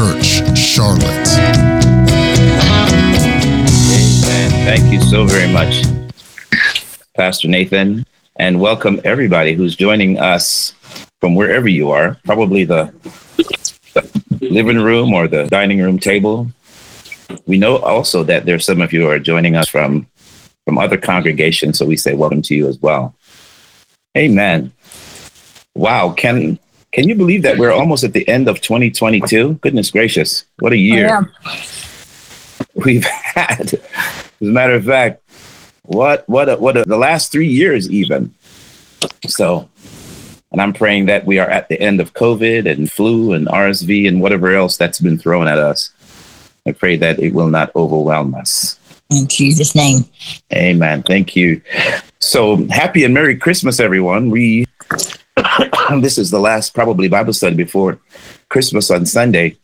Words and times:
Church, 0.00 0.56
Charlotte. 0.56 1.28
Amen. 3.92 4.50
Thank 4.64 4.90
you 4.90 4.98
so 5.02 5.26
very 5.26 5.52
much, 5.52 5.82
Pastor 7.14 7.48
Nathan, 7.48 8.06
and 8.36 8.58
welcome 8.58 8.98
everybody 9.04 9.52
who's 9.52 9.76
joining 9.76 10.18
us 10.18 10.72
from 11.20 11.34
wherever 11.34 11.68
you 11.68 11.90
are, 11.90 12.16
probably 12.24 12.64
the, 12.64 12.90
the 13.92 14.08
living 14.40 14.78
room 14.78 15.12
or 15.12 15.28
the 15.28 15.44
dining 15.48 15.82
room 15.82 15.98
table. 15.98 16.46
We 17.44 17.58
know 17.58 17.76
also 17.76 18.22
that 18.22 18.46
there's 18.46 18.64
some 18.64 18.80
of 18.80 18.94
you 18.94 19.06
are 19.10 19.18
joining 19.18 19.54
us 19.54 19.68
from 19.68 20.06
from 20.64 20.78
other 20.78 20.96
congregations, 20.96 21.76
so 21.76 21.84
we 21.84 21.98
say 21.98 22.14
welcome 22.14 22.40
to 22.40 22.54
you 22.54 22.68
as 22.68 22.80
well. 22.80 23.14
Amen. 24.16 24.72
Wow, 25.74 26.12
can 26.12 26.58
can 26.92 27.08
you 27.08 27.14
believe 27.14 27.42
that 27.42 27.58
we're 27.58 27.72
almost 27.72 28.02
at 28.04 28.12
the 28.12 28.26
end 28.28 28.48
of 28.48 28.60
2022? 28.60 29.54
Goodness 29.54 29.90
gracious, 29.90 30.44
what 30.58 30.72
a 30.72 30.76
year 30.76 31.32
we've 32.74 33.04
had. 33.34 33.60
As 33.60 33.74
a 34.40 34.44
matter 34.44 34.74
of 34.74 34.84
fact, 34.84 35.22
what 35.82 36.28
what 36.28 36.48
a, 36.48 36.56
what 36.56 36.76
a, 36.76 36.84
the 36.84 36.96
last 36.96 37.30
three 37.30 37.48
years 37.48 37.88
even. 37.90 38.34
So, 39.26 39.68
and 40.52 40.60
I'm 40.60 40.72
praying 40.72 41.06
that 41.06 41.26
we 41.26 41.38
are 41.38 41.48
at 41.48 41.68
the 41.68 41.80
end 41.80 42.00
of 42.00 42.14
COVID 42.14 42.70
and 42.70 42.90
flu 42.90 43.32
and 43.32 43.46
RSV 43.46 44.08
and 44.08 44.20
whatever 44.20 44.54
else 44.54 44.76
that's 44.76 45.00
been 45.00 45.18
thrown 45.18 45.48
at 45.48 45.58
us. 45.58 45.90
I 46.66 46.72
pray 46.72 46.96
that 46.96 47.18
it 47.18 47.32
will 47.34 47.48
not 47.48 47.74
overwhelm 47.74 48.34
us. 48.34 48.78
In 49.10 49.26
Jesus' 49.26 49.74
name. 49.74 50.04
Amen. 50.52 51.02
Thank 51.02 51.34
you. 51.34 51.60
So 52.20 52.66
happy 52.68 53.04
and 53.04 53.14
Merry 53.14 53.36
Christmas, 53.36 53.80
everyone. 53.80 54.30
We 54.30 54.66
this 56.00 56.18
is 56.18 56.30
the 56.30 56.40
last 56.40 56.74
probably 56.74 57.08
Bible 57.08 57.32
study 57.32 57.56
before 57.56 57.98
Christmas 58.48 58.90
on 58.90 59.06
Sunday. 59.06 59.56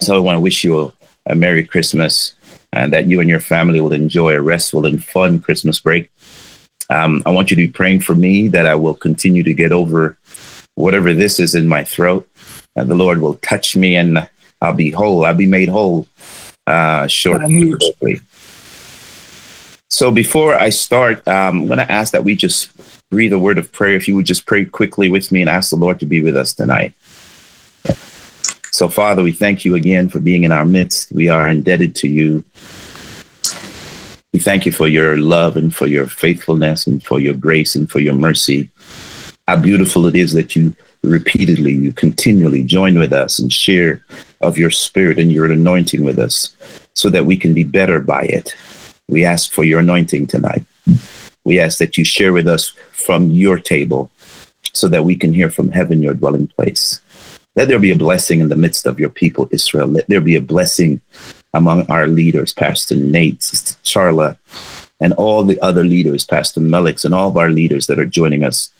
So 0.00 0.16
I 0.16 0.18
want 0.18 0.36
to 0.36 0.40
wish 0.40 0.64
you 0.64 0.80
a, 0.80 0.92
a 1.26 1.34
Merry 1.34 1.64
Christmas 1.64 2.34
and 2.72 2.92
that 2.92 3.06
you 3.06 3.20
and 3.20 3.28
your 3.28 3.40
family 3.40 3.80
will 3.80 3.92
enjoy 3.92 4.34
a 4.34 4.42
restful 4.42 4.86
and 4.86 5.02
fun 5.02 5.40
Christmas 5.40 5.80
break. 5.80 6.10
Um, 6.90 7.22
I 7.26 7.30
want 7.30 7.50
you 7.50 7.56
to 7.56 7.66
be 7.66 7.72
praying 7.72 8.00
for 8.00 8.14
me 8.14 8.48
that 8.48 8.66
I 8.66 8.74
will 8.74 8.94
continue 8.94 9.42
to 9.42 9.54
get 9.54 9.72
over 9.72 10.18
whatever 10.74 11.12
this 11.14 11.40
is 11.40 11.54
in 11.54 11.68
my 11.68 11.84
throat. 11.84 12.28
And 12.76 12.90
the 12.90 12.94
Lord 12.94 13.20
will 13.20 13.34
touch 13.36 13.76
me 13.76 13.96
and 13.96 14.28
I'll 14.60 14.74
be 14.74 14.90
whole. 14.90 15.24
I'll 15.24 15.34
be 15.34 15.46
made 15.46 15.68
whole 15.68 16.06
uh, 16.66 17.06
shortly. 17.06 18.20
So 19.88 20.10
before 20.10 20.54
I 20.54 20.68
start, 20.68 21.26
um, 21.26 21.60
I'm 21.60 21.66
going 21.66 21.78
to 21.78 21.90
ask 21.90 22.12
that 22.12 22.24
we 22.24 22.36
just 22.36 22.70
breathe 23.10 23.32
a 23.32 23.38
word 23.38 23.58
of 23.58 23.70
prayer. 23.72 23.94
If 23.94 24.08
you 24.08 24.16
would 24.16 24.26
just 24.26 24.46
pray 24.46 24.64
quickly 24.64 25.08
with 25.08 25.30
me 25.30 25.40
and 25.40 25.50
ask 25.50 25.70
the 25.70 25.76
Lord 25.76 26.00
to 26.00 26.06
be 26.06 26.22
with 26.22 26.36
us 26.36 26.52
tonight. 26.52 26.92
So, 28.72 28.88
Father, 28.88 29.22
we 29.22 29.32
thank 29.32 29.64
you 29.64 29.74
again 29.74 30.08
for 30.08 30.20
being 30.20 30.44
in 30.44 30.52
our 30.52 30.64
midst. 30.64 31.12
We 31.12 31.28
are 31.28 31.48
indebted 31.48 31.94
to 31.96 32.08
you. 32.08 32.44
We 34.32 34.40
thank 34.40 34.66
you 34.66 34.72
for 34.72 34.86
your 34.86 35.16
love 35.16 35.56
and 35.56 35.74
for 35.74 35.86
your 35.86 36.06
faithfulness 36.06 36.86
and 36.86 37.02
for 37.02 37.18
your 37.18 37.32
grace 37.32 37.74
and 37.74 37.90
for 37.90 38.00
your 38.00 38.14
mercy. 38.14 38.70
How 39.48 39.56
beautiful 39.56 40.06
it 40.06 40.16
is 40.16 40.32
that 40.34 40.56
you 40.56 40.76
repeatedly, 41.02 41.72
you 41.72 41.92
continually 41.92 42.64
join 42.64 42.98
with 42.98 43.12
us 43.12 43.38
and 43.38 43.50
share 43.50 44.04
of 44.40 44.58
your 44.58 44.70
spirit 44.70 45.18
and 45.18 45.32
your 45.32 45.50
anointing 45.50 46.04
with 46.04 46.18
us 46.18 46.54
so 46.94 47.08
that 47.10 47.24
we 47.24 47.36
can 47.36 47.54
be 47.54 47.64
better 47.64 48.00
by 48.00 48.24
it. 48.24 48.54
We 49.08 49.24
ask 49.24 49.52
for 49.52 49.64
your 49.64 49.80
anointing 49.80 50.26
tonight. 50.26 50.66
We 51.44 51.60
ask 51.60 51.78
that 51.78 51.96
you 51.96 52.04
share 52.04 52.32
with 52.32 52.48
us 52.48 52.74
from 53.06 53.30
your 53.30 53.58
table 53.60 54.10
so 54.72 54.88
that 54.88 55.04
we 55.04 55.14
can 55.14 55.32
hear 55.32 55.48
from 55.48 55.70
heaven, 55.70 56.02
your 56.02 56.14
dwelling 56.14 56.48
place. 56.48 57.00
Let 57.54 57.68
there 57.68 57.78
be 57.78 57.92
a 57.92 57.96
blessing 57.96 58.40
in 58.40 58.48
the 58.48 58.56
midst 58.56 58.84
of 58.84 58.98
your 58.98 59.08
people, 59.08 59.48
Israel. 59.52 59.86
Let 59.86 60.08
there 60.08 60.20
be 60.20 60.34
a 60.34 60.40
blessing 60.54 61.00
among 61.54 61.88
our 61.88 62.08
leaders, 62.08 62.52
Pastor 62.52 62.96
Nate, 62.96 63.42
Sister 63.42 63.76
Charla, 63.84 64.36
and 65.00 65.12
all 65.14 65.44
the 65.44 65.58
other 65.60 65.84
leaders, 65.84 66.26
Pastor 66.26 66.60
Melix, 66.60 67.04
and 67.04 67.14
all 67.14 67.28
of 67.28 67.36
our 67.36 67.50
leaders 67.50 67.86
that 67.86 68.00
are 68.00 68.12
joining 68.20 68.42
us, 68.44 68.70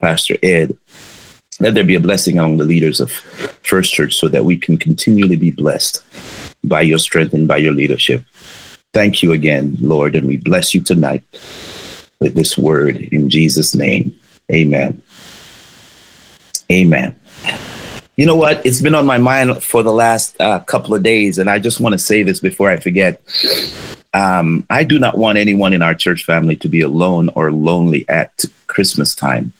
Pastor 0.00 0.36
Ed. 0.42 0.76
Let 1.60 1.74
there 1.74 1.84
be 1.84 1.94
a 1.94 2.00
blessing 2.08 2.38
among 2.38 2.58
the 2.58 2.64
leaders 2.64 3.00
of 3.00 3.12
First 3.62 3.94
Church 3.94 4.14
so 4.14 4.28
that 4.28 4.44
we 4.44 4.56
can 4.56 4.76
continually 4.76 5.36
be 5.36 5.52
blessed 5.52 6.04
by 6.64 6.82
your 6.82 6.98
strength 6.98 7.32
and 7.32 7.46
by 7.46 7.58
your 7.58 7.72
leadership. 7.72 8.24
Thank 8.92 9.22
you 9.22 9.32
again, 9.32 9.76
Lord, 9.80 10.16
and 10.16 10.26
we 10.26 10.36
bless 10.36 10.74
you 10.74 10.80
tonight 10.82 11.22
with 12.20 12.34
this 12.34 12.58
word 12.58 12.96
in 12.96 13.30
Jesus' 13.30 13.74
name. 13.74 14.18
Amen. 14.50 15.02
Amen. 16.70 17.18
You 18.16 18.26
know 18.26 18.36
what? 18.36 18.64
It's 18.66 18.80
been 18.80 18.94
on 18.94 19.06
my 19.06 19.18
mind 19.18 19.62
for 19.62 19.82
the 19.82 19.92
last 19.92 20.38
uh, 20.40 20.58
couple 20.60 20.94
of 20.94 21.02
days, 21.02 21.38
and 21.38 21.48
I 21.48 21.58
just 21.58 21.80
want 21.80 21.92
to 21.92 21.98
say 21.98 22.24
this 22.24 22.40
before 22.40 22.68
I 22.68 22.76
forget. 22.78 23.22
Um, 24.12 24.66
I 24.70 24.82
do 24.82 24.98
not 24.98 25.16
want 25.16 25.38
anyone 25.38 25.72
in 25.72 25.82
our 25.82 25.94
church 25.94 26.24
family 26.24 26.56
to 26.56 26.68
be 26.68 26.80
alone 26.80 27.28
or 27.36 27.52
lonely 27.52 28.08
at 28.08 28.44
Christmas 28.66 29.14
time, 29.14 29.52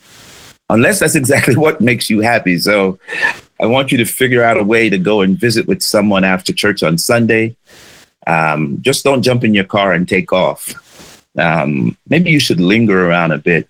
unless 0.71 0.99
that's 0.99 1.15
exactly 1.23 1.55
what 1.55 1.81
makes 1.81 2.11
you 2.11 2.21
happy. 2.21 2.59
So 2.59 2.99
I 3.61 3.67
want 3.67 3.93
you 3.93 3.99
to 3.99 4.05
figure 4.05 4.43
out 4.43 4.59
a 4.59 4.65
way 4.65 4.91
to 4.91 4.99
go 4.99 5.21
and 5.21 5.39
visit 5.39 5.69
with 5.69 5.81
someone 5.81 6.25
after 6.25 6.53
church 6.53 6.83
on 6.83 6.99
Sunday. 6.99 7.57
Um, 8.27 8.79
just 8.81 9.05
don't 9.05 9.23
jump 9.23 9.45
in 9.45 9.55
your 9.55 9.65
car 9.65 9.93
and 9.93 10.09
take 10.09 10.33
off 10.33 10.75
um, 11.37 11.97
maybe 12.09 12.31
you 12.31 12.41
should 12.41 12.61
linger 12.61 13.09
around 13.09 13.33
a 13.33 13.39
bit 13.39 13.69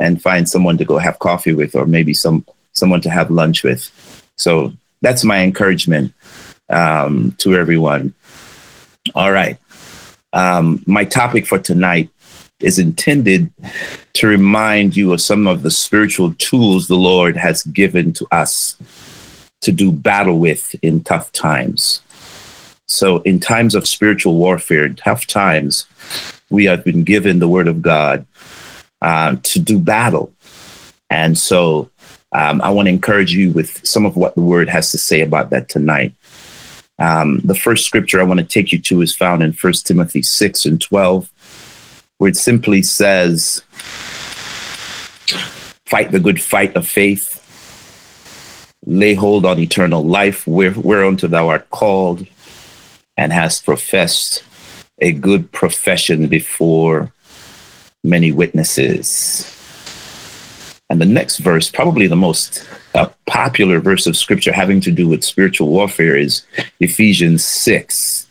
and 0.00 0.22
find 0.22 0.48
someone 0.48 0.78
to 0.78 0.84
go 0.84 0.98
have 0.98 1.18
coffee 1.18 1.52
with, 1.52 1.74
or 1.74 1.86
maybe 1.86 2.14
some 2.14 2.44
someone 2.72 3.00
to 3.02 3.10
have 3.10 3.30
lunch 3.30 3.62
with. 3.62 3.90
So 4.36 4.72
that's 5.00 5.24
my 5.24 5.42
encouragement 5.42 6.12
um, 6.70 7.32
to 7.38 7.54
everyone. 7.54 8.14
All 9.14 9.30
right. 9.30 9.58
Um, 10.32 10.82
my 10.86 11.04
topic 11.04 11.46
for 11.46 11.58
tonight 11.58 12.10
is 12.60 12.78
intended 12.78 13.52
to 14.14 14.26
remind 14.26 14.96
you 14.96 15.12
of 15.12 15.20
some 15.20 15.46
of 15.46 15.62
the 15.62 15.70
spiritual 15.70 16.34
tools 16.34 16.88
the 16.88 16.96
Lord 16.96 17.36
has 17.36 17.62
given 17.64 18.12
to 18.14 18.26
us 18.32 18.76
to 19.60 19.72
do 19.72 19.92
battle 19.92 20.38
with 20.38 20.74
in 20.82 21.02
tough 21.02 21.30
times. 21.32 22.00
So, 22.86 23.18
in 23.18 23.40
times 23.40 23.74
of 23.74 23.88
spiritual 23.88 24.36
warfare, 24.36 24.88
tough 24.90 25.26
times, 25.26 25.86
we 26.50 26.64
have 26.66 26.84
been 26.84 27.04
given 27.04 27.38
the 27.38 27.48
word 27.48 27.68
of 27.68 27.82
God 27.82 28.26
uh, 29.00 29.36
to 29.42 29.58
do 29.58 29.78
battle. 29.78 30.32
And 31.10 31.38
so 31.38 31.90
um, 32.32 32.60
I 32.62 32.70
want 32.70 32.86
to 32.86 32.90
encourage 32.92 33.32
you 33.32 33.52
with 33.52 33.86
some 33.86 34.04
of 34.04 34.16
what 34.16 34.34
the 34.34 34.40
word 34.40 34.68
has 34.68 34.90
to 34.92 34.98
say 34.98 35.20
about 35.20 35.50
that 35.50 35.68
tonight. 35.68 36.14
Um, 36.98 37.40
the 37.44 37.54
first 37.54 37.86
scripture 37.86 38.20
I 38.20 38.24
want 38.24 38.40
to 38.40 38.46
take 38.46 38.72
you 38.72 38.80
to 38.80 39.02
is 39.02 39.14
found 39.14 39.42
in 39.42 39.52
1 39.52 39.72
Timothy 39.84 40.22
6 40.22 40.64
and 40.64 40.80
12, 40.80 41.30
where 42.18 42.30
it 42.30 42.36
simply 42.36 42.82
says, 42.82 43.62
Fight 45.86 46.12
the 46.12 46.20
good 46.20 46.40
fight 46.40 46.74
of 46.76 46.88
faith, 46.88 47.40
lay 48.86 49.14
hold 49.14 49.44
on 49.44 49.58
eternal 49.58 50.04
life, 50.04 50.46
where, 50.46 50.72
whereunto 50.72 51.26
thou 51.26 51.48
art 51.48 51.68
called 51.70 52.26
and 53.16 53.32
hast 53.32 53.64
professed 53.64 54.42
a 54.98 55.12
good 55.12 55.50
profession 55.52 56.28
before 56.28 57.12
many 58.02 58.32
witnesses. 58.32 59.50
And 60.90 61.00
the 61.00 61.06
next 61.06 61.38
verse, 61.38 61.70
probably 61.70 62.06
the 62.06 62.16
most 62.16 62.68
uh, 62.94 63.08
popular 63.26 63.80
verse 63.80 64.06
of 64.06 64.16
scripture 64.16 64.52
having 64.52 64.80
to 64.82 64.92
do 64.92 65.08
with 65.08 65.24
spiritual 65.24 65.68
warfare, 65.68 66.16
is 66.16 66.44
Ephesians 66.80 67.44
6. 67.44 68.26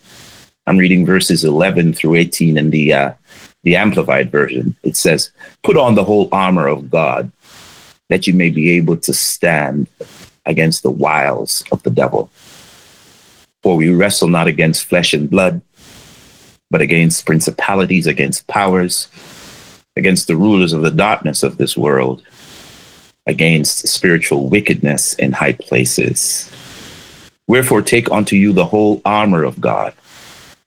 I'm 0.65 0.77
reading 0.77 1.05
verses 1.05 1.43
11 1.43 1.93
through 1.93 2.15
18 2.15 2.57
in 2.57 2.69
the, 2.69 2.93
uh, 2.93 3.13
the 3.63 3.75
Amplified 3.75 4.31
Version. 4.31 4.75
It 4.83 4.95
says, 4.95 5.31
Put 5.63 5.75
on 5.75 5.95
the 5.95 6.05
whole 6.05 6.29
armor 6.31 6.67
of 6.67 6.89
God, 6.89 7.31
that 8.09 8.27
you 8.27 8.33
may 8.33 8.49
be 8.49 8.71
able 8.71 8.97
to 8.97 9.13
stand 9.13 9.87
against 10.45 10.83
the 10.83 10.91
wiles 10.91 11.63
of 11.71 11.83
the 11.83 11.89
devil. 11.89 12.29
For 13.63 13.75
we 13.75 13.89
wrestle 13.89 14.27
not 14.27 14.47
against 14.47 14.85
flesh 14.85 15.13
and 15.13 15.29
blood 15.29 15.61
but 16.73 16.81
against 16.81 17.27
principalities, 17.27 18.07
against 18.07 18.47
powers, 18.47 19.07
against 19.95 20.25
the 20.25 20.35
rulers 20.35 20.73
of 20.73 20.81
the 20.81 20.89
darkness 20.89 21.43
of 21.43 21.57
this 21.57 21.77
world, 21.77 22.23
against 23.27 23.87
spiritual 23.87 24.49
wickedness 24.49 25.13
in 25.13 25.31
high 25.33 25.53
places. 25.53 26.51
Wherefore, 27.47 27.83
take 27.83 28.11
unto 28.11 28.35
you 28.35 28.53
the 28.53 28.65
whole 28.65 29.03
armor 29.05 29.43
of 29.43 29.61
God, 29.61 29.93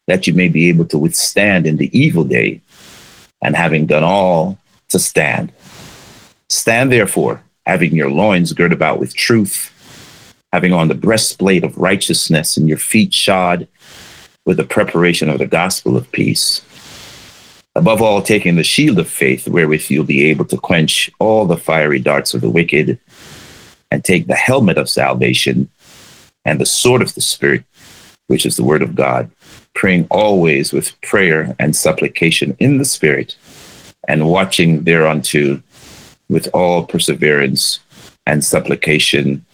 that 0.06 0.28
you 0.28 0.32
may 0.32 0.46
be 0.46 0.68
able 0.68 0.84
to 0.84 0.96
withstand 0.96 1.66
in 1.66 1.76
the 1.76 1.90
evil 1.98 2.22
day, 2.22 2.60
and 3.42 3.56
having 3.56 3.86
done 3.86 4.04
all, 4.04 4.60
to 4.90 5.00
stand. 5.00 5.52
Stand 6.48 6.92
therefore, 6.92 7.42
having 7.66 7.96
your 7.96 8.12
loins 8.12 8.52
girt 8.52 8.72
about 8.72 9.00
with 9.00 9.16
truth, 9.16 9.72
having 10.52 10.72
on 10.72 10.86
the 10.86 10.94
breastplate 10.94 11.64
of 11.64 11.76
righteousness, 11.76 12.56
and 12.56 12.68
your 12.68 12.78
feet 12.78 13.12
shod 13.12 13.66
with 14.46 14.56
the 14.56 14.64
preparation 14.64 15.28
of 15.28 15.38
the 15.38 15.46
gospel 15.46 15.96
of 15.96 16.10
peace. 16.12 16.62
Above 17.74 18.00
all, 18.00 18.22
taking 18.22 18.56
the 18.56 18.64
shield 18.64 18.98
of 18.98 19.06
faith, 19.06 19.46
wherewith 19.46 19.90
you'll 19.90 20.04
be 20.04 20.24
able 20.24 20.46
to 20.46 20.56
quench 20.56 21.10
all 21.18 21.44
the 21.44 21.58
fiery 21.58 21.98
darts 21.98 22.32
of 22.32 22.40
the 22.40 22.48
wicked, 22.48 22.98
and 23.90 24.02
take 24.02 24.26
the 24.26 24.34
helmet 24.34 24.78
of 24.78 24.88
salvation 24.88 25.68
and 26.44 26.60
the 26.60 26.66
sword 26.66 27.02
of 27.02 27.14
the 27.14 27.20
Spirit, 27.20 27.64
which 28.28 28.46
is 28.46 28.56
the 28.56 28.64
word 28.64 28.82
of 28.82 28.94
God, 28.94 29.30
praying 29.74 30.06
always 30.10 30.72
with 30.72 30.98
prayer 31.02 31.54
and 31.58 31.76
supplication 31.76 32.56
in 32.58 32.78
the 32.78 32.84
Spirit, 32.84 33.36
and 34.08 34.28
watching 34.28 34.84
thereunto 34.84 35.62
with 36.28 36.48
all 36.54 36.84
perseverance 36.84 37.80
and 38.26 38.44
supplication 38.44 39.44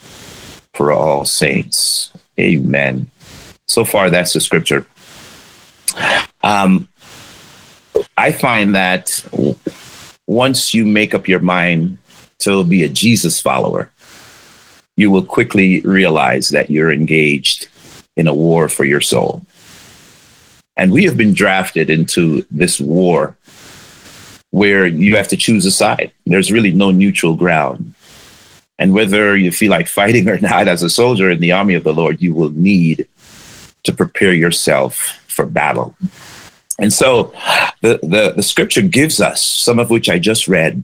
for 0.75 0.93
all 0.93 1.25
saints. 1.25 2.13
Amen. 2.39 3.11
So 3.73 3.87
far, 3.87 4.11
that's 4.11 4.35
the 4.35 4.41
scripture. 4.41 4.85
Um, 6.43 6.89
I 8.19 8.31
find 8.31 8.75
that 8.75 9.25
once 10.27 10.75
you 10.75 10.85
make 10.85 11.15
up 11.15 11.27
your 11.27 11.41
mind 11.41 11.97
to 12.41 12.65
be 12.65 12.83
a 12.83 12.89
Jesus 12.91 13.41
follower, 13.41 13.91
you 14.99 15.11
will 15.11 15.25
quickly 15.25 15.81
realize 15.81 16.51
that 16.51 16.69
you're 16.69 16.93
engaged 16.93 17.69
in 18.15 18.27
a 18.27 18.35
war 18.35 18.69
for 18.69 18.85
your 18.85 19.01
soul. 19.01 19.41
And 20.77 20.93
we 20.93 21.05
have 21.05 21.17
been 21.17 21.33
drafted 21.33 21.89
into 21.89 22.45
this 22.51 22.79
war 22.79 23.39
where 24.51 24.87
you 24.87 25.17
have 25.17 25.29
to 25.29 25.37
choose 25.39 25.65
a 25.65 25.71
side. 25.71 26.13
There's 26.27 26.53
really 26.53 26.73
no 26.73 26.91
neutral 26.91 27.37
ground. 27.37 27.95
And 28.79 28.93
whether 28.93 29.35
you 29.35 29.51
feel 29.51 29.71
like 29.71 29.89
fighting 30.01 30.29
or 30.29 30.39
not, 30.41 30.69
as 30.69 30.83
a 30.83 30.91
soldier 30.91 31.31
in 31.31 31.41
the 31.41 31.53
army 31.53 31.73
of 31.73 31.85
the 31.85 31.95
Lord, 31.95 32.21
you 32.21 32.35
will 32.35 32.51
need 32.51 33.09
to 33.85 33.93
prepare 33.93 34.33
yourself 34.33 35.21
for 35.27 35.47
battle. 35.47 35.97
And 36.79 36.93
so 36.93 37.33
the, 37.81 37.99
the, 38.03 38.33
the 38.37 38.43
scripture 38.43 38.83
gives 38.83 39.21
us, 39.21 39.43
some 39.43 39.79
of 39.79 39.91
which 39.91 40.09
I 40.09 40.19
just 40.19 40.49
read, 40.49 40.83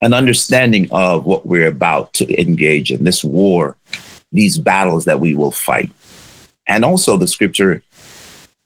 an 0.00 0.12
understanding 0.12 0.88
of 0.90 1.24
what 1.24 1.46
we're 1.46 1.68
about 1.68 2.12
to 2.14 2.40
engage 2.40 2.92
in 2.92 3.04
this 3.04 3.24
war, 3.24 3.76
these 4.32 4.58
battles 4.58 5.04
that 5.06 5.20
we 5.20 5.34
will 5.34 5.50
fight. 5.50 5.90
And 6.66 6.84
also, 6.84 7.16
the 7.16 7.28
scripture 7.28 7.82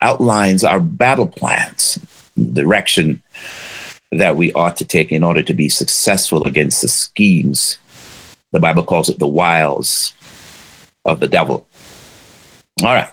outlines 0.01 0.65
our 0.65 0.81
battle 0.81 1.27
plans, 1.27 1.99
direction 2.53 3.23
that 4.13 4.37
we 4.37 4.53
ought 4.53 4.77
to 4.77 4.85
take 4.85 5.13
in 5.13 5.23
order 5.23 5.43
to 5.43 5.55
be 5.55 5.69
successful 5.69 6.45
against 6.45 6.83
the 6.83 6.89
schemes. 6.89 7.79
The 8.53 8.61
Bible 8.61 8.85
calls 8.85 9.09
it 9.09 9.19
the 9.19 9.27
wiles 9.27 10.15
of 11.05 11.21
the 11.21 11.29
devil. 11.29 11.67
All 12.83 12.95
right. 12.95 13.11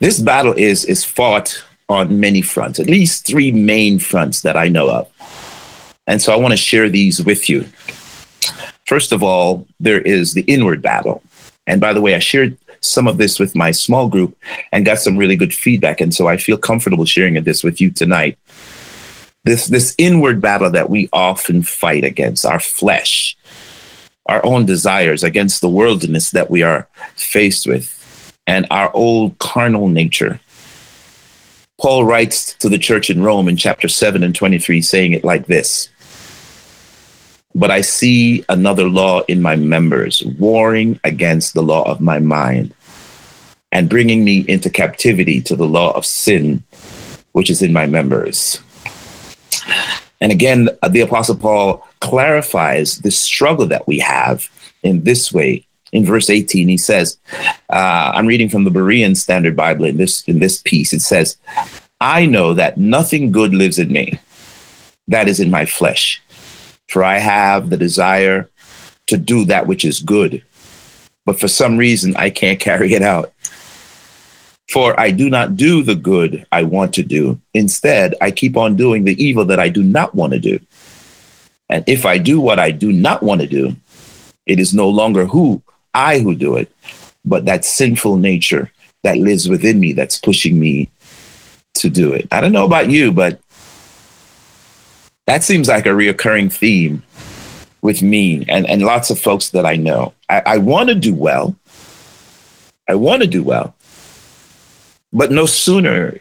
This 0.00 0.20
battle 0.20 0.54
is, 0.54 0.84
is 0.84 1.04
fought 1.04 1.62
on 1.88 2.18
many 2.18 2.40
fronts, 2.40 2.80
at 2.80 2.86
least 2.86 3.26
three 3.26 3.52
main 3.52 3.98
fronts 3.98 4.40
that 4.42 4.56
I 4.56 4.68
know 4.68 4.90
of. 4.90 5.08
And 6.06 6.20
so 6.22 6.32
I 6.32 6.36
want 6.36 6.52
to 6.52 6.56
share 6.56 6.88
these 6.88 7.22
with 7.22 7.48
you. 7.48 7.66
First 8.86 9.12
of 9.12 9.22
all, 9.22 9.66
there 9.78 10.00
is 10.00 10.32
the 10.32 10.42
inward 10.42 10.80
battle. 10.82 11.22
And 11.66 11.80
by 11.80 11.92
the 11.92 12.00
way, 12.00 12.14
I 12.14 12.18
shared 12.18 12.56
some 12.80 13.06
of 13.06 13.18
this 13.18 13.38
with 13.38 13.54
my 13.54 13.70
small 13.70 14.08
group 14.08 14.36
and 14.72 14.84
got 14.84 14.98
some 14.98 15.16
really 15.16 15.36
good 15.36 15.54
feedback. 15.54 16.00
And 16.00 16.12
so 16.14 16.26
I 16.26 16.36
feel 16.36 16.56
comfortable 16.56 17.04
sharing 17.04 17.34
this 17.44 17.62
with 17.62 17.80
you 17.80 17.90
tonight. 17.90 18.38
This, 19.44 19.66
this 19.66 19.94
inward 19.98 20.40
battle 20.40 20.70
that 20.70 20.90
we 20.90 21.08
often 21.12 21.62
fight 21.62 22.04
against 22.04 22.46
our 22.46 22.60
flesh, 22.60 23.36
our 24.26 24.44
own 24.44 24.66
desires, 24.66 25.22
against 25.22 25.60
the 25.60 25.68
worldliness 25.68 26.30
that 26.30 26.50
we 26.50 26.62
are 26.62 26.88
faced 27.14 27.66
with, 27.66 28.01
and 28.46 28.66
our 28.70 28.94
old 28.94 29.38
carnal 29.38 29.88
nature. 29.88 30.40
Paul 31.80 32.04
writes 32.04 32.54
to 32.54 32.68
the 32.68 32.78
church 32.78 33.10
in 33.10 33.22
Rome 33.22 33.48
in 33.48 33.56
chapter 33.56 33.88
7 33.88 34.22
and 34.22 34.34
23, 34.34 34.82
saying 34.82 35.12
it 35.12 35.24
like 35.24 35.46
this 35.46 35.88
but 37.54 37.70
I 37.70 37.82
see 37.82 38.44
another 38.48 38.88
law 38.88 39.20
in 39.28 39.42
my 39.42 39.56
members, 39.56 40.22
warring 40.38 40.98
against 41.04 41.54
the 41.54 41.62
law 41.62 41.82
of 41.82 42.00
my 42.00 42.18
mind 42.18 42.74
and 43.70 43.88
bringing 43.88 44.24
me 44.24 44.44
into 44.48 44.70
captivity 44.70 45.40
to 45.42 45.56
the 45.56 45.66
law 45.66 45.92
of 45.92 46.06
sin, 46.06 46.62
which 47.32 47.50
is 47.50 47.62
in 47.62 47.72
my 47.72 47.86
members. 47.86 48.60
And 50.20 50.32
again, 50.32 50.68
the 50.88 51.00
Apostle 51.00 51.36
Paul 51.36 51.86
clarifies 52.00 52.98
the 52.98 53.10
struggle 53.10 53.66
that 53.66 53.86
we 53.86 53.98
have 53.98 54.48
in 54.82 55.04
this 55.04 55.32
way. 55.32 55.66
In 55.92 56.04
verse 56.06 56.30
18, 56.30 56.68
he 56.68 56.78
says, 56.78 57.18
uh, 57.70 58.12
I'm 58.14 58.26
reading 58.26 58.48
from 58.48 58.64
the 58.64 58.70
Berean 58.70 59.16
Standard 59.16 59.54
Bible 59.54 59.84
in 59.84 59.98
this, 59.98 60.22
in 60.24 60.38
this 60.38 60.60
piece. 60.62 60.92
It 60.92 61.00
says, 61.00 61.36
I 62.00 62.26
know 62.26 62.54
that 62.54 62.78
nothing 62.78 63.30
good 63.30 63.54
lives 63.54 63.78
in 63.78 63.92
me, 63.92 64.18
that 65.08 65.28
is 65.28 65.38
in 65.38 65.50
my 65.50 65.66
flesh 65.66 66.22
for 66.92 67.02
I 67.02 67.18
have 67.18 67.70
the 67.70 67.76
desire 67.78 68.50
to 69.06 69.16
do 69.16 69.46
that 69.46 69.66
which 69.66 69.84
is 69.84 70.00
good, 70.00 70.44
but 71.24 71.40
for 71.40 71.48
some 71.48 71.78
reason 71.78 72.14
I 72.16 72.30
can't 72.30 72.60
carry 72.68 72.92
it 72.92 73.02
out. 73.02 73.32
For 74.70 74.98
I 74.98 75.10
do 75.10 75.28
not 75.28 75.56
do 75.56 75.82
the 75.82 75.94
good 75.94 76.46
I 76.52 76.62
want 76.62 76.94
to 76.94 77.02
do. 77.02 77.40
Instead, 77.52 78.14
I 78.20 78.30
keep 78.30 78.56
on 78.56 78.76
doing 78.76 79.04
the 79.04 79.22
evil 79.22 79.44
that 79.46 79.60
I 79.60 79.68
do 79.68 79.82
not 79.82 80.14
want 80.14 80.32
to 80.34 80.38
do. 80.38 80.60
And 81.68 81.84
if 81.86 82.06
I 82.06 82.18
do 82.18 82.40
what 82.40 82.58
I 82.58 82.70
do 82.70 82.92
not 82.92 83.22
want 83.22 83.40
to 83.40 83.46
do, 83.46 83.76
it 84.46 84.58
is 84.58 84.72
no 84.72 84.88
longer 84.88 85.26
who 85.26 85.62
I 85.94 86.18
who 86.20 86.34
do 86.34 86.56
it, 86.56 86.70
but 87.24 87.44
that 87.46 87.64
sinful 87.64 88.16
nature 88.16 88.70
that 89.02 89.18
lives 89.18 89.48
within 89.48 89.80
me 89.80 89.92
that's 89.92 90.18
pushing 90.18 90.58
me 90.58 90.90
to 91.74 91.90
do 91.90 92.12
it. 92.12 92.28
I 92.30 92.40
don't 92.40 92.52
know 92.52 92.66
about 92.66 92.90
you, 92.90 93.12
but 93.12 93.40
that 95.26 95.42
seems 95.42 95.68
like 95.68 95.86
a 95.86 95.90
reoccurring 95.90 96.52
theme 96.52 97.02
with 97.80 98.02
me 98.02 98.44
and, 98.48 98.68
and 98.68 98.82
lots 98.82 99.10
of 99.10 99.18
folks 99.18 99.50
that 99.50 99.66
I 99.66 99.76
know. 99.76 100.14
I, 100.28 100.42
I 100.46 100.58
want 100.58 100.88
to 100.88 100.94
do 100.94 101.14
well. 101.14 101.56
I 102.88 102.94
want 102.94 103.22
to 103.22 103.28
do 103.28 103.42
well. 103.42 103.74
But 105.12 105.30
no 105.30 105.46
sooner 105.46 106.18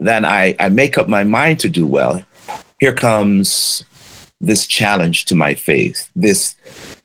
than 0.00 0.24
I, 0.24 0.56
I 0.58 0.68
make 0.68 0.98
up 0.98 1.08
my 1.08 1.24
mind 1.24 1.60
to 1.60 1.68
do 1.68 1.86
well, 1.86 2.22
here 2.80 2.94
comes 2.94 3.84
this 4.40 4.66
challenge 4.66 5.24
to 5.26 5.34
my 5.34 5.54
faith, 5.54 6.10
this 6.14 6.54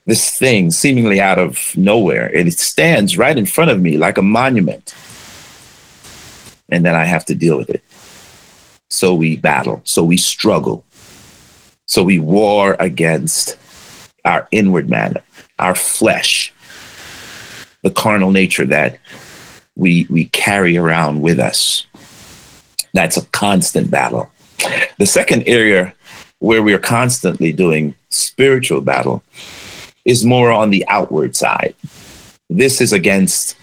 this 0.06 0.36
thing 0.38 0.70
seemingly 0.70 1.20
out 1.20 1.38
of 1.38 1.76
nowhere. 1.76 2.30
It 2.30 2.52
stands 2.58 3.16
right 3.16 3.36
in 3.36 3.46
front 3.46 3.70
of 3.70 3.80
me 3.80 3.96
like 3.96 4.18
a 4.18 4.22
monument. 4.22 4.94
And 6.68 6.84
then 6.84 6.94
I 6.94 7.04
have 7.04 7.24
to 7.26 7.34
deal 7.34 7.56
with 7.58 7.70
it. 7.70 7.82
So 8.88 9.14
we 9.14 9.36
battle, 9.36 9.80
so 9.84 10.04
we 10.04 10.16
struggle, 10.16 10.84
so 11.86 12.02
we 12.02 12.18
war 12.18 12.76
against 12.78 13.56
our 14.24 14.46
inward 14.50 14.90
man, 14.90 15.16
our 15.58 15.74
flesh, 15.74 16.52
the 17.82 17.90
carnal 17.90 18.30
nature 18.30 18.66
that 18.66 18.98
we 19.76 20.06
we 20.10 20.26
carry 20.26 20.76
around 20.76 21.22
with 21.22 21.40
us. 21.40 21.86
That's 22.92 23.16
a 23.16 23.24
constant 23.26 23.90
battle. 23.90 24.30
The 24.98 25.06
second 25.06 25.44
area 25.46 25.94
where 26.38 26.62
we 26.62 26.74
are 26.74 26.78
constantly 26.78 27.52
doing 27.52 27.94
spiritual 28.10 28.82
battle 28.82 29.22
is 30.04 30.24
more 30.24 30.50
on 30.50 30.70
the 30.70 30.86
outward 30.88 31.36
side. 31.36 31.74
This 32.50 32.80
is 32.80 32.92
against 32.92 33.56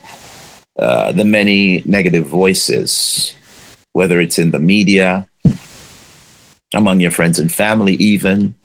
uh, 0.78 1.12
the 1.12 1.26
many 1.26 1.84
negative 1.86 2.26
voices, 2.26 3.36
whether 3.94 4.20
it's 4.20 4.40
in 4.40 4.52
the 4.52 4.60
media, 4.60 5.28
among 6.74 7.00
your 7.00 7.12
friends 7.12 7.40
and 7.40 7.52
family, 7.52 7.96
even 7.96 8.56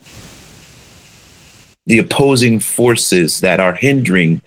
the 1.86 1.98
opposing 1.98 2.60
forces 2.60 3.40
that 3.40 3.60
are 3.60 3.74
hindering 3.74 4.40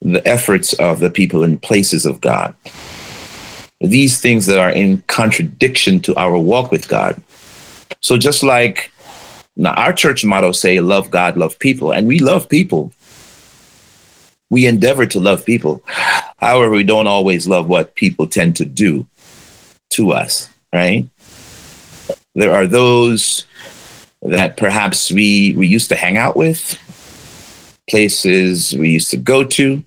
the 0.00 0.26
efforts 0.26 0.72
of 0.74 1.00
the 1.00 1.10
people 1.10 1.42
in 1.42 1.58
places 1.58 2.06
of 2.06 2.20
God. 2.20 2.54
These 3.80 4.20
things 4.20 4.46
that 4.46 4.58
are 4.58 4.70
in 4.70 5.02
contradiction 5.06 6.00
to 6.00 6.14
our 6.16 6.38
walk 6.38 6.70
with 6.70 6.88
God. 6.88 7.20
So 8.00 8.16
just 8.16 8.42
like 8.42 8.92
now 9.58 9.74
our 9.74 9.92
church 9.92 10.24
motto 10.24 10.52
say 10.52 10.80
love 10.80 11.10
God, 11.10 11.36
love 11.36 11.58
people, 11.58 11.92
and 11.92 12.06
we 12.06 12.20
love 12.20 12.48
people. 12.48 12.92
We 14.50 14.66
endeavor 14.66 15.04
to 15.06 15.20
love 15.20 15.44
people. 15.44 15.82
However, 16.38 16.70
we 16.70 16.84
don't 16.84 17.08
always 17.08 17.46
love 17.46 17.68
what 17.68 17.94
people 17.96 18.26
tend 18.26 18.56
to 18.56 18.64
do 18.64 19.06
to 19.90 20.12
us, 20.12 20.48
right? 20.72 21.06
There 22.34 22.54
are 22.54 22.66
those 22.66 23.44
that 24.22 24.56
perhaps 24.56 25.10
we, 25.10 25.54
we 25.56 25.66
used 25.66 25.88
to 25.90 25.96
hang 25.96 26.16
out 26.16 26.36
with, 26.36 26.78
places 27.90 28.74
we 28.74 28.90
used 28.90 29.10
to 29.10 29.16
go 29.16 29.44
to, 29.44 29.82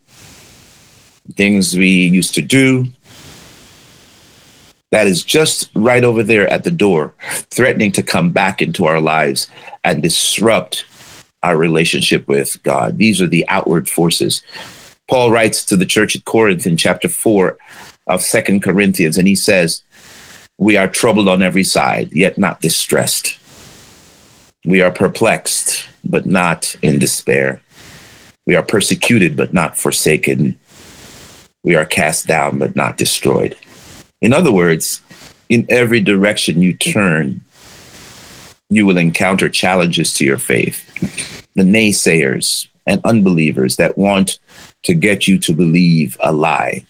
things 1.36 1.76
we 1.76 1.88
used 1.88 2.36
to 2.36 2.42
do. 2.42 2.88
That 4.92 5.08
is 5.08 5.24
just 5.24 5.70
right 5.74 6.04
over 6.04 6.22
there 6.22 6.48
at 6.50 6.64
the 6.64 6.72
door, 6.72 7.14
threatening 7.50 7.92
to 7.94 8.04
come 8.04 8.32
back 8.32 8.62
into 8.62 8.86
our 8.86 9.00
lives 9.00 9.50
and 9.84 10.04
disrupt 10.04 10.86
our 11.44 11.58
relationship 11.58 12.28
with 12.28 12.62
God. 12.64 12.98
These 12.98 13.22
are 13.22 13.28
the 13.28 13.48
outward 13.48 13.90
forces. 13.90 14.44
Paul 15.10 15.32
writes 15.32 15.66
to 15.66 15.76
the 15.76 15.86
church 15.86 16.16
at 16.16 16.26
Corinth 16.26 16.68
in 16.68 16.78
chapter 16.78 17.10
4 17.10 17.58
of 18.08 18.22
Second 18.22 18.62
Corinthians, 18.62 19.18
and 19.18 19.28
he 19.28 19.36
says, 19.36 19.84
we 20.58 20.78
are 20.78 20.88
troubled 20.88 21.28
on 21.28 21.42
every 21.42 21.64
side, 21.64 22.12
yet 22.12 22.38
not 22.38 22.62
distressed. 22.62 23.40
We 24.64 24.82
are 24.82 24.92
perplexed, 24.92 25.88
but 26.04 26.28
not 26.28 26.76
in 26.84 27.00
despair. 27.00 27.62
We 28.46 28.56
are 28.56 28.62
persecuted, 28.62 29.36
but 29.36 29.54
not 29.54 29.78
forsaken. 29.78 30.60
We 31.64 31.76
are 31.76 31.86
cast 31.86 32.28
down, 32.28 32.60
but 32.60 32.76
not 32.76 32.98
destroyed. 32.98 33.58
In 34.22 34.34
other 34.34 34.52
words, 34.52 35.02
in 35.50 35.66
every 35.70 36.00
direction 36.00 36.62
you 36.62 36.74
turn, 36.74 37.42
you 38.70 38.86
will 38.86 38.98
encounter 38.98 39.50
challenges 39.50 40.14
to 40.14 40.26
your 40.26 40.38
faith. 40.38 40.88
The 41.56 41.64
naysayers 41.64 42.68
and 42.86 43.02
unbelievers 43.04 43.76
that 43.76 43.98
want 43.98 44.40
to 44.84 44.94
get 44.94 45.28
you 45.28 45.38
to 45.40 45.54
believe 45.54 46.18
a 46.22 46.32
lie. 46.32 46.86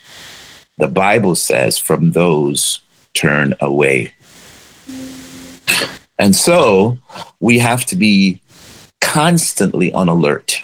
The 0.77 0.87
Bible 0.87 1.35
says, 1.35 1.77
from 1.77 2.11
those 2.11 2.81
turn 3.13 3.55
away. 3.59 4.13
And 6.19 6.35
so 6.35 6.99
we 7.39 7.59
have 7.59 7.85
to 7.87 7.95
be 7.95 8.41
constantly 8.99 9.91
on 9.93 10.07
alert, 10.07 10.61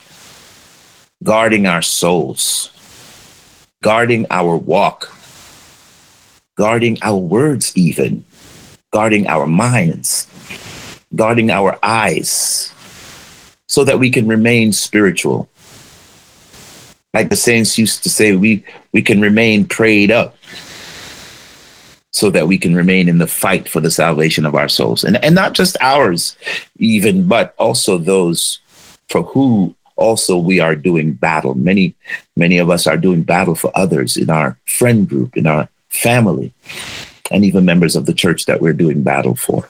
guarding 1.24 1.66
our 1.66 1.82
souls, 1.82 2.72
guarding 3.82 4.28
our 4.30 4.56
walk, 4.56 5.17
guarding 6.58 6.98
our 7.02 7.18
words, 7.18 7.72
even 7.78 8.26
guarding 8.92 9.28
our 9.28 9.46
minds, 9.46 10.28
guarding 11.16 11.52
our 11.52 11.78
eyes, 11.84 12.74
so 13.68 13.84
that 13.84 14.00
we 14.00 14.10
can 14.10 14.28
remain 14.28 14.74
spiritual. 14.74 15.48
Like 17.14 17.30
the 17.30 17.36
saints 17.36 17.78
used 17.78 18.04
to 18.04 18.10
say, 18.10 18.36
we, 18.36 18.64
we 18.92 19.02
can 19.02 19.22
remain 19.22 19.66
prayed 19.66 20.12
up 20.12 20.36
so 22.12 22.30
that 22.32 22.48
we 22.48 22.58
can 22.58 22.76
remain 22.76 23.08
in 23.08 23.20
the 23.20 23.28
fight 23.28 23.70
for 23.70 23.80
the 23.80 23.92
salvation 23.92 24.46
of 24.46 24.56
our 24.56 24.68
souls. 24.68 25.04
And, 25.04 25.24
and 25.24 25.36
not 25.36 25.54
just 25.54 25.78
ours, 25.82 26.36
even, 26.80 27.28
but 27.28 27.54
also 27.60 27.98
those 27.98 28.60
for 29.10 29.24
who 29.24 29.76
also 29.96 30.38
we 30.38 30.60
are 30.60 30.76
doing 30.76 31.14
battle. 31.14 31.54
Many, 31.56 31.96
many 32.36 32.58
of 32.58 32.70
us 32.70 32.88
are 32.88 32.98
doing 32.98 33.24
battle 33.24 33.56
for 33.56 33.72
others 33.76 34.18
in 34.18 34.30
our 34.30 34.58
friend 34.66 35.08
group, 35.08 35.38
in 35.38 35.46
our 35.46 35.70
family, 35.90 36.54
and 37.32 37.44
even 37.44 37.66
members 37.66 37.96
of 37.96 38.06
the 38.06 38.14
church 38.14 38.46
that 38.46 38.62
we're 38.62 38.74
doing 38.74 39.04
battle 39.04 39.36
for. 39.36 39.70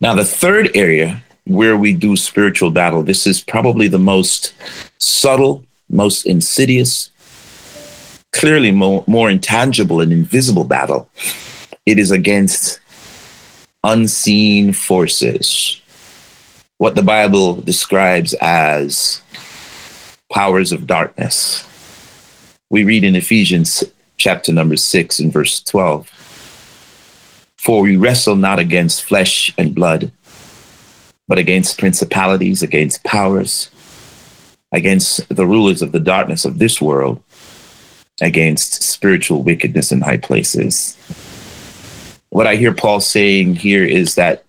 Now, 0.00 0.14
the 0.14 0.24
third 0.24 0.70
area 0.76 1.22
where 1.44 1.76
we 1.76 1.92
do 1.92 2.16
spiritual 2.16 2.70
battle, 2.70 3.02
this 3.02 3.26
is 3.26 3.40
probably 3.40 3.88
the 3.88 3.98
most 3.98 4.54
subtle, 4.98 5.64
most 5.88 6.26
insidious, 6.26 7.10
clearly 8.32 8.70
more, 8.70 9.02
more 9.06 9.30
intangible 9.30 10.00
and 10.00 10.12
invisible 10.12 10.64
battle. 10.64 11.08
It 11.86 11.98
is 11.98 12.10
against 12.10 12.80
unseen 13.82 14.72
forces, 14.72 15.80
what 16.76 16.94
the 16.94 17.02
Bible 17.02 17.60
describes 17.60 18.34
as 18.40 19.22
powers 20.32 20.72
of 20.72 20.86
darkness. 20.86 21.67
We 22.70 22.84
read 22.84 23.04
in 23.04 23.16
Ephesians 23.16 23.82
chapter 24.18 24.52
number 24.52 24.76
6 24.76 25.18
and 25.20 25.32
verse 25.32 25.60
12 25.62 26.08
For 27.56 27.80
we 27.80 27.96
wrestle 27.96 28.36
not 28.36 28.58
against 28.58 29.04
flesh 29.04 29.54
and 29.56 29.74
blood, 29.74 30.12
but 31.26 31.38
against 31.38 31.78
principalities, 31.78 32.62
against 32.62 33.04
powers, 33.04 33.70
against 34.70 35.26
the 35.34 35.46
rulers 35.46 35.80
of 35.80 35.92
the 35.92 36.00
darkness 36.00 36.44
of 36.44 36.58
this 36.58 36.80
world 36.80 37.22
against 38.20 38.82
spiritual 38.82 39.42
wickedness 39.42 39.92
in 39.92 40.00
high 40.00 40.16
places. 40.18 40.96
What 42.30 42.46
I 42.46 42.56
hear 42.56 42.74
Paul 42.74 43.00
saying 43.00 43.56
here 43.56 43.84
is 43.84 44.16
that 44.16 44.44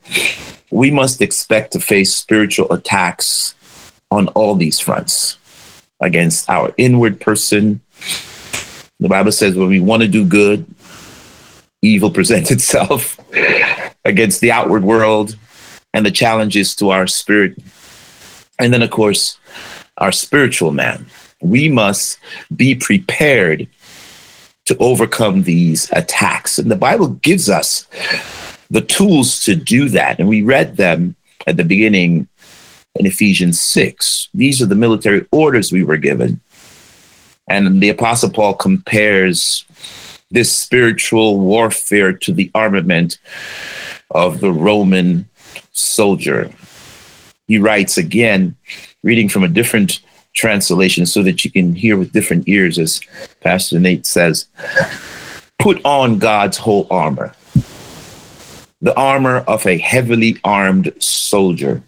we 0.71 0.91
must 0.91 1.21
expect 1.21 1.73
to 1.73 1.79
face 1.79 2.13
spiritual 2.13 2.71
attacks 2.71 3.55
on 4.11 4.27
all 4.29 4.55
these 4.55 4.79
fronts 4.79 5.37
against 6.01 6.49
our 6.49 6.73
inward 6.77 7.21
person. 7.21 7.81
The 8.99 9.09
Bible 9.09 9.31
says 9.31 9.55
when 9.55 9.69
we 9.69 9.79
want 9.79 10.01
to 10.01 10.07
do 10.07 10.25
good, 10.25 10.65
evil 11.81 12.11
presents 12.17 12.51
itself 12.51 13.19
against 14.05 14.41
the 14.41 14.51
outward 14.51 14.83
world 14.83 15.37
and 15.93 16.05
the 16.05 16.11
challenges 16.11 16.75
to 16.75 16.89
our 16.89 17.07
spirit. 17.07 17.57
And 18.59 18.73
then, 18.73 18.81
of 18.81 18.91
course, 18.91 19.37
our 19.97 20.11
spiritual 20.11 20.71
man 20.71 21.05
we 21.41 21.69
must 21.69 22.19
be 22.55 22.75
prepared 22.75 23.67
to 24.65 24.77
overcome 24.77 25.43
these 25.43 25.89
attacks. 25.93 26.59
And 26.59 26.69
the 26.69 26.75
Bible 26.75 27.07
gives 27.07 27.49
us 27.49 27.87
the 28.69 28.81
tools 28.81 29.41
to 29.41 29.55
do 29.55 29.89
that. 29.89 30.19
And 30.19 30.27
we 30.27 30.41
read 30.41 30.77
them 30.77 31.15
at 31.47 31.57
the 31.57 31.63
beginning 31.63 32.27
in 32.95 33.05
Ephesians 33.05 33.59
6. 33.61 34.29
These 34.33 34.61
are 34.61 34.67
the 34.67 34.75
military 34.75 35.25
orders 35.31 35.71
we 35.71 35.83
were 35.83 35.97
given. 35.97 36.41
And 37.49 37.81
the 37.81 37.89
Apostle 37.89 38.29
Paul 38.29 38.53
compares 38.53 39.65
this 40.31 40.51
spiritual 40.51 41.39
warfare 41.39 42.13
to 42.13 42.31
the 42.31 42.51
armament 42.53 43.17
of 44.11 44.39
the 44.39 44.51
Roman 44.51 45.27
soldier. 45.71 46.51
He 47.47 47.57
writes 47.57 47.97
again, 47.97 48.55
reading 49.01 49.27
from 49.27 49.43
a 49.43 49.47
different 49.47 50.01
translation 50.33 51.07
so 51.07 51.23
that 51.23 51.43
you 51.43 51.51
can 51.51 51.73
hear 51.73 51.97
with 51.97 52.13
different 52.13 52.47
ears, 52.47 52.77
as 52.77 53.01
Pastor 53.41 53.79
Nate 53.79 54.05
says. 54.05 54.45
Put 55.57 55.83
on 55.83 56.19
God's 56.19 56.57
whole 56.57 56.87
armor, 56.91 57.33
the 58.79 58.95
armor 58.95 59.37
of 59.39 59.65
a 59.65 59.77
heavily 59.77 60.37
armed 60.43 60.93
soldier, 60.99 61.81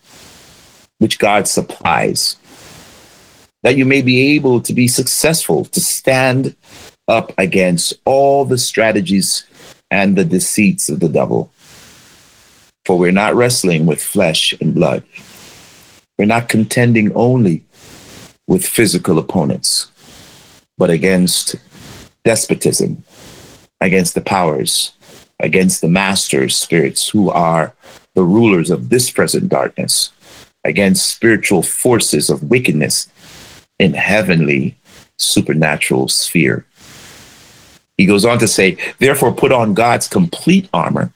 which 0.98 1.20
God 1.20 1.48
supplies, 1.48 2.38
that 3.64 3.78
you 3.78 3.86
may 3.86 4.02
be 4.02 4.36
able 4.36 4.62
to 4.62 4.74
be 4.74 4.88
successful, 4.88 5.66
to 5.66 5.80
stand 5.80 6.56
up 7.08 7.34
against 7.38 7.94
all 8.06 8.46
the 8.46 8.58
strategies 8.58 9.46
and 9.90 10.18
the 10.18 10.26
deceits 10.26 10.90
of 10.90 11.00
the 11.00 11.10
devil. 11.10 11.52
For 12.86 12.98
we're 12.98 13.12
not 13.12 13.36
wrestling 13.36 13.86
with 13.86 14.02
flesh 14.02 14.54
and 14.60 14.74
blood. 14.74 15.04
We're 16.18 16.26
not 16.26 16.50
contending 16.50 17.14
only 17.14 17.64
with 18.48 18.66
physical 18.66 19.20
opponents, 19.20 19.92
but 20.78 20.90
against 20.90 21.56
despotism, 22.24 23.04
against 23.80 24.16
the 24.16 24.22
powers, 24.22 24.94
against 25.40 25.82
the 25.82 25.88
master 25.88 26.50
spirits 26.50 27.10
who 27.10 27.30
are 27.30 27.74
the 28.16 28.24
rulers 28.24 28.70
of 28.70 28.90
this 28.90 29.10
present 29.10 29.50
darkness, 29.50 30.12
against 30.64 31.08
spiritual 31.08 31.64
forces 31.64 32.30
of 32.30 32.44
wickedness 32.44 33.08
in 33.82 33.96
heavenly 33.96 34.78
supernatural 35.18 36.08
sphere. 36.08 36.66
He 37.98 38.06
goes 38.06 38.26
on 38.26 38.38
to 38.40 38.48
say, 38.48 38.78
therefore, 39.00 39.34
put 39.34 39.52
on 39.52 39.74
God's 39.74 40.08
complete 40.08 40.70
armor 40.74 41.12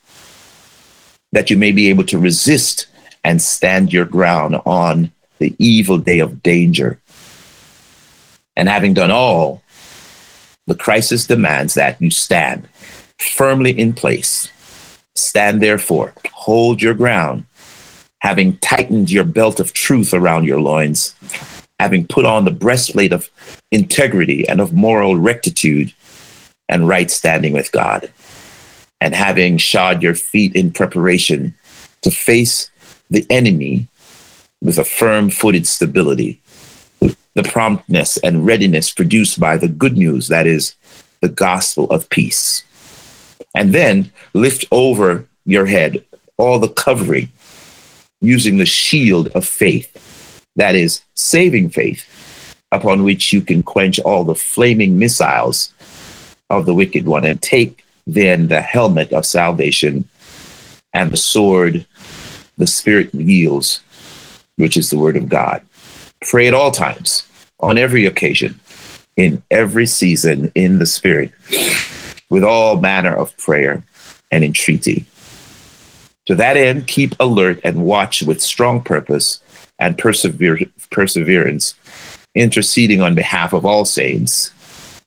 that 1.31 1.49
you 1.49 1.57
may 1.57 1.71
be 1.71 1.89
able 1.89 2.05
to 2.05 2.17
resist 2.17 2.87
and 3.23 3.41
stand 3.41 3.93
your 3.93 4.05
ground 4.05 4.59
on 4.65 5.11
the 5.39 5.55
evil 5.59 5.97
day 5.97 6.19
of 6.19 6.41
danger. 6.41 6.99
And 8.55 8.67
having 8.67 8.93
done 8.93 9.11
all, 9.11 9.61
the 10.65 10.75
crisis 10.75 11.27
demands 11.27 11.75
that 11.75 12.01
you 12.01 12.09
stand 12.09 12.67
firmly 13.19 13.77
in 13.77 13.93
place. 13.93 14.49
Stand 15.15 15.61
therefore, 15.61 16.13
hold 16.33 16.81
your 16.81 16.93
ground, 16.93 17.45
having 18.19 18.57
tightened 18.57 19.11
your 19.11 19.23
belt 19.23 19.59
of 19.59 19.73
truth 19.73 20.13
around 20.13 20.45
your 20.45 20.59
loins, 20.59 21.15
having 21.79 22.07
put 22.07 22.25
on 22.25 22.45
the 22.45 22.51
breastplate 22.51 23.13
of 23.13 23.29
integrity 23.71 24.47
and 24.47 24.61
of 24.61 24.73
moral 24.73 25.17
rectitude 25.17 25.93
and 26.69 26.87
right 26.87 27.11
standing 27.11 27.53
with 27.53 27.71
God, 27.71 28.11
and 29.01 29.13
having 29.13 29.57
shod 29.57 30.01
your 30.01 30.15
feet 30.15 30.55
in 30.55 30.71
preparation 30.71 31.53
to 32.01 32.09
face 32.09 32.71
the 33.09 33.25
enemy 33.29 33.87
with 34.61 34.79
a 34.79 34.85
firm 34.85 35.29
footed 35.29 35.67
stability 35.67 36.41
the 37.35 37.43
promptness 37.43 38.17
and 38.17 38.45
readiness 38.45 38.91
produced 38.91 39.39
by 39.39 39.57
the 39.57 39.67
good 39.67 39.97
news 39.97 40.29
that 40.29 40.47
is 40.47 40.75
the 41.21 41.29
gospel 41.29 41.85
of 41.91 42.09
peace. 42.09 42.63
And 43.53 43.73
then 43.73 44.11
lift 44.33 44.65
over 44.71 45.27
your 45.45 45.65
head 45.65 46.03
all 46.37 46.59
the 46.59 46.69
covering 46.69 47.29
using 48.21 48.57
the 48.57 48.65
shield 48.65 49.27
of 49.29 49.45
faith, 49.45 50.04
that 50.55 50.75
is 50.75 51.01
saving 51.13 51.69
faith, 51.69 52.55
upon 52.71 53.03
which 53.03 53.33
you 53.33 53.41
can 53.41 53.63
quench 53.63 53.99
all 53.99 54.23
the 54.23 54.35
flaming 54.35 54.97
missiles 54.97 55.73
of 56.49 56.65
the 56.65 56.73
wicked 56.73 57.05
one 57.05 57.25
and 57.25 57.41
take 57.41 57.83
then 58.07 58.47
the 58.47 58.61
helmet 58.61 59.11
of 59.11 59.25
salvation 59.25 60.07
and 60.93 61.11
the 61.11 61.17
sword 61.17 61.85
the 62.57 62.67
Spirit 62.67 63.13
yields, 63.13 63.81
which 64.55 64.77
is 64.77 64.89
the 64.89 64.97
word 64.97 65.17
of 65.17 65.27
God. 65.27 65.61
Pray 66.21 66.47
at 66.47 66.53
all 66.53 66.71
times, 66.71 67.27
on 67.59 67.77
every 67.77 68.05
occasion, 68.05 68.59
in 69.17 69.43
every 69.51 69.85
season, 69.85 70.51
in 70.55 70.79
the 70.79 70.85
Spirit, 70.85 71.31
with 72.29 72.43
all 72.43 72.79
manner 72.79 73.13
of 73.13 73.35
prayer 73.37 73.83
and 74.31 74.43
entreaty. 74.43 75.05
To 76.27 76.35
that 76.35 76.57
end, 76.57 76.87
keep 76.87 77.13
alert 77.19 77.59
and 77.63 77.85
watch 77.85 78.23
with 78.23 78.41
strong 78.41 78.81
purpose, 78.81 79.41
and 79.79 79.97
persever- 79.97 80.59
perseverance, 80.91 81.75
interceding 82.33 83.01
on 83.01 83.15
behalf 83.15 83.53
of 83.53 83.65
all 83.65 83.85
saints, 83.85 84.51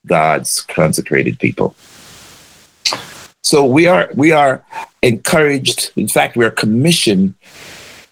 God's 0.07 0.61
consecrated 0.63 1.39
people. 1.39 1.75
So 3.43 3.65
we 3.65 3.87
are 3.87 4.11
we 4.15 4.33
are 4.33 4.63
encouraged. 5.03 5.93
In 5.97 6.09
fact, 6.09 6.37
we 6.37 6.45
are 6.45 6.51
commissioned 6.51 7.35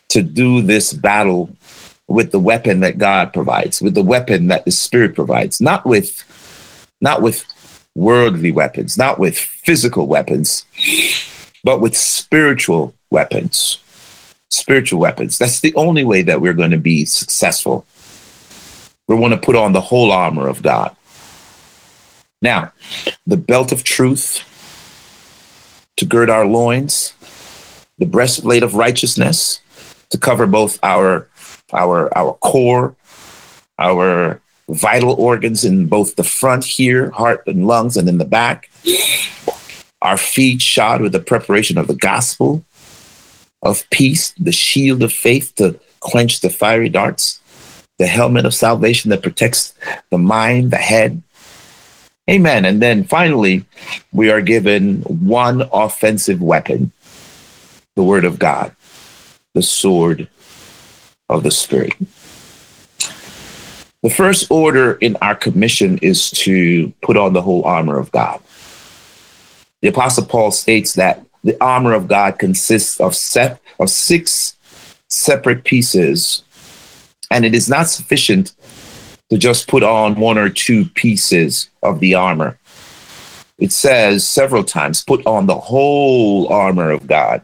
to 0.09 0.23
do 0.23 0.63
this 0.63 0.93
battle 0.93 1.51
with 2.09 2.31
the 2.31 2.39
weapon 2.39 2.81
that 2.81 2.99
God 2.99 3.33
provides, 3.33 3.83
with 3.83 3.95
the 3.95 4.03
weapon 4.03 4.49
that 4.49 4.65
the 4.65 4.71
Spirit 4.71 5.15
provides, 5.15 5.61
not 5.61 5.85
with 5.85 6.25
not 7.01 7.21
with 7.23 7.45
worldly 7.95 8.53
weapons, 8.53 8.97
not 8.97 9.19
with 9.19 9.37
physical 9.37 10.07
weapons, 10.07 10.65
but 11.65 11.81
with 11.81 11.97
spiritual 11.97 12.95
weapons. 13.11 13.79
Spiritual 14.50 15.00
weapons. 15.00 15.38
That's 15.38 15.61
the 15.61 15.75
only 15.75 16.05
way 16.05 16.23
that 16.23 16.41
we're 16.41 16.55
going 16.55 16.71
to 16.71 16.79
be 16.79 17.05
successful. 17.05 17.87
We 19.09 19.15
want 19.15 19.35
to 19.35 19.41
put 19.41 19.57
on 19.57 19.73
the 19.73 19.81
whole 19.81 20.11
armor 20.11 20.49
of 20.49 20.62
God. 20.62 20.97
Now, 22.43 22.73
the 23.26 23.37
belt 23.37 23.73
of 23.73 23.85
truth 23.85 24.45
to 25.97 26.05
gird 26.05 26.29
our 26.29 26.47
loins, 26.47 27.15
the 27.99 28.07
breastplate 28.07 28.62
of 28.62 28.75
righteousness 28.75 29.61
to 30.11 30.19
cover 30.19 30.47
both 30.47 30.79
our 30.83 31.29
our 31.73 32.17
our 32.17 32.35
core, 32.35 32.95
our 33.79 34.41
vital 34.69 35.12
organs 35.15 35.65
in 35.65 35.87
both 35.87 36.17
the 36.17 36.25
front 36.25 36.65
here, 36.65 37.11
heart 37.11 37.43
and 37.47 37.67
lungs, 37.67 37.97
and 37.97 38.09
in 38.09 38.19
the 38.19 38.25
back. 38.25 38.71
Our 40.03 40.17
feet 40.17 40.61
shod 40.61 41.00
with 41.00 41.12
the 41.12 41.21
preparation 41.21 41.79
of 41.79 41.87
the 41.87 41.95
gospel 41.95 42.65
of 43.66 43.88
peace, 43.90 44.32
the 44.38 44.52
shield 44.52 45.02
of 45.02 45.12
faith 45.12 45.54
to 45.56 45.78
quench 46.00 46.40
the 46.40 46.50
fiery 46.50 46.88
darts, 46.88 47.40
the 47.99 48.06
helmet 48.06 48.46
of 48.46 48.54
salvation 48.54 49.11
that 49.11 49.23
protects 49.23 49.75
the 50.11 50.18
mind, 50.18 50.70
the 50.70 50.76
head. 50.76 51.23
Amen. 52.30 52.64
And 52.64 52.80
then 52.80 53.04
finally, 53.04 53.64
we 54.12 54.30
are 54.30 54.40
given 54.40 55.02
one 55.02 55.68
offensive 55.73 56.40
weapon 56.40 56.92
the 57.96 58.04
word 58.04 58.25
of 58.25 58.38
God, 58.38 58.76
the 59.54 59.62
sword 59.62 60.28
of 61.28 61.42
the 61.42 61.50
Spirit. 61.50 61.94
The 64.02 64.11
first 64.11 64.50
order 64.50 64.92
in 64.94 65.16
our 65.23 65.35
commission 65.35 65.99
is 65.99 66.30
to 66.32 66.92
put 67.02 67.16
on 67.16 67.32
the 67.32 67.42
whole 67.42 67.64
armor 67.64 67.99
of 67.99 68.12
God. 68.12 68.40
The 69.80 69.88
Apostle 69.88 70.26
Paul 70.26 70.50
states 70.50 70.92
that 70.94 71.25
the 71.47 71.57
armor 71.62 71.95
of 71.95 72.09
God 72.09 72.38
consists 72.38 73.00
of 73.00 73.17
set 73.17 73.61
of 73.81 73.88
six 73.88 74.57
separate 75.09 75.65
pieces, 75.65 76.43
and 77.31 77.45
it 77.47 77.55
is 77.55 77.69
not 77.69 77.88
sufficient 77.88 78.55
to 79.31 79.38
just 79.38 79.69
put 79.69 79.83
on 79.83 80.21
one 80.21 80.37
or 80.37 80.50
two 80.50 80.85
pieces 80.85 81.71
of 81.83 82.00
the 82.00 82.15
armor. 82.15 82.59
It 83.59 83.73
says 83.73 84.29
several 84.29 84.65
times, 84.65 85.03
put 85.03 85.26
on 85.26 85.47
the 85.47 85.59
whole 85.59 86.53
armor 86.53 86.91
of 86.91 87.07
God 87.07 87.41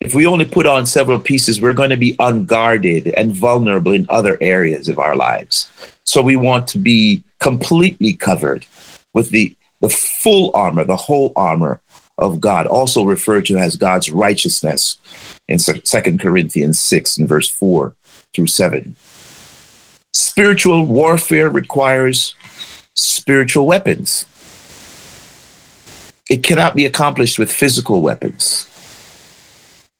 if 0.00 0.14
we 0.14 0.26
only 0.26 0.44
put 0.44 0.66
on 0.66 0.86
several 0.86 1.18
pieces, 1.18 1.60
we're 1.60 1.72
going 1.72 1.90
to 1.90 1.96
be 1.96 2.14
unguarded 2.20 3.08
and 3.08 3.34
vulnerable 3.34 3.92
in 3.92 4.06
other 4.08 4.38
areas 4.40 4.88
of 4.88 4.98
our 4.98 5.16
lives. 5.16 5.70
So 6.04 6.22
we 6.22 6.36
want 6.36 6.68
to 6.68 6.78
be 6.78 7.24
completely 7.40 8.12
covered 8.12 8.64
with 9.12 9.30
the, 9.30 9.56
the 9.80 9.88
full 9.88 10.52
armor, 10.54 10.84
the 10.84 10.96
whole 10.96 11.32
armor 11.34 11.80
of 12.18 12.40
God, 12.40 12.66
also 12.66 13.04
referred 13.04 13.46
to 13.46 13.56
as 13.56 13.76
God's 13.76 14.10
righteousness 14.10 14.98
in 15.46 15.58
Second 15.58 16.20
Corinthians 16.20 16.78
6 16.80 17.18
and 17.18 17.28
verse 17.28 17.48
4 17.48 17.94
through 18.34 18.48
7. 18.48 18.96
Spiritual 20.12 20.84
warfare 20.84 21.48
requires 21.48 22.34
spiritual 22.94 23.66
weapons. 23.66 24.26
It 26.28 26.42
cannot 26.42 26.74
be 26.74 26.84
accomplished 26.84 27.38
with 27.38 27.52
physical 27.52 28.02
weapons. 28.02 28.68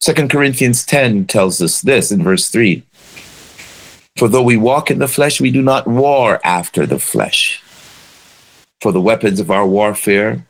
Second 0.00 0.30
Corinthians 0.30 0.84
10 0.84 1.26
tells 1.26 1.60
us 1.60 1.80
this 1.80 2.12
in 2.12 2.22
verse 2.22 2.48
3 2.48 2.82
For 4.16 4.28
though 4.28 4.42
we 4.42 4.56
walk 4.56 4.90
in 4.90 4.98
the 4.98 5.08
flesh, 5.08 5.40
we 5.40 5.50
do 5.50 5.62
not 5.62 5.86
war 5.86 6.40
after 6.44 6.86
the 6.86 6.98
flesh. 6.98 7.62
For 8.80 8.92
the 8.92 9.00
weapons 9.00 9.40
of 9.40 9.50
our 9.50 9.66
warfare 9.66 10.46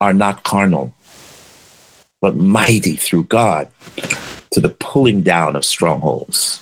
are 0.00 0.12
not 0.12 0.44
carnal, 0.44 0.94
but 2.26 2.34
mighty 2.34 2.96
through 2.96 3.22
God 3.22 3.68
to 4.50 4.58
the 4.58 4.70
pulling 4.80 5.22
down 5.22 5.54
of 5.54 5.64
strongholds. 5.64 6.60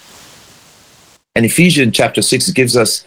And 1.34 1.46
Ephesians 1.46 1.96
chapter 1.96 2.20
6 2.20 2.50
gives 2.50 2.76
us 2.76 3.02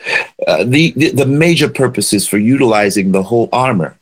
uh, 0.47 0.63
the, 0.63 0.91
the, 0.93 1.11
the 1.11 1.27
major 1.27 1.69
purposes 1.69 2.27
for 2.27 2.39
utilizing 2.39 3.11
the 3.11 3.21
whole 3.21 3.47
armor. 3.53 3.95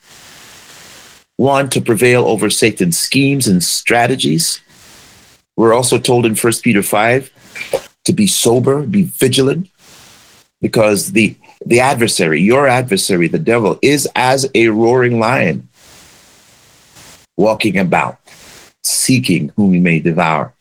One, 1.35 1.69
to 1.71 1.81
prevail 1.81 2.23
over 2.23 2.49
Satan's 2.49 2.97
schemes 2.97 3.45
and 3.45 3.61
strategies. 3.61 4.61
We're 5.57 5.73
also 5.73 5.97
told 5.97 6.25
in 6.25 6.35
First 6.35 6.63
Peter 6.63 6.81
5 6.81 7.91
to 8.05 8.13
be 8.13 8.25
sober, 8.25 8.83
be 8.83 9.03
vigilant, 9.03 9.69
because 10.61 11.11
the 11.11 11.35
the 11.65 11.81
adversary, 11.81 12.41
your 12.41 12.67
adversary, 12.69 13.27
the 13.27 13.37
devil, 13.37 13.79
is 13.81 14.07
as 14.15 14.49
a 14.55 14.69
roaring 14.69 15.19
lion, 15.19 15.67
walking 17.35 17.77
about, 17.77 18.19
seeking 18.85 19.51
whom 19.55 19.71
we 19.71 19.79
may 19.79 19.99
devour. 19.99 20.53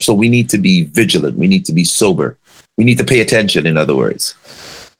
So 0.00 0.12
we 0.14 0.28
need 0.28 0.48
to 0.50 0.58
be 0.58 0.84
vigilant. 0.84 1.38
We 1.38 1.48
need 1.48 1.64
to 1.66 1.72
be 1.72 1.84
sober. 1.84 2.36
We 2.76 2.84
need 2.84 2.98
to 2.98 3.04
pay 3.04 3.20
attention, 3.20 3.66
in 3.66 3.76
other 3.76 3.96
words. 3.96 4.34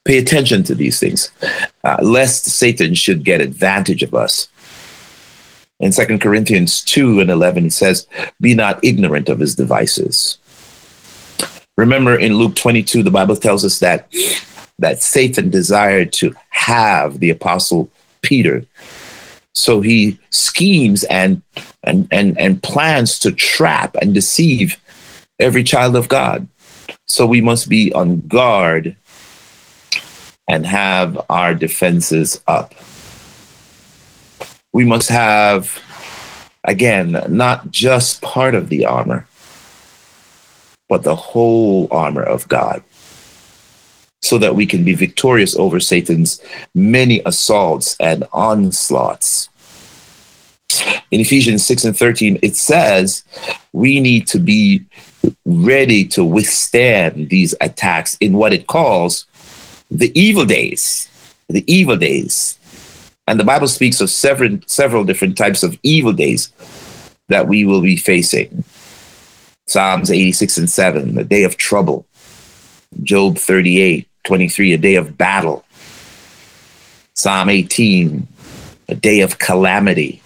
Pay 0.05 0.19
attention 0.19 0.63
to 0.65 0.75
these 0.75 1.01
things, 1.01 1.31
uh, 1.85 1.99
lest 2.01 2.45
Satan 2.45 2.95
should 2.95 3.25
get 3.25 3.41
advantage 3.41 4.03
of 4.03 4.15
us 4.15 4.49
in 5.79 5.93
Second 5.93 6.21
Corinthians 6.21 6.83
2 6.83 7.21
and 7.21 7.31
11, 7.31 7.65
he 7.65 7.71
says, 7.71 8.07
Be 8.41 8.55
not 8.55 8.83
ignorant 8.83 9.29
of 9.29 9.41
his 9.41 9.55
devices. 9.55 10.39
Remember 11.77 12.19
in 12.19 12.35
Luke 12.35 12.57
22, 12.57 13.03
the 13.03 13.11
Bible 13.11 13.37
tells 13.37 13.65
us 13.65 13.79
that, 13.81 14.11
that 14.79 15.03
Satan 15.03 15.51
desired 15.51 16.13
to 16.15 16.35
have 16.49 17.21
the 17.21 17.31
apostle 17.31 17.91
Peter. 18.23 18.65
So 19.57 19.81
he 19.81 20.21
schemes 20.31 21.03
and, 21.05 21.43
and, 21.83 22.07
and, 22.13 22.39
and 22.39 22.63
plans 22.63 23.19
to 23.21 23.33
trap 23.33 23.97
and 24.01 24.15
deceive 24.15 24.81
every 25.41 25.65
child 25.65 25.97
of 25.97 26.09
God. 26.09 26.47
So 27.07 27.27
we 27.27 27.41
must 27.41 27.69
be 27.69 27.93
on 27.93 28.21
guard 28.21 28.97
and 30.47 30.65
have 30.65 31.21
our 31.29 31.55
defenses 31.55 32.41
up 32.47 32.75
we 34.77 34.85
must 34.85 35.09
have, 35.09 35.83
again, 36.63 37.19
not 37.31 37.71
just 37.71 38.21
part 38.21 38.55
of 38.55 38.69
the 38.69 38.85
armor, 38.85 39.27
but 40.87 41.03
the 41.03 41.17
whole 41.17 41.89
armor 41.91 42.23
of 42.23 42.47
God 42.47 42.85
so 44.23 44.39
that 44.39 44.55
we 44.55 44.67
can 44.67 44.85
be 44.85 44.95
victorious 44.95 45.57
over 45.57 45.79
Satan's 45.79 46.43
many 46.75 47.23
assaults 47.27 47.97
and 48.01 48.25
onslaughts. 48.33 49.49
In 51.11 51.21
Ephesians 51.21 51.65
6 51.65 51.85
and 51.85 51.97
13, 51.97 52.39
it 52.43 52.57
says 52.57 53.23
we 53.73 54.01
need 54.01 54.27
to 54.29 54.39
be 54.39 54.85
ready 55.45 56.05
to 56.05 56.25
withstand 56.25 57.31
these 57.31 57.55
attacks 57.61 58.17
in 58.21 58.35
what 58.35 58.53
it 58.53 58.67
calls 58.67 59.27
the 59.91 60.13
evil 60.19 60.45
days. 60.45 61.09
The 61.49 61.65
evil 61.73 61.97
days. 61.97 62.59
And 63.29 63.39
the 63.41 63.45
Bible 63.45 63.69
speaks 63.69 64.01
of 64.01 64.11
several, 64.11 64.59
several 64.67 65.05
different 65.05 65.37
types 65.37 65.63
of 65.63 65.79
evil 65.83 66.13
days 66.13 66.53
that 67.29 67.49
we 67.49 67.65
will 67.65 67.81
be 67.81 67.97
facing. 67.97 68.65
Psalms 69.67 70.11
86 70.11 70.59
and 70.59 70.71
7, 70.71 71.15
the 71.17 71.25
day 71.25 71.43
of 71.43 71.57
trouble. 71.57 72.06
Job 73.03 73.39
38, 73.39 74.09
23, 74.25 74.73
a 74.73 74.79
day 74.79 74.95
of 74.97 75.17
battle. 75.19 75.65
Psalm 77.15 77.49
18, 77.49 78.27
a 78.89 78.95
day 78.95 79.21
of 79.21 79.39
calamity. 79.39 80.23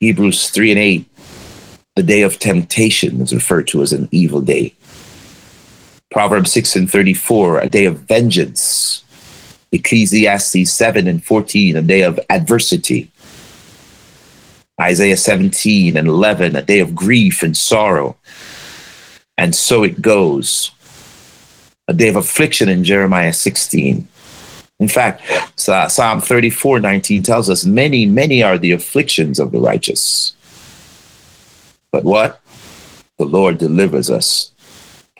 Hebrews 0.00 0.50
3 0.50 0.72
and 0.72 0.80
8, 0.80 1.06
the 1.96 2.02
day 2.02 2.22
of 2.22 2.38
temptation 2.38 3.20
is 3.20 3.32
referred 3.32 3.68
to 3.68 3.82
as 3.82 3.92
an 3.92 4.08
evil 4.10 4.40
day. 4.40 4.74
Proverbs 6.10 6.52
6 6.52 6.76
and 6.76 6.90
34, 6.90 7.60
a 7.60 7.68
day 7.68 7.86
of 7.86 8.00
vengeance. 8.00 9.02
Ecclesiastes 9.72 10.72
7 10.72 11.08
and 11.08 11.24
14, 11.24 11.76
a 11.76 11.82
day 11.82 12.02
of 12.02 12.20
adversity. 12.30 13.10
Isaiah 14.80 15.16
17 15.16 15.96
and 15.96 16.08
11, 16.08 16.56
a 16.56 16.62
day 16.62 16.80
of 16.80 16.94
grief 16.94 17.42
and 17.42 17.56
sorrow. 17.56 18.16
And 19.38 19.54
so 19.54 19.82
it 19.82 20.02
goes. 20.02 20.72
A 21.86 21.92
day 21.92 22.08
of 22.08 22.16
affliction 22.16 22.68
in 22.68 22.82
Jeremiah 22.82 23.32
16. 23.32 24.08
In 24.80 24.88
fact, 24.88 25.22
Psalm 25.56 26.20
34 26.20 26.80
19 26.80 27.22
tells 27.22 27.48
us 27.48 27.64
many, 27.64 28.06
many 28.06 28.42
are 28.42 28.58
the 28.58 28.72
afflictions 28.72 29.38
of 29.38 29.52
the 29.52 29.60
righteous. 29.60 30.34
But 31.92 32.04
what? 32.04 32.40
The 33.18 33.24
Lord 33.24 33.58
delivers 33.58 34.10
us 34.10 34.52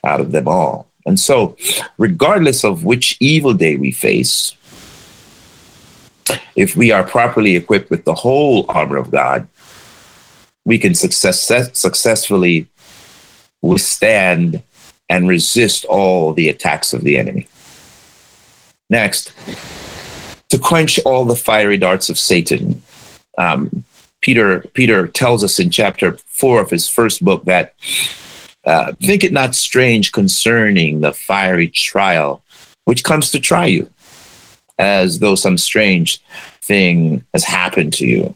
out 0.05 0.20
of 0.20 0.33
them 0.33 0.48
all. 0.48 0.88
And 1.07 1.20
so, 1.20 1.57
regardless 1.98 2.64
of 2.64 2.85
which 2.85 3.16
evil 3.20 3.53
day 3.53 3.77
we 3.77 3.92
face, 3.92 4.57
if 6.57 6.77
we 6.77 6.90
are 6.90 7.05
properly 7.05 7.57
equipped 7.57 7.90
with 7.90 8.05
the 8.05 8.14
whole 8.14 8.64
armor 8.68 8.96
of 8.96 9.11
God, 9.11 9.46
we 10.64 10.79
can 10.79 10.94
success, 10.94 11.42
successfully 11.79 12.66
withstand 13.61 14.62
and 15.09 15.29
resist 15.29 15.85
all 15.85 16.33
the 16.33 16.49
attacks 16.49 16.93
of 16.93 17.03
the 17.03 17.19
enemy. 17.19 17.47
Next, 18.90 19.33
to 20.51 20.59
quench 20.59 20.99
all 21.01 21.25
the 21.25 21.37
fiery 21.37 21.79
darts 21.79 22.09
of 22.09 22.19
Satan. 22.19 22.83
Um, 23.38 23.85
Peter 24.21 24.61
Peter 24.73 25.07
tells 25.07 25.45
us 25.45 25.59
in 25.59 25.71
chapter 25.71 26.17
four 26.27 26.61
of 26.61 26.71
his 26.71 26.88
first 26.88 27.25
book 27.25 27.45
that 27.45 27.75
uh, 28.64 28.93
think 29.03 29.25
it 29.25 29.33
not 29.33 29.55
strange 29.55 30.12
concerning 30.12 31.01
the 31.01 31.12
fiery 31.12 31.69
trial 31.69 32.43
which 32.85 33.05
comes 33.05 33.31
to 33.31 33.40
try 33.40 33.67
you, 33.67 33.88
as 34.79 35.19
though 35.19 35.35
some 35.35 35.59
strange 35.59 36.23
thing 36.62 37.25
has 37.33 37.45
happened 37.45 37.93
to 37.95 38.07
you. 38.07 38.35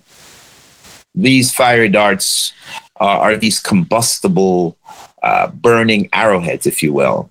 These 1.15 1.53
fiery 1.53 1.89
darts 1.89 2.53
are, 2.97 3.19
are 3.19 3.37
these 3.37 3.61
combustible, 3.61 4.78
uh, 5.23 5.49
burning 5.49 6.09
arrowheads, 6.13 6.67
if 6.67 6.83
you 6.83 6.93
will, 6.93 7.31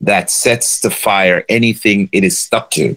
that 0.00 0.30
sets 0.30 0.80
to 0.80 0.90
fire 0.90 1.44
anything 1.48 2.08
it 2.12 2.24
is 2.24 2.38
stuck 2.38 2.70
to 2.70 2.96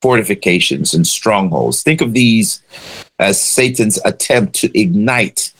fortifications 0.00 0.92
and 0.92 1.06
strongholds. 1.06 1.82
Think 1.82 2.00
of 2.00 2.12
these 2.12 2.62
as 3.18 3.40
Satan's 3.40 3.98
attempt 4.04 4.54
to 4.56 4.78
ignite 4.78 5.52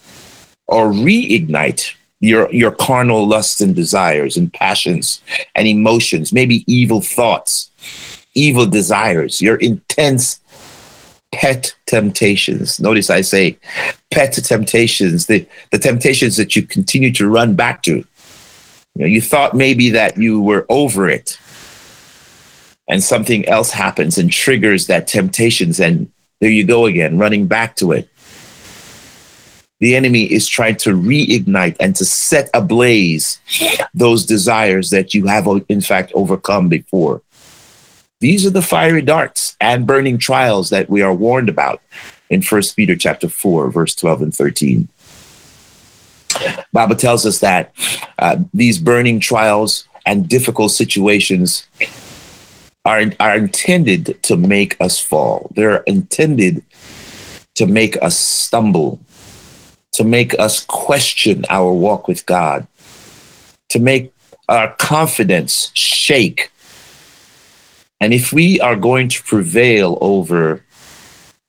or 0.66 0.88
reignite 0.88 1.94
your, 2.20 2.52
your 2.52 2.70
carnal 2.70 3.26
lusts 3.26 3.60
and 3.60 3.74
desires 3.74 4.36
and 4.36 4.52
passions 4.52 5.22
and 5.54 5.66
emotions, 5.66 6.32
maybe 6.32 6.64
evil 6.66 7.00
thoughts, 7.00 7.70
evil 8.34 8.66
desires, 8.66 9.40
your 9.40 9.56
intense 9.56 10.40
pet 11.34 11.74
temptations. 11.86 12.80
Notice 12.80 13.10
I 13.10 13.20
say 13.20 13.58
pet 14.10 14.32
temptations, 14.32 15.26
the, 15.26 15.46
the 15.70 15.78
temptations 15.78 16.36
that 16.36 16.56
you 16.56 16.62
continue 16.62 17.12
to 17.12 17.28
run 17.28 17.54
back 17.54 17.82
to. 17.82 17.96
You 17.96 18.06
know, 18.96 19.06
you 19.06 19.20
thought 19.20 19.54
maybe 19.54 19.90
that 19.90 20.16
you 20.16 20.40
were 20.40 20.64
over 20.68 21.08
it 21.08 21.38
and 22.88 23.02
something 23.02 23.46
else 23.48 23.70
happens 23.70 24.18
and 24.18 24.30
triggers 24.30 24.86
that 24.86 25.06
temptations 25.06 25.80
and 25.80 26.10
there 26.40 26.50
you 26.50 26.64
go 26.64 26.86
again 26.86 27.18
running 27.18 27.46
back 27.46 27.76
to 27.76 27.92
it 27.92 28.08
the 29.80 29.96
enemy 29.96 30.22
is 30.24 30.46
trying 30.46 30.76
to 30.76 30.90
reignite 30.90 31.76
and 31.80 31.96
to 31.96 32.04
set 32.04 32.48
ablaze 32.54 33.40
those 33.94 34.24
desires 34.24 34.90
that 34.90 35.14
you 35.14 35.26
have 35.26 35.48
in 35.68 35.80
fact 35.80 36.12
overcome 36.14 36.68
before 36.68 37.22
these 38.20 38.46
are 38.46 38.50
the 38.50 38.62
fiery 38.62 39.02
darts 39.02 39.56
and 39.60 39.86
burning 39.86 40.18
trials 40.18 40.70
that 40.70 40.88
we 40.88 41.02
are 41.02 41.14
warned 41.14 41.48
about 41.48 41.80
in 42.30 42.42
First 42.42 42.76
peter 42.76 42.96
chapter 42.96 43.28
4 43.28 43.70
verse 43.70 43.94
12 43.94 44.22
and 44.22 44.34
13 44.34 44.88
bible 46.72 46.96
tells 46.96 47.24
us 47.26 47.40
that 47.40 47.72
uh, 48.18 48.36
these 48.52 48.78
burning 48.78 49.20
trials 49.20 49.88
and 50.06 50.28
difficult 50.28 50.70
situations 50.70 51.66
are, 52.84 53.04
are 53.18 53.36
intended 53.36 54.22
to 54.22 54.36
make 54.36 54.80
us 54.80 55.00
fall. 55.00 55.50
They're 55.54 55.78
intended 55.84 56.62
to 57.54 57.66
make 57.66 58.00
us 58.02 58.18
stumble, 58.18 59.00
to 59.92 60.04
make 60.04 60.38
us 60.38 60.64
question 60.66 61.44
our 61.48 61.72
walk 61.72 62.08
with 62.08 62.26
God, 62.26 62.66
to 63.70 63.78
make 63.78 64.12
our 64.48 64.74
confidence 64.74 65.70
shake. 65.74 66.50
And 68.00 68.12
if 68.12 68.32
we 68.32 68.60
are 68.60 68.76
going 68.76 69.08
to 69.08 69.22
prevail 69.22 69.98
over 70.00 70.64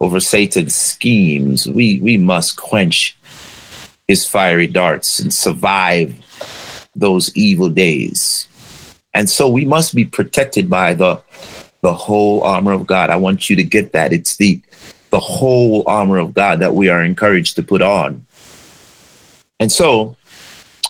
over 0.02 0.20
Satan's 0.20 0.76
schemes, 0.76 1.68
we, 1.68 2.00
we 2.02 2.18
must 2.18 2.58
quench 2.58 3.18
his 4.08 4.28
fiery 4.28 4.68
darts 4.68 5.20
and 5.20 5.34
survive 5.34 6.14
those 6.96 7.36
evil 7.36 7.70
days. 7.70 8.48
And 9.14 9.30
so 9.30 9.50
we 9.50 9.66
must 9.66 9.96
be 9.96 10.06
protected 10.06 10.70
by 10.70 10.94
the 10.94 11.22
the 11.82 11.94
whole 11.94 12.44
armor 12.44 12.72
of 12.72 12.88
God. 12.88 13.10
I 13.10 13.16
want 13.16 13.50
you 13.50 13.56
to 13.56 13.64
get 13.64 13.94
that. 13.94 14.12
It's 14.12 14.36
the 14.38 14.62
the 15.12 15.20
whole 15.20 15.84
armor 15.88 16.18
of 16.18 16.34
God 16.34 16.60
that 16.60 16.74
we 16.74 16.90
are 16.90 17.04
encouraged 17.04 17.56
to 17.56 17.64
put 17.64 17.82
on. 17.82 18.26
And 19.60 19.72
so 19.72 20.18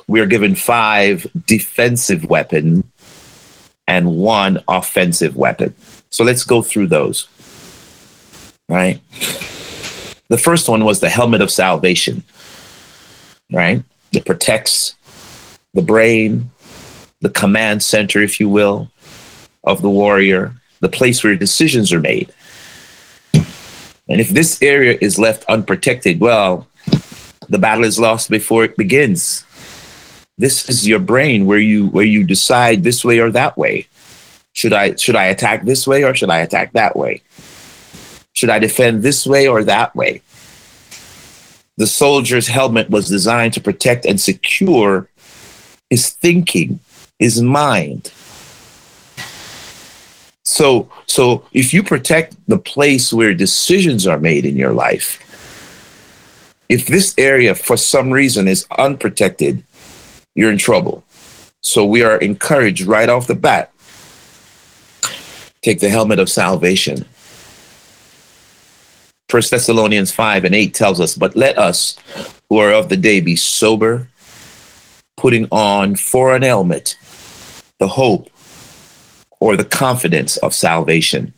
we 0.07 0.19
are 0.19 0.25
given 0.25 0.55
five 0.55 1.27
defensive 1.45 2.25
weapons 2.25 2.83
and 3.87 4.15
one 4.17 4.63
offensive 4.67 5.35
weapon. 5.35 5.73
So 6.09 6.23
let's 6.23 6.43
go 6.43 6.61
through 6.61 6.87
those. 6.87 7.27
Right? 8.67 8.99
The 10.29 10.37
first 10.37 10.67
one 10.67 10.85
was 10.85 10.99
the 10.99 11.09
helmet 11.09 11.41
of 11.41 11.51
salvation. 11.51 12.23
Right? 13.51 13.83
It 14.11 14.25
protects 14.25 14.95
the 15.73 15.81
brain, 15.81 16.51
the 17.21 17.29
command 17.29 17.83
center, 17.83 18.21
if 18.21 18.39
you 18.39 18.49
will, 18.49 18.89
of 19.63 19.81
the 19.81 19.89
warrior, 19.89 20.55
the 20.79 20.89
place 20.89 21.23
where 21.23 21.35
decisions 21.35 21.91
are 21.93 21.99
made. 21.99 22.31
And 24.07 24.21
if 24.21 24.29
this 24.29 24.61
area 24.61 24.97
is 25.01 25.17
left 25.17 25.43
unprotected, 25.45 26.19
well, 26.19 26.67
the 27.49 27.57
battle 27.57 27.83
is 27.83 27.99
lost 27.99 28.29
before 28.29 28.63
it 28.63 28.77
begins. 28.77 29.43
This 30.37 30.69
is 30.69 30.87
your 30.87 30.99
brain 30.99 31.45
where 31.45 31.59
you 31.59 31.87
where 31.87 32.05
you 32.05 32.23
decide 32.23 32.83
this 32.83 33.05
way 33.05 33.19
or 33.19 33.31
that 33.31 33.57
way. 33.57 33.87
Should 34.53 34.73
I 34.73 34.95
should 34.95 35.15
I 35.15 35.25
attack 35.25 35.63
this 35.63 35.87
way 35.87 36.03
or 36.03 36.13
should 36.13 36.29
I 36.29 36.39
attack 36.39 36.73
that 36.73 36.95
way? 36.95 37.21
Should 38.33 38.49
I 38.49 38.59
defend 38.59 39.01
this 39.01 39.25
way 39.25 39.47
or 39.47 39.63
that 39.63 39.95
way? 39.95 40.21
The 41.77 41.87
soldier's 41.87 42.47
helmet 42.47 42.89
was 42.89 43.07
designed 43.07 43.53
to 43.53 43.61
protect 43.61 44.05
and 44.05 44.19
secure 44.19 45.09
his 45.89 46.09
thinking 46.09 46.79
his 47.19 47.41
mind. 47.41 48.11
So, 50.43 50.89
so 51.07 51.45
if 51.53 51.73
you 51.73 51.83
protect 51.83 52.35
the 52.47 52.57
place 52.57 53.11
where 53.11 53.33
decisions 53.33 54.05
are 54.07 54.19
made 54.19 54.45
in 54.45 54.57
your 54.57 54.73
life, 54.73 55.19
if 56.69 56.87
this 56.87 57.13
area 57.17 57.55
for 57.55 57.77
some 57.77 58.11
reason 58.11 58.47
is 58.47 58.65
unprotected, 58.77 59.63
you're 60.35 60.51
in 60.51 60.57
trouble. 60.57 61.03
So 61.61 61.85
we 61.85 62.03
are 62.03 62.17
encouraged 62.17 62.85
right 62.85 63.09
off 63.09 63.27
the 63.27 63.35
bat 63.35 63.71
take 65.65 65.79
the 65.79 65.89
helmet 65.89 66.19
of 66.19 66.29
salvation. 66.29 67.05
First 69.29 69.49
Thessalonians 69.49 70.11
5 70.11 70.45
and 70.45 70.53
8 70.53 70.75
tells 70.75 71.01
us, 71.01 71.15
But 71.15 71.35
let 71.35 71.57
us 71.57 71.97
who 72.49 72.59
are 72.59 72.71
of 72.71 72.89
the 72.89 72.97
day 72.97 73.19
be 73.19 73.35
sober, 73.35 74.07
putting 75.17 75.47
on 75.51 75.95
for 75.95 76.35
an 76.35 76.43
helmet 76.43 76.95
the 77.79 77.87
hope 77.87 78.29
or 79.39 79.57
the 79.57 79.65
confidence 79.65 80.37
of 80.37 80.53
salvation. 80.53 81.33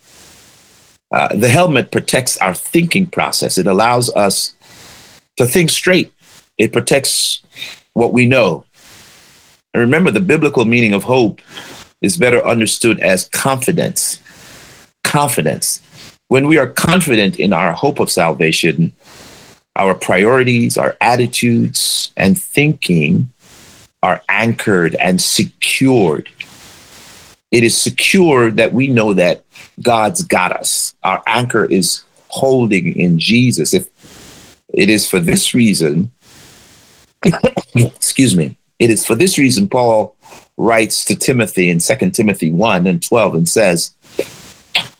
Uh, 1.09 1.33
the 1.33 1.47
helmet 1.47 1.91
protects 1.91 2.37
our 2.37 2.53
thinking 2.53 3.07
process. 3.07 3.57
It 3.57 3.65
allows 3.65 4.13
us 4.13 4.53
to 5.37 5.45
think 5.45 5.69
straight. 5.69 6.11
It 6.57 6.73
protects 6.73 7.41
what 7.93 8.11
we 8.11 8.25
know. 8.25 8.65
And 9.77 9.83
remember, 9.83 10.09
the 10.09 10.19
biblical 10.19 10.65
meaning 10.65 10.95
of 10.95 11.03
hope 11.03 11.39
is 12.01 12.17
better 12.17 12.43
understood 12.43 12.99
as 12.99 13.29
confidence. 13.29 14.19
Confidence. 15.03 15.83
When 16.29 16.47
we 16.47 16.57
are 16.57 16.65
confident 16.65 17.39
in 17.39 17.53
our 17.53 17.73
hope 17.73 17.99
of 17.99 18.09
salvation, 18.09 18.91
our 19.75 19.93
priorities, 19.93 20.79
our 20.79 20.97
attitudes, 20.99 22.11
and 22.17 22.41
thinking 22.41 23.31
are 24.01 24.23
anchored 24.29 24.95
and 24.95 25.21
secured. 25.21 26.27
It 27.51 27.63
is 27.63 27.79
secure 27.79 28.49
that 28.49 28.73
we 28.73 28.87
know 28.87 29.13
that 29.13 29.43
God's 29.83 30.23
got 30.23 30.53
us. 30.53 30.95
Our 31.03 31.21
anchor 31.27 31.65
is 31.65 32.01
holding 32.29 32.95
in 32.99 33.19
Jesus. 33.19 33.75
If 33.75 33.89
it 34.73 34.89
is 34.89 35.07
for 35.07 35.19
this 35.19 35.53
reason, 35.53 36.09
excuse 37.75 38.35
me, 38.35 38.56
it 38.79 38.89
is 38.89 39.05
for 39.05 39.15
this 39.15 39.37
reason 39.37 39.67
Paul 39.67 40.15
writes 40.57 41.05
to 41.05 41.15
Timothy 41.15 41.69
in 41.69 41.79
2 41.79 42.11
Timothy 42.11 42.51
1 42.51 42.87
and 42.87 43.01
12 43.01 43.35
and 43.35 43.49
says, 43.49 43.93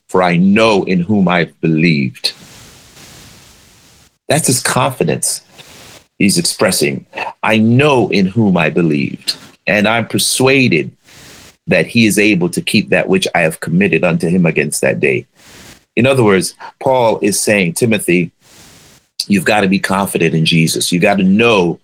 For 0.08 0.22
I 0.24 0.38
know 0.38 0.84
in 0.84 1.02
whom 1.02 1.28
I've 1.28 1.60
believed. 1.62 2.34
That's 4.28 4.48
his 4.48 4.62
confidence 4.62 5.44
he's 6.18 6.38
expressing. 6.38 7.06
I 7.44 7.58
know 7.58 8.10
in 8.10 8.26
whom 8.26 8.58
I 8.58 8.70
believed, 8.70 9.38
and 9.66 9.88
I'm 9.88 10.08
persuaded 10.08 10.92
that 11.68 11.86
he 11.88 12.06
is 12.06 12.18
able 12.18 12.50
to 12.50 12.62
keep 12.62 12.90
that 12.90 13.10
which 13.10 13.28
I 13.36 13.42
have 13.42 13.60
committed 13.60 14.04
unto 14.04 14.30
him 14.30 14.46
against 14.46 14.82
that 14.82 15.00
day. 15.00 15.28
In 15.96 16.06
other 16.06 16.24
words, 16.24 16.56
Paul 16.80 17.20
is 17.22 17.40
saying, 17.40 17.74
Timothy, 17.74 18.32
you've 19.28 19.46
got 19.46 19.62
to 19.62 19.68
be 19.68 19.80
confident 19.80 20.34
in 20.34 20.46
Jesus. 20.46 20.92
You've 20.92 21.02
got 21.02 21.18
to 21.18 21.24
know 21.24 21.80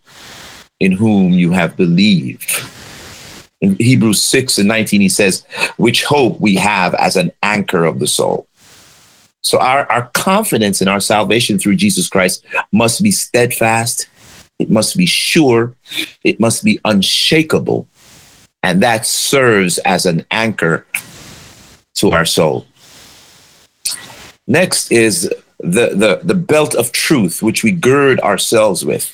in 0.80 0.92
whom 0.92 1.32
you 1.32 1.52
have 1.52 1.78
believed. 1.78 2.64
In 3.62 3.76
Hebrews 3.78 4.22
6 4.22 4.58
and 4.58 4.68
19, 4.68 5.02
he 5.02 5.10
says, 5.10 5.46
which 5.78 6.04
hope 6.04 6.40
we 6.40 6.56
have 6.56 6.94
as 6.96 7.16
an 7.16 7.32
anchor 7.42 7.86
of 7.86 8.00
the 8.00 8.08
soul. 8.08 8.48
So 9.42 9.60
our, 9.60 9.90
our 9.92 10.10
confidence 10.14 10.82
in 10.82 10.88
our 10.88 11.00
salvation 11.00 11.60
through 11.60 11.76
Jesus 11.76 12.10
Christ 12.10 12.46
must 12.72 13.04
be 13.04 13.12
steadfast, 13.12 14.08
it 14.60 14.70
must 14.70 14.98
be 14.98 15.06
sure, 15.06 15.76
it 16.24 16.40
must 16.40 16.64
be 16.64 16.80
unshakable. 16.86 17.88
And 18.64 18.82
that 18.82 19.06
serves 19.06 19.78
as 19.80 20.06
an 20.06 20.26
anchor 20.32 20.86
to 21.96 22.12
our 22.12 22.26
soul. 22.26 22.66
Next 24.48 24.92
is 24.92 25.30
the, 25.60 25.90
the, 25.96 26.20
the 26.24 26.36
belt 26.36 26.76
of 26.76 26.92
truth, 26.92 27.42
which 27.42 27.64
we 27.64 27.72
gird 27.72 28.20
ourselves 28.22 28.86
with. 28.86 29.12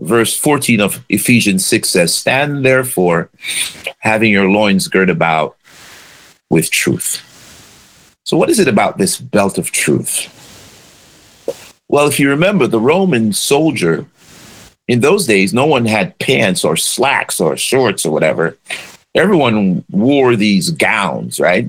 Verse 0.00 0.36
14 0.36 0.80
of 0.80 1.04
Ephesians 1.08 1.66
6 1.66 1.88
says, 1.88 2.14
Stand 2.14 2.64
therefore, 2.64 3.30
having 3.98 4.32
your 4.32 4.48
loins 4.48 4.88
girt 4.88 5.10
about 5.10 5.56
with 6.48 6.70
truth. 6.70 7.26
So, 8.24 8.36
what 8.36 8.50
is 8.50 8.58
it 8.58 8.68
about 8.68 8.98
this 8.98 9.18
belt 9.18 9.58
of 9.58 9.70
truth? 9.70 10.36
Well, 11.88 12.06
if 12.06 12.20
you 12.20 12.30
remember, 12.30 12.66
the 12.66 12.80
Roman 12.80 13.32
soldier, 13.32 14.06
in 14.86 15.00
those 15.00 15.26
days, 15.26 15.52
no 15.52 15.66
one 15.66 15.84
had 15.84 16.18
pants 16.18 16.64
or 16.64 16.76
slacks 16.76 17.40
or 17.40 17.56
shorts 17.56 18.06
or 18.06 18.12
whatever. 18.12 18.56
Everyone 19.14 19.84
wore 19.90 20.36
these 20.36 20.70
gowns, 20.70 21.40
right? 21.40 21.68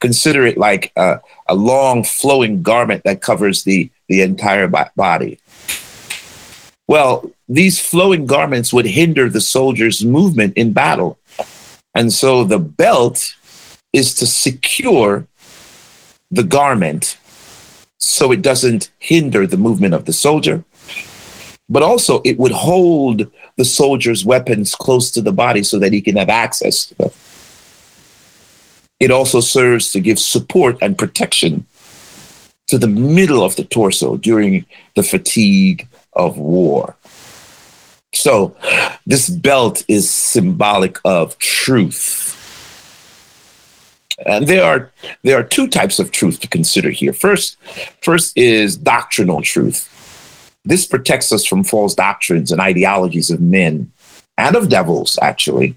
Consider 0.00 0.46
it 0.46 0.58
like 0.58 0.92
a, 0.96 1.20
a 1.48 1.54
long 1.54 2.04
flowing 2.04 2.62
garment 2.62 3.02
that 3.04 3.22
covers 3.22 3.64
the, 3.64 3.90
the 4.08 4.20
entire 4.20 4.68
body. 4.68 5.38
Well, 6.88 7.30
these 7.48 7.80
flowing 7.80 8.26
garments 8.26 8.72
would 8.72 8.86
hinder 8.86 9.28
the 9.28 9.40
soldier's 9.40 10.04
movement 10.04 10.56
in 10.56 10.72
battle. 10.72 11.18
And 11.94 12.12
so 12.12 12.44
the 12.44 12.58
belt 12.58 13.34
is 13.92 14.14
to 14.14 14.26
secure 14.26 15.26
the 16.30 16.44
garment 16.44 17.18
so 17.98 18.30
it 18.30 18.42
doesn't 18.42 18.90
hinder 18.98 19.46
the 19.46 19.56
movement 19.56 19.94
of 19.94 20.04
the 20.04 20.12
soldier. 20.12 20.64
But 21.68 21.82
also, 21.82 22.20
it 22.24 22.38
would 22.38 22.52
hold 22.52 23.28
the 23.56 23.64
soldier's 23.64 24.24
weapons 24.24 24.74
close 24.74 25.10
to 25.12 25.20
the 25.20 25.32
body 25.32 25.62
so 25.62 25.78
that 25.80 25.92
he 25.92 26.00
can 26.00 26.16
have 26.16 26.28
access 26.28 26.86
to 26.86 26.94
them. 26.94 27.10
It 29.00 29.10
also 29.10 29.40
serves 29.40 29.90
to 29.92 30.00
give 30.00 30.18
support 30.18 30.78
and 30.80 30.96
protection 30.96 31.66
to 32.68 32.78
the 32.78 32.86
middle 32.86 33.42
of 33.42 33.56
the 33.56 33.64
torso 33.64 34.16
during 34.16 34.64
the 34.94 35.02
fatigue 35.02 35.88
of 36.16 36.38
war. 36.38 36.96
So, 38.14 38.56
this 39.06 39.28
belt 39.28 39.84
is 39.88 40.10
symbolic 40.10 40.98
of 41.04 41.38
truth. 41.38 42.32
And 44.24 44.46
there 44.46 44.64
are 44.64 44.90
there 45.22 45.38
are 45.38 45.42
two 45.42 45.68
types 45.68 45.98
of 45.98 46.10
truth 46.10 46.40
to 46.40 46.48
consider 46.48 46.90
here. 46.90 47.12
First, 47.12 47.58
first 48.02 48.36
is 48.36 48.76
doctrinal 48.76 49.42
truth. 49.42 49.92
This 50.64 50.86
protects 50.86 51.30
us 51.32 51.44
from 51.44 51.62
false 51.62 51.94
doctrines 51.94 52.50
and 52.50 52.60
ideologies 52.60 53.30
of 53.30 53.40
men 53.40 53.92
and 54.38 54.56
of 54.56 54.68
devils, 54.68 55.18
actually 55.20 55.76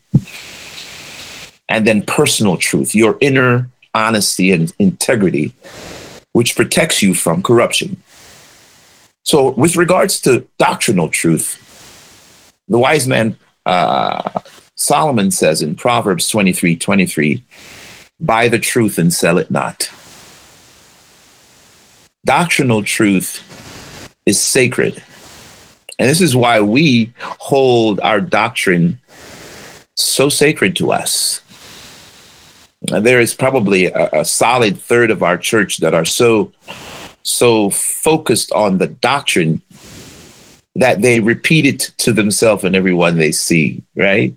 and 1.70 1.86
then 1.86 2.02
personal 2.02 2.58
truth, 2.58 2.94
your 2.94 3.18
inner 3.22 3.70
honesty 3.94 4.52
and 4.52 4.74
integrity, 4.80 5.54
which 6.34 6.56
protects 6.56 7.02
you 7.02 7.14
from 7.14 7.42
corruption. 7.42 8.02
So, 9.24 9.52
with 9.52 9.76
regards 9.76 10.20
to 10.22 10.48
doctrinal 10.58 11.10
truth, 11.10 12.54
the 12.68 12.80
wise 12.80 13.08
man 13.08 13.38
uh, 13.66 14.42
Solomon 14.76 15.32
says 15.32 15.62
in 15.62 15.76
Proverbs 15.76 16.28
23 16.30 16.76
23, 16.76 17.44
buy 18.20 18.48
the 18.48 18.60
truth 18.60 18.98
and 18.98 19.14
sell 19.14 19.38
it 19.38 19.52
not. 19.52 19.90
Doctrinal 22.26 22.84
truth 22.84 23.44
is 24.26 24.42
sacred. 24.42 25.04
And 25.98 26.08
this 26.08 26.22
is 26.22 26.36
why 26.36 26.62
we 26.62 27.14
hold 27.20 28.00
our 28.00 28.22
doctrine 28.22 29.00
so 29.96 30.30
sacred 30.30 30.76
to 30.78 30.92
us 30.94 31.42
there 32.82 33.20
is 33.20 33.34
probably 33.34 33.86
a, 33.88 34.10
a, 34.14 34.26
solid 34.26 34.80
third 34.80 35.12
of 35.12 35.22
our 35.24 35.38
church 35.38 35.78
that 35.78 35.94
are 35.94 36.06
so 36.06 36.52
so 37.24 37.70
focused 37.70 38.52
on 38.54 38.78
the 38.78 38.88
doctrine 38.88 39.62
that 40.76 41.02
they 41.02 41.20
repeat 41.20 41.66
it 41.66 41.80
to 41.98 42.14
themselves 42.14 42.64
and 42.64 42.76
everyone 42.76 43.18
they 43.18 43.32
see 43.32 43.84
right 43.96 44.36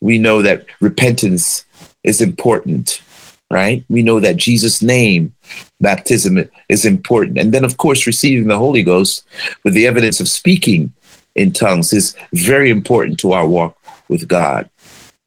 we 0.00 0.18
know 0.18 0.42
that 0.42 0.66
repentance 0.80 1.64
is 2.02 2.20
important 2.20 3.02
right 3.50 3.84
we 3.88 4.02
know 4.02 4.20
that 4.20 4.36
jesus 4.36 4.82
name 4.82 5.34
baptism 5.80 6.48
is 6.68 6.84
important 6.84 7.38
and 7.38 7.52
then 7.52 7.64
of 7.64 7.76
course 7.76 8.06
receiving 8.06 8.48
the 8.48 8.58
holy 8.58 8.82
ghost 8.82 9.24
with 9.64 9.74
the 9.74 9.86
evidence 9.86 10.20
of 10.20 10.28
speaking 10.28 10.92
in 11.34 11.52
tongues 11.52 11.92
is 11.92 12.16
very 12.32 12.70
important 12.70 13.18
to 13.18 13.32
our 13.32 13.46
walk 13.46 13.76
with 14.08 14.28
god 14.28 14.68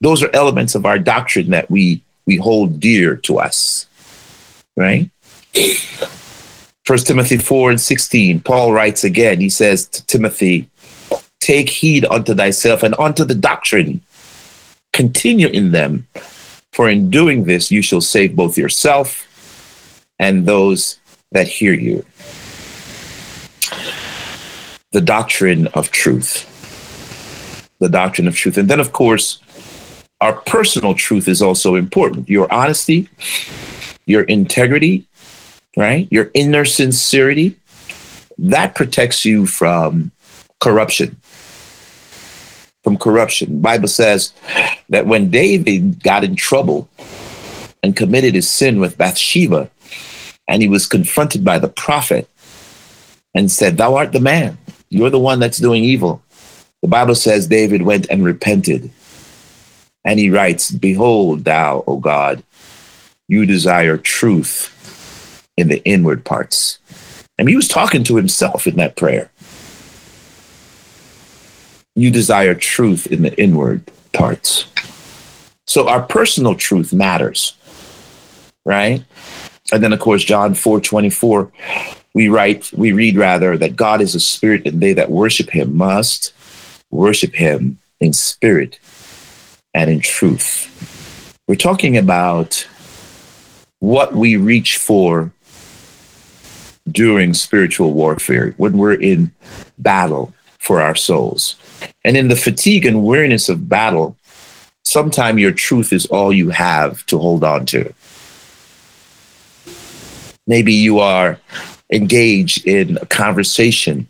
those 0.02 0.23
are 0.23 0.34
elements 0.34 0.76
of 0.76 0.86
our 0.86 1.00
doctrine 1.00 1.50
that 1.50 1.69
we 1.69 2.02
we 2.28 2.36
hold 2.36 2.80
dear 2.80 3.15
to 3.15 3.39
us. 3.39 3.88
Right? 4.76 5.10
First 6.88 7.06
Timothy 7.06 7.36
4 7.36 7.71
and 7.71 7.82
16, 7.82 8.39
Paul 8.39 8.71
writes 8.71 9.04
again, 9.04 9.41
he 9.41 9.50
says 9.50 9.88
to 9.88 10.06
Timothy, 10.06 10.69
Take 11.41 11.69
heed 11.69 12.06
unto 12.06 12.34
thyself 12.34 12.82
and 12.82 12.95
unto 12.97 13.26
the 13.26 13.36
doctrine. 13.36 14.00
Continue 14.93 15.50
in 15.50 15.73
them, 15.73 16.08
for 16.71 16.88
in 16.88 17.10
doing 17.10 17.43
this 17.43 17.71
you 17.71 17.82
shall 17.82 18.00
save 18.00 18.38
both 18.38 18.58
yourself 18.58 19.28
and 20.17 20.45
those 20.45 20.97
that 21.34 21.50
hear 21.50 21.73
you. 21.73 22.06
The 24.93 25.02
doctrine 25.02 25.67
of 25.73 25.91
truth. 25.91 26.47
The 27.80 27.89
doctrine 27.89 28.30
of 28.30 28.36
truth. 28.38 28.58
And 28.58 28.69
then, 28.69 28.80
of 28.80 28.93
course, 28.93 29.41
our 30.21 30.32
personal 30.32 30.93
truth 30.93 31.28
is 31.28 31.41
also 31.41 31.76
important. 31.76 32.30
Your 32.30 32.50
honesty, 32.50 33.10
your 34.06 34.21
integrity, 34.23 35.06
right? 35.75 36.08
Your 36.12 36.32
inner 36.34 36.65
sincerity, 36.65 37.56
that 38.38 38.75
protects 38.75 39.25
you 39.25 39.45
from 39.45 40.12
corruption. 40.60 41.17
From 42.84 42.97
corruption. 42.97 43.60
Bible 43.62 43.88
says 43.88 44.32
that 44.89 45.08
when 45.08 45.30
David 45.30 46.01
got 46.03 46.23
in 46.23 46.36
trouble 46.36 46.88
and 47.84 47.95
committed 47.95 48.36
his 48.36 48.49
sin 48.49 48.80
with 48.80 48.97
Bathsheba, 48.97 49.69
and 50.47 50.62
he 50.62 50.69
was 50.69 50.88
confronted 50.88 51.43
by 51.43 51.60
the 51.60 51.67
prophet 51.67 52.30
and 53.34 53.51
said, 53.51 53.77
Thou 53.77 53.95
art 53.95 54.13
the 54.13 54.21
man. 54.21 54.58
You're 54.89 55.10
the 55.10 55.19
one 55.19 55.39
that's 55.39 55.58
doing 55.58 55.84
evil. 55.84 56.21
The 56.82 56.88
Bible 56.88 57.15
says 57.15 57.47
David 57.47 57.82
went 57.82 58.08
and 58.10 58.23
repented 58.23 58.91
and 60.08 60.19
he 60.19 60.30
writes, 60.30 60.71
Behold, 60.71 61.43
thou, 61.43 61.84
O 61.86 61.97
God, 61.97 62.41
you 63.27 63.45
desire 63.45 63.97
truth 63.97 64.73
in 65.58 65.67
the 65.67 65.84
inward 65.84 66.24
parts. 66.24 66.80
I 67.38 67.43
mean, 67.43 67.54
he 67.54 67.56
was 67.56 67.67
talking 67.67 68.04
to 68.06 68.15
himself 68.15 68.67
in 68.67 68.78
that 68.78 68.96
prayer. 68.96 69.30
You 71.96 72.12
desire 72.12 72.56
truth 72.56 73.08
in 73.08 73.24
the 73.24 73.39
inward 73.41 73.91
parts. 74.13 74.67
So 75.65 75.89
our 75.89 76.02
personal 76.02 76.56
truth 76.56 76.93
matters, 76.93 77.58
right? 78.65 79.04
And 79.72 79.84
then, 79.84 79.91
of 79.91 80.00
course, 80.00 80.24
John 80.24 80.54
4 80.54 80.80
24, 80.80 81.52
we 82.13 82.30
write, 82.30 82.72
we 82.74 82.93
read 82.93 83.17
rather 83.17 83.58
that 83.58 83.76
God 83.76 84.00
is 84.00 84.15
a 84.15 84.20
spirit, 84.20 84.65
and 84.65 84.80
they 84.80 84.93
that 84.93 85.12
worship 85.12 85.50
him 85.50 85.76
must 85.76 86.34
worship 86.89 87.36
him 87.36 87.80
in 88.00 88.13
spirit 88.13 88.80
and 89.74 89.89
in 89.89 90.00
truth. 90.00 90.74
We're 91.48 91.56
talking 91.56 91.98
about 91.98 92.67
what 93.80 94.13
we 94.13 94.36
reach 94.38 94.78
for 94.78 95.32
during 96.91 97.34
spiritual 97.34 97.93
warfare, 97.93 98.54
when 98.58 98.78
we're 98.78 98.93
in 98.93 99.32
battle 99.78 100.34
for 100.60 100.82
our 100.82 100.95
souls. 100.95 101.56
And 102.04 102.17
in 102.17 102.28
the 102.28 102.36
fatigue 102.36 102.86
and 102.86 103.04
weariness 103.04 103.50
of 103.50 103.69
battle, 103.69 104.17
sometimes 104.84 105.39
your 105.39 105.52
truth 105.52 105.93
is 105.93 106.06
all 106.08 106.34
you 106.34 106.50
have 106.50 107.06
to 107.08 107.17
hold 107.17 107.43
on 107.43 107.65
to. 107.67 107.93
Maybe 110.45 110.73
you 110.73 111.00
are 111.00 111.39
engaged 111.91 112.65
in 112.65 112.97
a 113.02 113.06
conversation 113.06 114.08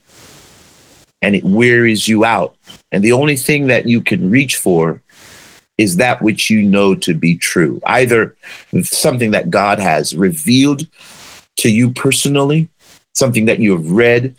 and 1.21 1.35
it 1.35 1.43
wearies 1.43 2.07
you 2.07 2.25
out. 2.25 2.55
And 2.91 3.03
the 3.03 3.11
only 3.11 3.35
thing 3.35 3.67
that 3.67 3.87
you 3.87 4.01
can 4.01 4.29
reach 4.29 4.55
for 4.55 5.01
is 5.77 5.97
that 5.97 6.21
which 6.21 6.49
you 6.49 6.61
know 6.63 6.95
to 6.95 7.13
be 7.13 7.37
true, 7.37 7.79
either 7.85 8.35
something 8.81 9.31
that 9.31 9.49
God 9.49 9.79
has 9.79 10.15
revealed 10.15 10.87
to 11.57 11.69
you 11.69 11.91
personally, 11.91 12.69
something 13.13 13.45
that 13.45 13.59
you 13.59 13.71
have 13.71 13.91
read 13.91 14.35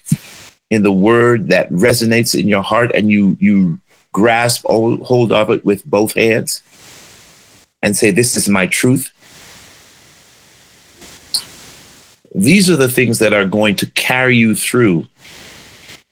in 0.71 0.83
the 0.83 0.93
word 0.93 1.49
that 1.49 1.71
resonates 1.71 2.39
in 2.39 2.49
your 2.49 2.63
heart 2.63 2.91
and 2.95 3.11
you 3.11 3.37
you 3.41 3.81
grasp 4.13 4.65
hold 4.67 5.33
of 5.33 5.51
it 5.51 5.65
with 5.65 5.85
both 5.85 6.15
hands 6.15 6.63
and 7.83 7.97
say, 7.97 8.11
This 8.11 8.37
is 8.37 8.49
my 8.49 8.67
truth. 8.67 9.13
These 12.35 12.69
are 12.71 12.77
the 12.77 12.91
things 12.91 13.19
that 13.21 13.33
are 13.33 13.47
going 13.47 13.77
to 13.77 13.91
carry 13.93 14.37
you 14.37 14.55
through 14.55 15.07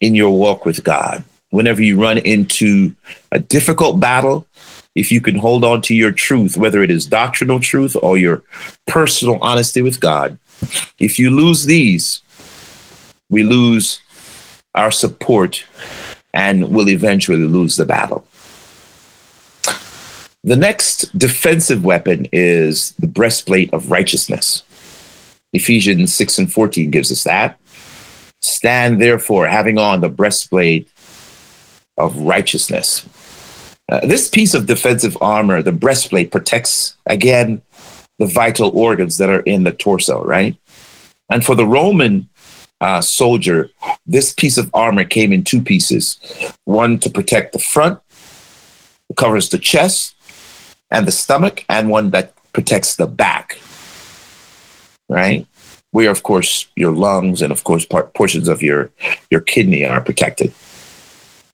in 0.00 0.14
your 0.14 0.30
walk 0.30 0.64
with 0.64 0.82
God. 0.82 1.24
Whenever 1.50 1.82
you 1.82 2.00
run 2.00 2.18
into 2.18 2.94
a 3.32 3.38
difficult 3.38 4.00
battle, 4.00 4.46
if 4.94 5.12
you 5.12 5.20
can 5.20 5.36
hold 5.36 5.62
on 5.62 5.82
to 5.82 5.94
your 5.94 6.10
truth, 6.10 6.56
whether 6.56 6.82
it 6.82 6.90
is 6.90 7.06
doctrinal 7.06 7.60
truth 7.60 7.96
or 8.02 8.16
your 8.16 8.42
personal 8.86 9.38
honesty 9.42 9.82
with 9.82 10.00
God, 10.00 10.38
if 10.98 11.18
you 11.18 11.30
lose 11.30 11.64
these, 11.66 12.22
we 13.28 13.42
lose 13.42 14.00
our 14.74 14.90
support 14.90 15.64
and 16.32 16.70
will 16.70 16.88
eventually 16.88 17.38
lose 17.38 17.76
the 17.76 17.86
battle. 17.86 18.26
The 20.44 20.56
next 20.56 21.18
defensive 21.18 21.84
weapon 21.84 22.28
is 22.30 22.92
the 22.92 23.08
breastplate 23.08 23.72
of 23.72 23.90
righteousness. 23.90 24.62
Ephesians 25.52 26.14
6 26.14 26.38
and 26.38 26.52
14 26.52 26.90
gives 26.90 27.10
us 27.10 27.24
that. 27.24 27.58
Stand 28.42 29.00
therefore, 29.00 29.48
having 29.48 29.78
on 29.78 30.02
the 30.02 30.08
breastplate 30.08 30.88
of 31.96 32.16
righteousness. 32.18 33.04
Uh, 33.88 34.06
this 34.06 34.28
piece 34.28 34.54
of 34.54 34.66
defensive 34.66 35.16
armor, 35.20 35.62
the 35.62 35.72
breastplate, 35.72 36.30
protects, 36.30 36.96
again, 37.06 37.62
the 38.18 38.26
vital 38.26 38.70
organs 38.78 39.18
that 39.18 39.28
are 39.28 39.40
in 39.40 39.64
the 39.64 39.72
torso, 39.72 40.24
right? 40.24 40.56
And 41.30 41.44
for 41.44 41.54
the 41.54 41.66
Roman 41.66 42.28
uh, 42.80 43.00
soldier, 43.00 43.70
this 44.06 44.32
piece 44.32 44.58
of 44.58 44.70
armor 44.74 45.04
came 45.04 45.32
in 45.32 45.44
two 45.44 45.60
pieces 45.60 46.18
one 46.64 46.98
to 47.00 47.10
protect 47.10 47.52
the 47.52 47.58
front, 47.58 48.00
covers 49.16 49.48
the 49.48 49.58
chest 49.58 50.14
and 50.90 51.06
the 51.06 51.12
stomach, 51.12 51.64
and 51.68 51.90
one 51.90 52.10
that 52.10 52.34
protects 52.52 52.96
the 52.96 53.06
back, 53.06 53.58
right? 55.08 55.46
Where, 55.90 56.10
of 56.10 56.22
course, 56.22 56.66
your 56.76 56.92
lungs 56.92 57.42
and, 57.42 57.52
of 57.52 57.64
course, 57.64 57.84
part, 57.86 58.14
portions 58.14 58.48
of 58.48 58.62
your, 58.62 58.90
your 59.30 59.40
kidney 59.40 59.84
are 59.84 60.00
protected. 60.00 60.52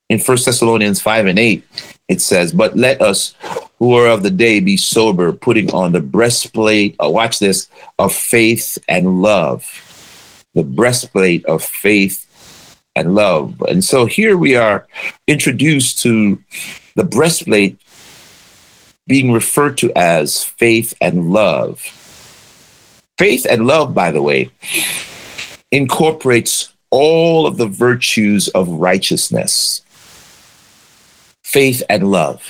In 0.09 0.19
First 0.19 0.45
Thessalonians 0.45 1.01
5 1.01 1.27
and 1.27 1.39
8, 1.39 1.65
it 2.09 2.21
says, 2.21 2.53
But 2.53 2.77
let 2.77 3.01
us 3.01 3.35
who 3.79 3.95
are 3.95 4.09
of 4.09 4.23
the 4.23 4.31
day 4.31 4.61
be 4.61 4.77
sober, 4.77 5.33
putting 5.33 5.73
on 5.73 5.93
the 5.93 6.01
breastplate, 6.01 6.97
uh, 7.03 7.09
watch 7.09 7.39
this, 7.39 7.69
of 7.99 8.15
faith 8.15 8.79
and 8.89 9.23
love 9.23 9.65
the 10.55 10.63
breastplate 10.63 11.45
of 11.47 11.65
faith 11.65 12.29
and 12.95 13.15
love. 13.15 13.61
And 13.69 13.85
so 13.85 14.07
here 14.07 14.37
we 14.37 14.55
are 14.57 14.87
introduced 15.27 16.01
to 16.03 16.43
the 16.95 17.05
breastplate 17.05 17.81
being 19.07 19.33
referred 19.33 19.79
to 19.79 19.93
as 19.97 20.45
faith 20.45 20.95
and 21.01 21.33
love. 21.33 21.81
Faith 23.19 23.47
and 23.49 23.67
love, 23.67 23.95
by 23.95 24.11
the 24.11 24.23
way, 24.23 24.51
incorporates 25.71 26.73
all 26.91 27.47
of 27.47 27.57
the 27.57 27.67
virtues 27.67 28.49
of 28.49 28.69
righteousness. 28.69 29.83
Faith 31.53 31.83
and 31.91 32.11
love. 32.11 32.43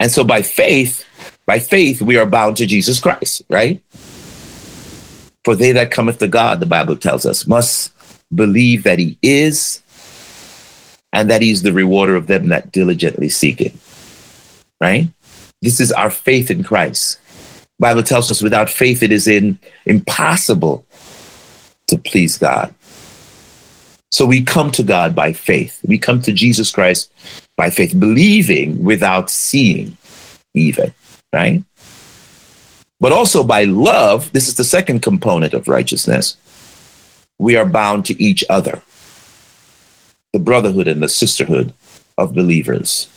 And 0.00 0.10
so 0.10 0.24
by 0.24 0.42
faith, 0.42 1.04
by 1.46 1.60
faith, 1.60 2.02
we 2.02 2.16
are 2.16 2.26
bound 2.26 2.56
to 2.56 2.66
Jesus 2.66 3.00
Christ, 3.00 3.42
right? 3.48 3.80
For 5.44 5.54
they 5.54 5.70
that 5.72 5.92
cometh 5.92 6.18
to 6.18 6.28
God, 6.28 6.58
the 6.58 6.66
Bible 6.66 6.96
tells 6.96 7.24
us, 7.24 7.46
must 7.46 7.92
believe 8.34 8.82
that 8.82 8.98
he 8.98 9.16
is 9.22 9.80
and 11.12 11.30
that 11.30 11.40
he's 11.40 11.62
the 11.62 11.72
rewarder 11.72 12.16
of 12.16 12.26
them 12.26 12.48
that 12.48 12.72
diligently 12.72 13.28
seek 13.28 13.60
him. 13.60 13.78
Right? 14.80 15.08
This 15.62 15.80
is 15.80 15.92
our 15.92 16.10
faith 16.10 16.50
in 16.50 16.64
Christ. 16.64 17.18
Bible 17.78 18.02
tells 18.02 18.30
us 18.30 18.42
without 18.42 18.68
faith 18.68 19.02
it 19.02 19.12
is 19.12 19.28
in, 19.28 19.58
impossible 19.84 20.84
to 21.86 21.96
please 21.98 22.38
God. 22.38 22.74
So 24.16 24.24
we 24.24 24.40
come 24.42 24.70
to 24.70 24.82
God 24.82 25.14
by 25.14 25.34
faith. 25.34 25.78
We 25.84 25.98
come 25.98 26.22
to 26.22 26.32
Jesus 26.32 26.70
Christ 26.70 27.12
by 27.54 27.68
faith, 27.68 28.00
believing 28.00 28.82
without 28.82 29.28
seeing, 29.28 29.98
even, 30.54 30.94
right? 31.34 31.62
But 32.98 33.12
also 33.12 33.44
by 33.44 33.64
love, 33.64 34.32
this 34.32 34.48
is 34.48 34.54
the 34.54 34.64
second 34.64 35.02
component 35.02 35.52
of 35.52 35.68
righteousness. 35.68 36.38
We 37.38 37.56
are 37.56 37.66
bound 37.66 38.06
to 38.06 38.18
each 38.18 38.42
other, 38.48 38.80
the 40.32 40.38
brotherhood 40.38 40.88
and 40.88 41.02
the 41.02 41.10
sisterhood 41.10 41.74
of 42.16 42.34
believers. 42.34 43.08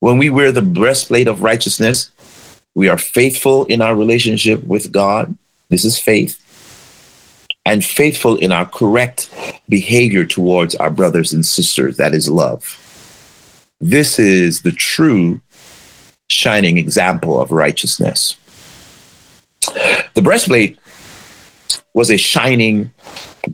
When 0.00 0.16
we 0.16 0.30
wear 0.30 0.52
the 0.52 0.62
breastplate 0.62 1.28
of 1.28 1.42
righteousness, 1.42 2.10
we 2.74 2.88
are 2.88 2.96
faithful 2.96 3.66
in 3.66 3.82
our 3.82 3.94
relationship 3.94 4.64
with 4.64 4.90
God. 4.90 5.36
This 5.68 5.84
is 5.84 5.98
faith. 5.98 6.42
And 7.68 7.84
faithful 7.84 8.36
in 8.36 8.50
our 8.50 8.64
correct 8.64 9.28
behavior 9.68 10.24
towards 10.24 10.74
our 10.76 10.90
brothers 10.90 11.34
and 11.34 11.44
sisters. 11.44 11.98
That 11.98 12.14
is 12.14 12.30
love. 12.30 12.62
This 13.78 14.18
is 14.18 14.62
the 14.62 14.72
true 14.72 15.42
shining 16.30 16.78
example 16.78 17.38
of 17.38 17.52
righteousness. 17.52 18.36
The 20.14 20.22
breastplate 20.22 20.78
was 21.92 22.10
a 22.10 22.16
shining, 22.16 22.90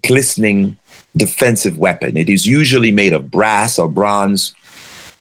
glistening 0.04 0.78
defensive 1.16 1.76
weapon. 1.78 2.16
It 2.16 2.28
is 2.28 2.46
usually 2.46 2.92
made 2.92 3.14
of 3.14 3.32
brass 3.32 3.80
or 3.80 3.88
bronze, 3.88 4.54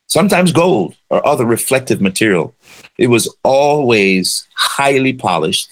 sometimes 0.08 0.52
gold 0.52 0.96
or 1.10 1.26
other 1.26 1.48
reflective 1.48 2.00
material. 2.00 2.54
It 3.00 3.08
was 3.08 3.28
always 3.44 4.48
highly 4.54 5.14
polished 5.14 5.72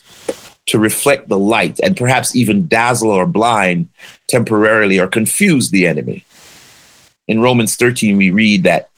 to 0.71 0.79
reflect 0.79 1.27
the 1.27 1.37
light 1.37 1.77
and 1.83 1.97
perhaps 1.97 2.33
even 2.33 2.65
dazzle 2.65 3.11
or 3.11 3.25
blind 3.25 3.89
temporarily 4.29 4.97
or 4.99 5.05
confuse 5.05 5.69
the 5.69 5.85
enemy. 5.85 6.23
In 7.27 7.41
Romans 7.41 7.75
13, 7.75 8.15
we 8.15 8.29
read 8.29 8.63
that 8.63 8.89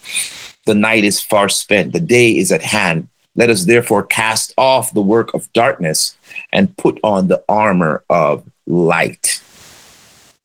the 0.67 0.75
night 0.75 1.03
is 1.03 1.19
far 1.19 1.49
spent, 1.49 1.91
the 1.91 1.99
day 1.99 2.38
is 2.38 2.51
at 2.51 2.62
hand. 2.62 3.07
Let 3.36 3.49
us 3.49 3.65
therefore 3.65 4.03
cast 4.03 4.53
off 4.55 4.93
the 4.93 5.01
work 5.01 5.33
of 5.33 5.51
darkness 5.53 6.15
and 6.51 6.77
put 6.77 6.99
on 7.03 7.27
the 7.27 7.43
armor 7.49 8.03
of 8.07 8.43
light. 8.67 9.41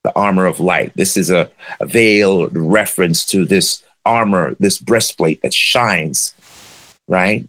The 0.05 0.15
armor 0.17 0.47
of 0.47 0.61
light. 0.61 0.93
This 0.95 1.19
is 1.19 1.31
a, 1.31 1.51
a 1.79 1.85
veiled 1.87 2.57
reference 2.57 3.27
to 3.27 3.45
this 3.45 3.85
armor, 4.07 4.57
this 4.59 4.79
breastplate 4.79 5.43
that 5.43 5.53
shines, 5.53 6.33
right? 7.07 7.47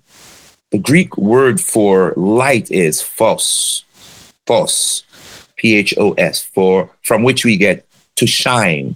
The 0.71 0.77
Greek 0.77 1.17
word 1.17 1.59
for 1.59 2.13
light 2.15 2.69
is 2.69 3.01
phos, 3.01 3.83
phos, 4.45 5.03
P 5.55 5.75
H 5.75 5.95
O 5.97 6.13
S, 6.13 6.43
for 6.43 6.91
from 7.03 7.23
which 7.23 7.43
we 7.43 7.57
get 7.57 7.87
to 8.17 8.27
shine, 8.27 8.95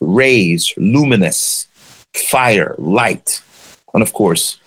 rays, 0.00 0.72
luminous, 0.76 1.68
fire, 2.14 2.74
light, 2.78 3.42
and 3.94 4.02
of 4.02 4.12
course, 4.12 4.58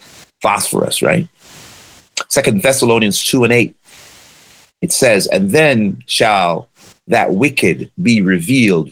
phosphorus, 0.41 1.01
right? 1.01 1.27
Second 2.29 2.61
Thessalonians 2.61 3.23
2 3.25 3.43
and 3.43 3.53
8. 3.53 3.75
It 4.81 4.91
says, 4.91 5.27
And 5.27 5.51
then 5.51 6.01
shall 6.07 6.69
that 7.07 7.33
wicked 7.33 7.91
be 8.01 8.21
revealed, 8.21 8.91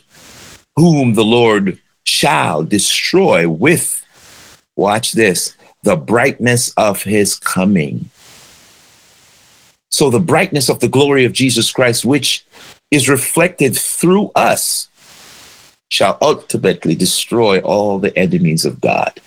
whom 0.75 1.13
the 1.13 1.23
Lord 1.23 1.79
shall 2.03 2.63
destroy 2.63 3.47
with, 3.47 4.05
watch 4.75 5.13
this, 5.13 5.55
the 5.89 5.97
brightness 5.97 6.71
of 6.77 7.03
his 7.03 7.35
coming. 7.39 8.09
So 9.89 10.09
the 10.09 10.19
brightness 10.19 10.69
of 10.69 10.79
the 10.79 10.87
glory 10.87 11.25
of 11.25 11.33
Jesus 11.33 11.71
Christ, 11.71 12.05
which 12.05 12.45
is 12.91 13.09
reflected 13.09 13.75
through 13.75 14.31
us, 14.35 14.87
shall 15.89 16.17
ultimately 16.21 16.95
destroy 16.95 17.59
all 17.61 17.97
the 17.97 18.15
enemies 18.15 18.65
of 18.65 18.79
God 18.79 19.19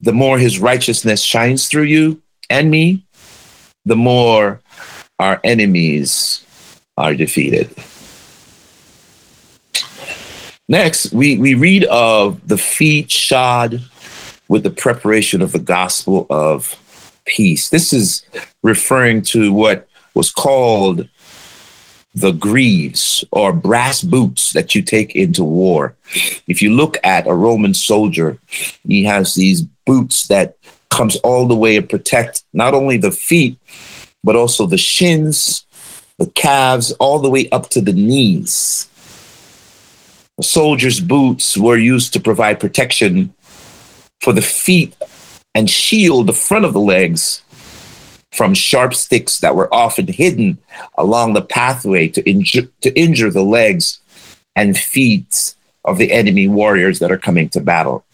the 0.00 0.12
more 0.12 0.38
his 0.38 0.58
righteousness 0.58 1.22
shines 1.22 1.68
through 1.68 1.82
you 1.84 2.22
and 2.48 2.70
me, 2.70 3.04
the 3.84 3.96
more 3.96 4.60
our 5.18 5.40
enemies 5.42 6.44
are 6.96 7.14
defeated. 7.14 7.74
Next, 10.68 11.12
we, 11.12 11.38
we 11.38 11.54
read 11.54 11.84
of 11.84 12.46
the 12.46 12.58
feet 12.58 13.10
shod 13.10 13.82
with 14.48 14.62
the 14.62 14.70
preparation 14.70 15.42
of 15.42 15.52
the 15.52 15.58
gospel 15.58 16.26
of 16.30 16.74
peace. 17.24 17.68
This 17.68 17.92
is 17.92 18.24
referring 18.62 19.22
to 19.22 19.52
what 19.52 19.86
was 20.14 20.30
called 20.30 21.08
the 22.14 22.32
greaves 22.32 23.24
or 23.30 23.52
brass 23.52 24.02
boots 24.02 24.52
that 24.52 24.74
you 24.74 24.82
take 24.82 25.14
into 25.14 25.44
war. 25.44 25.94
If 26.46 26.62
you 26.62 26.74
look 26.74 26.96
at 27.04 27.26
a 27.26 27.34
Roman 27.34 27.74
soldier, 27.74 28.38
he 28.86 29.04
has 29.04 29.34
these 29.34 29.62
boots 29.86 30.26
that 30.28 30.56
comes 30.90 31.16
all 31.16 31.46
the 31.46 31.54
way 31.54 31.76
to 31.76 31.86
protect 31.86 32.44
not 32.52 32.74
only 32.74 32.96
the 32.96 33.12
feet, 33.12 33.58
but 34.24 34.34
also 34.34 34.66
the 34.66 34.78
shins, 34.78 35.66
the 36.18 36.26
calves, 36.30 36.92
all 36.92 37.20
the 37.20 37.30
way 37.30 37.48
up 37.50 37.68
to 37.70 37.80
the 37.80 37.92
knees. 37.92 38.88
The 40.38 40.44
soldiers' 40.44 41.00
boots 41.00 41.56
were 41.56 41.76
used 41.76 42.12
to 42.14 42.20
provide 42.20 42.58
protection 42.58 43.34
for 44.20 44.32
the 44.32 44.42
feet 44.42 44.96
and 45.54 45.68
shield 45.68 46.26
the 46.26 46.32
front 46.32 46.64
of 46.64 46.72
the 46.72 46.80
legs 46.80 47.42
from 48.32 48.54
sharp 48.54 48.94
sticks 48.94 49.38
that 49.40 49.56
were 49.56 49.72
often 49.74 50.06
hidden 50.06 50.58
along 50.96 51.32
the 51.32 51.42
pathway 51.42 52.08
to 52.08 52.28
injure, 52.28 52.68
to 52.82 52.96
injure 52.98 53.30
the 53.30 53.42
legs 53.42 54.00
and 54.54 54.76
feet 54.76 55.54
of 55.84 55.98
the 55.98 56.12
enemy 56.12 56.46
warriors 56.46 56.98
that 56.98 57.10
are 57.10 57.18
coming 57.18 57.48
to 57.48 57.60
battle. 57.60 58.04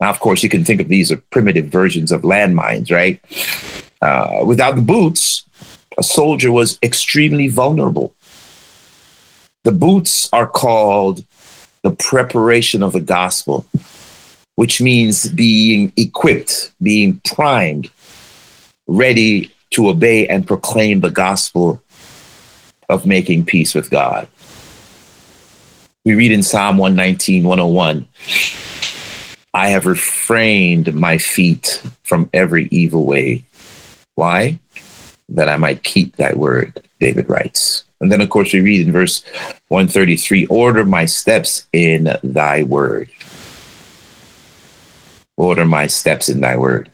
Now, 0.00 0.10
of 0.10 0.20
course, 0.20 0.42
you 0.42 0.48
can 0.48 0.64
think 0.64 0.80
of 0.80 0.88
these 0.88 1.10
as 1.10 1.20
primitive 1.30 1.66
versions 1.66 2.12
of 2.12 2.22
landmines, 2.22 2.90
right? 2.90 3.20
Uh, 4.00 4.44
without 4.44 4.76
the 4.76 4.82
boots, 4.82 5.44
a 5.98 6.02
soldier 6.02 6.52
was 6.52 6.78
extremely 6.82 7.48
vulnerable. 7.48 8.14
The 9.64 9.72
boots 9.72 10.28
are 10.32 10.46
called 10.46 11.24
the 11.82 11.92
preparation 11.92 12.82
of 12.82 12.92
the 12.92 13.00
gospel, 13.00 13.66
which 14.56 14.80
means 14.80 15.28
being 15.28 15.92
equipped, 15.96 16.72
being 16.82 17.20
primed, 17.24 17.90
ready 18.86 19.52
to 19.70 19.88
obey 19.88 20.26
and 20.28 20.46
proclaim 20.46 21.00
the 21.00 21.10
gospel 21.10 21.82
of 22.88 23.06
making 23.06 23.44
peace 23.44 23.74
with 23.74 23.90
God. 23.90 24.28
We 26.04 26.14
read 26.14 26.32
in 26.32 26.42
Psalm 26.42 26.76
119, 26.76 27.44
101 27.44 28.06
I 29.54 29.68
have 29.68 29.86
refrained 29.86 30.92
my 30.94 31.16
feet 31.16 31.80
from 32.02 32.28
every 32.34 32.66
evil 32.72 33.06
way. 33.06 33.44
Why? 34.16 34.58
That 35.28 35.48
I 35.48 35.56
might 35.56 35.84
keep 35.84 36.16
thy 36.16 36.34
word, 36.34 36.84
David 36.98 37.30
writes. 37.30 37.84
And 38.00 38.10
then, 38.10 38.20
of 38.20 38.30
course, 38.30 38.52
we 38.52 38.60
read 38.60 38.84
in 38.84 38.92
verse 38.92 39.24
133 39.68 40.46
Order 40.46 40.84
my 40.84 41.04
steps 41.04 41.66
in 41.72 42.16
thy 42.24 42.64
word. 42.64 43.10
Order 45.36 45.64
my 45.64 45.86
steps 45.86 46.28
in 46.28 46.40
thy 46.40 46.56
word. 46.56 46.90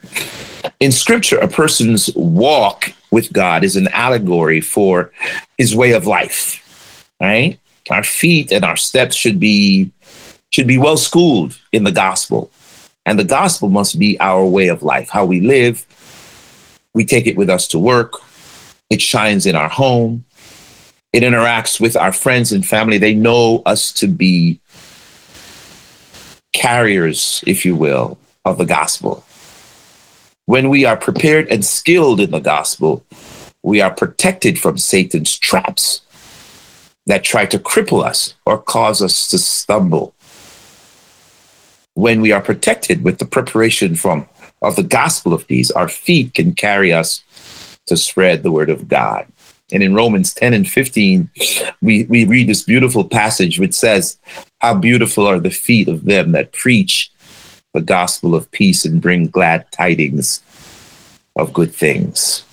In 0.80 0.92
scripture, 0.92 1.38
a 1.38 1.48
person's 1.48 2.10
walk 2.14 2.92
with 3.10 3.32
God 3.32 3.64
is 3.64 3.76
an 3.76 3.88
allegory 3.88 4.60
for 4.60 5.12
his 5.58 5.76
way 5.76 5.92
of 5.92 6.06
life, 6.06 7.04
right? 7.20 7.58
Our 7.90 8.04
feet 8.04 8.52
and 8.52 8.64
our 8.64 8.76
steps 8.76 9.16
should 9.16 9.40
be 9.40 9.90
should 10.50 10.66
be 10.66 10.78
well 10.78 10.96
schooled 10.96 11.58
in 11.72 11.84
the 11.84 11.92
gospel. 11.92 12.50
And 13.06 13.18
the 13.18 13.24
gospel 13.24 13.68
must 13.68 13.98
be 13.98 14.18
our 14.20 14.44
way 14.44 14.68
of 14.68 14.82
life, 14.82 15.08
how 15.08 15.24
we 15.24 15.40
live. 15.40 15.86
We 16.94 17.04
take 17.04 17.26
it 17.26 17.36
with 17.36 17.48
us 17.48 17.68
to 17.68 17.78
work. 17.78 18.14
It 18.90 19.00
shines 19.00 19.46
in 19.46 19.54
our 19.54 19.68
home. 19.68 20.24
It 21.12 21.22
interacts 21.22 21.80
with 21.80 21.96
our 21.96 22.12
friends 22.12 22.52
and 22.52 22.66
family. 22.66 22.98
They 22.98 23.14
know 23.14 23.62
us 23.64 23.92
to 23.94 24.06
be 24.06 24.60
carriers, 26.52 27.42
if 27.46 27.64
you 27.64 27.74
will, 27.76 28.18
of 28.44 28.58
the 28.58 28.66
gospel. 28.66 29.24
When 30.46 30.68
we 30.68 30.84
are 30.84 30.96
prepared 30.96 31.48
and 31.48 31.64
skilled 31.64 32.20
in 32.20 32.30
the 32.30 32.40
gospel, 32.40 33.04
we 33.62 33.80
are 33.80 33.92
protected 33.92 34.58
from 34.58 34.78
Satan's 34.78 35.38
traps 35.38 36.00
that 37.06 37.24
try 37.24 37.46
to 37.46 37.58
cripple 37.58 38.04
us 38.04 38.34
or 38.46 38.58
cause 38.58 39.02
us 39.02 39.28
to 39.28 39.38
stumble. 39.38 40.14
When 41.94 42.20
we 42.20 42.32
are 42.32 42.40
protected 42.40 43.04
with 43.04 43.18
the 43.18 43.26
preparation 43.26 43.94
from 43.94 44.28
of 44.62 44.76
the 44.76 44.82
gospel 44.82 45.32
of 45.32 45.46
peace, 45.46 45.70
our 45.70 45.88
feet 45.88 46.34
can 46.34 46.54
carry 46.54 46.92
us 46.92 47.24
to 47.86 47.96
spread 47.96 48.42
the 48.42 48.52
word 48.52 48.70
of 48.70 48.88
God. 48.88 49.26
And 49.72 49.82
in 49.82 49.94
Romans 49.94 50.34
10 50.34 50.52
and 50.52 50.68
15, 50.68 51.30
we, 51.80 52.04
we 52.04 52.24
read 52.24 52.48
this 52.48 52.62
beautiful 52.62 53.04
passage 53.04 53.58
which 53.58 53.74
says, 53.74 54.18
How 54.60 54.74
beautiful 54.74 55.26
are 55.26 55.40
the 55.40 55.50
feet 55.50 55.88
of 55.88 56.04
them 56.04 56.32
that 56.32 56.52
preach 56.52 57.09
the 57.72 57.80
gospel 57.80 58.34
of 58.34 58.50
peace 58.50 58.84
and 58.84 59.00
bring 59.00 59.28
glad 59.28 59.70
tidings 59.72 60.42
of 61.36 61.52
good 61.52 61.74
things. 61.74 62.44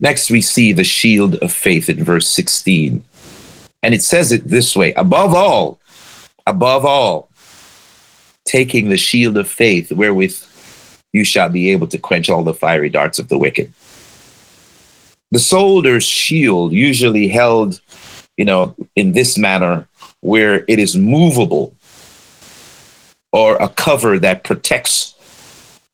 Next, 0.00 0.30
we 0.30 0.40
see 0.40 0.72
the 0.72 0.84
shield 0.84 1.36
of 1.36 1.52
faith 1.52 1.88
in 1.88 2.04
verse 2.04 2.28
16. 2.28 3.04
And 3.82 3.94
it 3.94 4.02
says 4.02 4.32
it 4.32 4.46
this 4.48 4.76
way 4.76 4.92
above 4.94 5.34
all, 5.34 5.80
above 6.46 6.84
all, 6.84 7.28
taking 8.44 8.88
the 8.88 8.96
shield 8.96 9.36
of 9.36 9.48
faith 9.48 9.90
wherewith 9.92 10.36
you 11.12 11.24
shall 11.24 11.48
be 11.48 11.70
able 11.70 11.86
to 11.88 11.98
quench 11.98 12.30
all 12.30 12.42
the 12.42 12.54
fiery 12.54 12.90
darts 12.90 13.18
of 13.18 13.28
the 13.28 13.38
wicked. 13.38 13.72
The 15.30 15.38
soldier's 15.38 16.04
shield 16.04 16.72
usually 16.72 17.28
held, 17.28 17.80
you 18.36 18.44
know, 18.44 18.74
in 18.96 19.12
this 19.12 19.38
manner 19.38 19.88
where 20.20 20.64
it 20.68 20.78
is 20.78 20.96
movable 20.96 21.74
or 23.32 23.56
a 23.56 23.68
cover 23.68 24.18
that 24.18 24.44
protects 24.44 25.14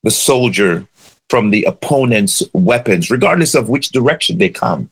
the 0.02 0.10
soldier 0.10 0.86
from 1.30 1.50
the 1.50 1.64
opponent's 1.64 2.42
weapons, 2.52 3.10
regardless 3.10 3.54
of 3.54 3.68
which 3.68 3.90
direction 3.90 4.38
they 4.38 4.48
come. 4.48 4.90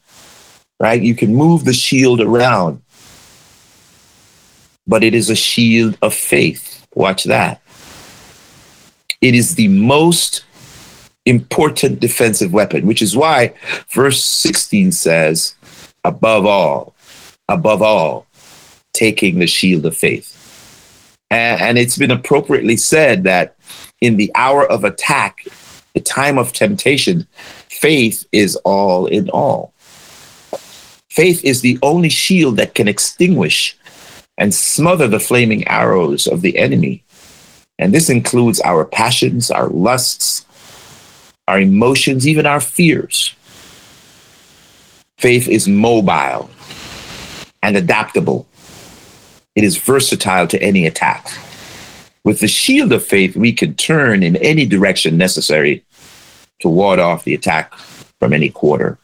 Right? 0.78 1.00
You 1.00 1.14
can 1.14 1.34
move 1.34 1.64
the 1.64 1.72
shield 1.72 2.20
around, 2.20 2.82
but 4.86 5.02
it 5.02 5.14
is 5.14 5.30
a 5.30 5.36
shield 5.36 5.96
of 6.02 6.12
faith. 6.14 6.86
Watch 6.94 7.24
that. 7.24 7.62
It 9.22 9.34
is 9.34 9.54
the 9.54 9.68
most 9.68 10.44
important 11.24 12.00
defensive 12.00 12.52
weapon, 12.52 12.86
which 12.86 13.02
is 13.02 13.16
why 13.16 13.54
verse 13.88 14.22
16 14.22 14.92
says, 14.92 15.54
above 16.04 16.46
all, 16.46 16.94
above 17.48 17.82
all, 17.82 18.26
taking 18.92 19.38
the 19.38 19.46
shield 19.46 19.86
of 19.86 19.96
faith. 19.96 20.35
And, 21.30 21.60
and 21.60 21.78
it's 21.78 21.98
been 21.98 22.10
appropriately 22.10 22.76
said 22.76 23.24
that 23.24 23.56
in 24.00 24.16
the 24.16 24.30
hour 24.34 24.70
of 24.70 24.84
attack, 24.84 25.46
the 25.94 26.00
time 26.00 26.38
of 26.38 26.52
temptation, 26.52 27.26
faith 27.68 28.26
is 28.32 28.56
all 28.56 29.06
in 29.06 29.30
all. 29.30 29.72
Faith 31.10 31.42
is 31.44 31.62
the 31.62 31.78
only 31.82 32.10
shield 32.10 32.58
that 32.58 32.74
can 32.74 32.88
extinguish 32.88 33.76
and 34.36 34.54
smother 34.54 35.08
the 35.08 35.18
flaming 35.20 35.66
arrows 35.66 36.26
of 36.26 36.42
the 36.42 36.58
enemy. 36.58 37.02
And 37.78 37.94
this 37.94 38.10
includes 38.10 38.60
our 38.60 38.84
passions, 38.84 39.50
our 39.50 39.68
lusts, 39.68 40.44
our 41.48 41.60
emotions, 41.60 42.26
even 42.28 42.44
our 42.44 42.60
fears. 42.60 43.34
Faith 45.18 45.48
is 45.48 45.66
mobile 45.66 46.50
and 47.62 47.76
adaptable. 47.76 48.46
It 49.56 49.64
is 49.64 49.78
versatile 49.78 50.46
to 50.48 50.62
any 50.62 50.86
attack. 50.86 51.28
With 52.24 52.40
the 52.40 52.48
shield 52.48 52.92
of 52.92 53.04
faith, 53.04 53.36
we 53.36 53.52
can 53.52 53.74
turn 53.74 54.22
in 54.22 54.36
any 54.36 54.66
direction 54.66 55.16
necessary 55.16 55.84
to 56.60 56.68
ward 56.68 56.98
off 56.98 57.24
the 57.24 57.34
attack 57.34 57.74
from 58.20 58.32
any 58.32 58.50
quarter. 58.50 58.98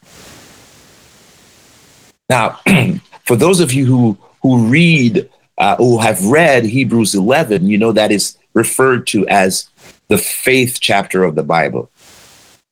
Now, 2.29 2.59
for 3.25 3.35
those 3.35 3.59
of 3.59 3.73
you 3.73 3.85
who, 3.85 4.17
who 4.41 4.67
read, 4.67 5.29
uh, 5.57 5.75
who 5.77 5.99
have 5.99 6.23
read 6.25 6.65
Hebrews 6.65 7.15
11, 7.15 7.67
you 7.67 7.77
know 7.77 7.91
that 7.91 8.11
is 8.11 8.37
referred 8.53 9.07
to 9.07 9.27
as 9.27 9.69
the 10.07 10.17
faith 10.17 10.77
chapter 10.79 11.23
of 11.23 11.35
the 11.35 11.43
Bible. 11.43 11.89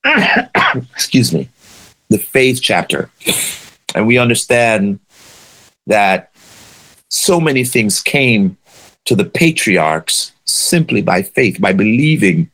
Excuse 0.93 1.33
me, 1.33 1.49
the 2.09 2.17
faith 2.17 2.59
chapter. 2.61 3.09
And 3.95 4.07
we 4.07 4.17
understand 4.17 4.99
that 5.87 6.30
so 7.11 7.41
many 7.41 7.63
things 7.65 8.01
came 8.01 8.57
to 9.05 9.15
the 9.15 9.25
patriarchs 9.25 10.31
simply 10.45 11.01
by 11.01 11.21
faith, 11.21 11.59
by 11.59 11.73
believing, 11.73 12.49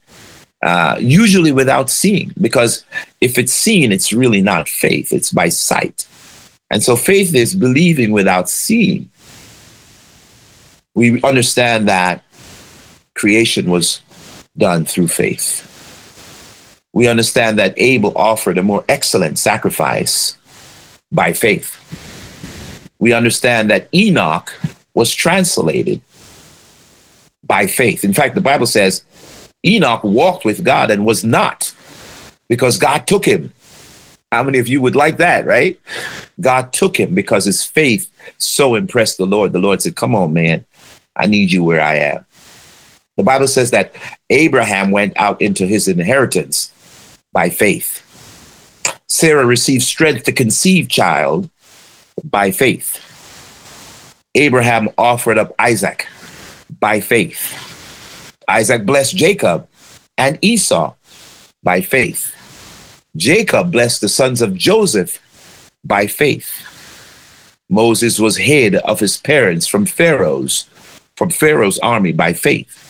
uh, 0.63 0.97
usually 0.99 1.51
without 1.51 1.89
seeing, 1.89 2.33
because 2.41 2.83
if 3.21 3.37
it's 3.37 3.53
seen, 3.53 3.91
it's 3.91 4.11
really 4.11 4.41
not 4.41 4.67
faith, 4.67 5.13
it's 5.13 5.31
by 5.31 5.47
sight. 5.49 6.07
And 6.71 6.83
so 6.83 6.95
faith 6.95 7.35
is 7.35 7.53
believing 7.53 8.11
without 8.11 8.49
seeing. 8.49 9.09
We 10.95 11.21
understand 11.21 11.87
that 11.87 12.23
creation 13.13 13.69
was 13.69 14.01
done 14.57 14.85
through 14.85 15.09
faith. 15.09 15.63
We 16.93 17.07
understand 17.07 17.59
that 17.59 17.75
Abel 17.77 18.11
offered 18.15 18.57
a 18.57 18.63
more 18.63 18.83
excellent 18.89 19.37
sacrifice 19.37 20.35
by 21.11 21.33
faith 21.33 21.86
we 22.99 23.13
understand 23.13 23.69
that 23.69 23.89
Enoch 23.93 24.53
was 24.93 25.13
translated 25.13 26.01
by 27.43 27.67
faith. 27.67 28.03
In 28.03 28.13
fact, 28.13 28.35
the 28.35 28.41
Bible 28.41 28.65
says 28.65 29.03
Enoch 29.65 30.03
walked 30.03 30.45
with 30.45 30.63
God 30.63 30.91
and 30.91 31.05
was 31.05 31.23
not 31.23 31.73
because 32.49 32.77
God 32.77 33.07
took 33.07 33.25
him. 33.25 33.53
How 34.31 34.43
many 34.43 34.59
of 34.59 34.67
you 34.67 34.81
would 34.81 34.95
like 34.95 35.17
that, 35.17 35.45
right? 35.45 35.79
God 36.41 36.73
took 36.73 36.99
him 36.99 37.15
because 37.15 37.45
his 37.45 37.63
faith 37.63 38.11
so 38.37 38.75
impressed 38.75 39.17
the 39.17 39.25
Lord. 39.25 39.53
The 39.53 39.59
Lord 39.59 39.81
said, 39.81 39.95
Come 39.95 40.15
on, 40.15 40.33
man, 40.33 40.65
I 41.15 41.27
need 41.27 41.51
you 41.51 41.63
where 41.63 41.81
I 41.81 41.95
am. 41.95 42.25
The 43.15 43.23
Bible 43.23 43.47
says 43.47 43.71
that 43.71 43.95
Abraham 44.29 44.91
went 44.91 45.13
out 45.15 45.41
into 45.41 45.65
his 45.65 45.87
inheritance 45.87 46.71
by 47.31 47.49
faith. 47.49 48.03
Sarah 49.07 49.45
received 49.45 49.83
strength 49.83 50.23
to 50.25 50.31
conceive 50.31 50.89
child 50.89 51.49
by 52.23 52.51
faith. 52.51 53.03
Abraham 54.35 54.89
offered 54.97 55.37
up 55.37 55.53
Isaac 55.59 56.07
by 56.79 56.99
faith. 56.99 57.63
Isaac 58.47 58.85
blessed 58.85 59.15
Jacob 59.15 59.67
and 60.17 60.37
Esau 60.41 60.93
by 61.63 61.81
faith. 61.81 62.33
Jacob 63.15 63.71
blessed 63.71 64.01
the 64.01 64.09
sons 64.09 64.41
of 64.41 64.55
Joseph 64.55 65.19
by 65.83 66.07
faith. 66.07 66.63
Moses 67.69 68.19
was 68.19 68.37
hid 68.37 68.75
of 68.75 68.99
his 68.99 69.17
parents 69.17 69.67
from 69.67 69.85
Pharaoh's 69.85 70.69
from 71.15 71.29
Pharaoh's 71.31 71.79
army 71.79 72.11
by 72.11 72.31
faith. 72.31 72.83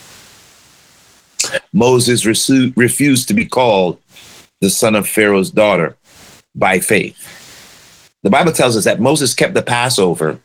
Moses 1.72 2.26
refused 2.26 3.26
to 3.28 3.34
be 3.34 3.46
called 3.46 3.98
the 4.60 4.68
son 4.68 4.94
of 4.94 5.08
Pharaoh's 5.08 5.50
daughter 5.50 5.96
by 6.54 6.78
faith. 6.78 7.37
The 8.22 8.30
Bible 8.30 8.52
tells 8.52 8.76
us 8.76 8.84
that 8.84 9.00
Moses 9.00 9.34
kept 9.34 9.54
the 9.54 9.62
Passover 9.62 10.40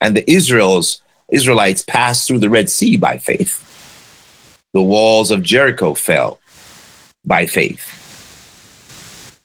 and 0.00 0.16
the 0.16 0.30
Israels 0.30 1.02
Israelites 1.30 1.82
passed 1.82 2.26
through 2.26 2.38
the 2.38 2.48
Red 2.48 2.70
Sea 2.70 2.96
by 2.96 3.18
faith. 3.18 3.64
The 4.72 4.82
walls 4.82 5.30
of 5.30 5.42
Jericho 5.42 5.94
fell 5.94 6.40
by 7.24 7.46
faith. 7.46 7.94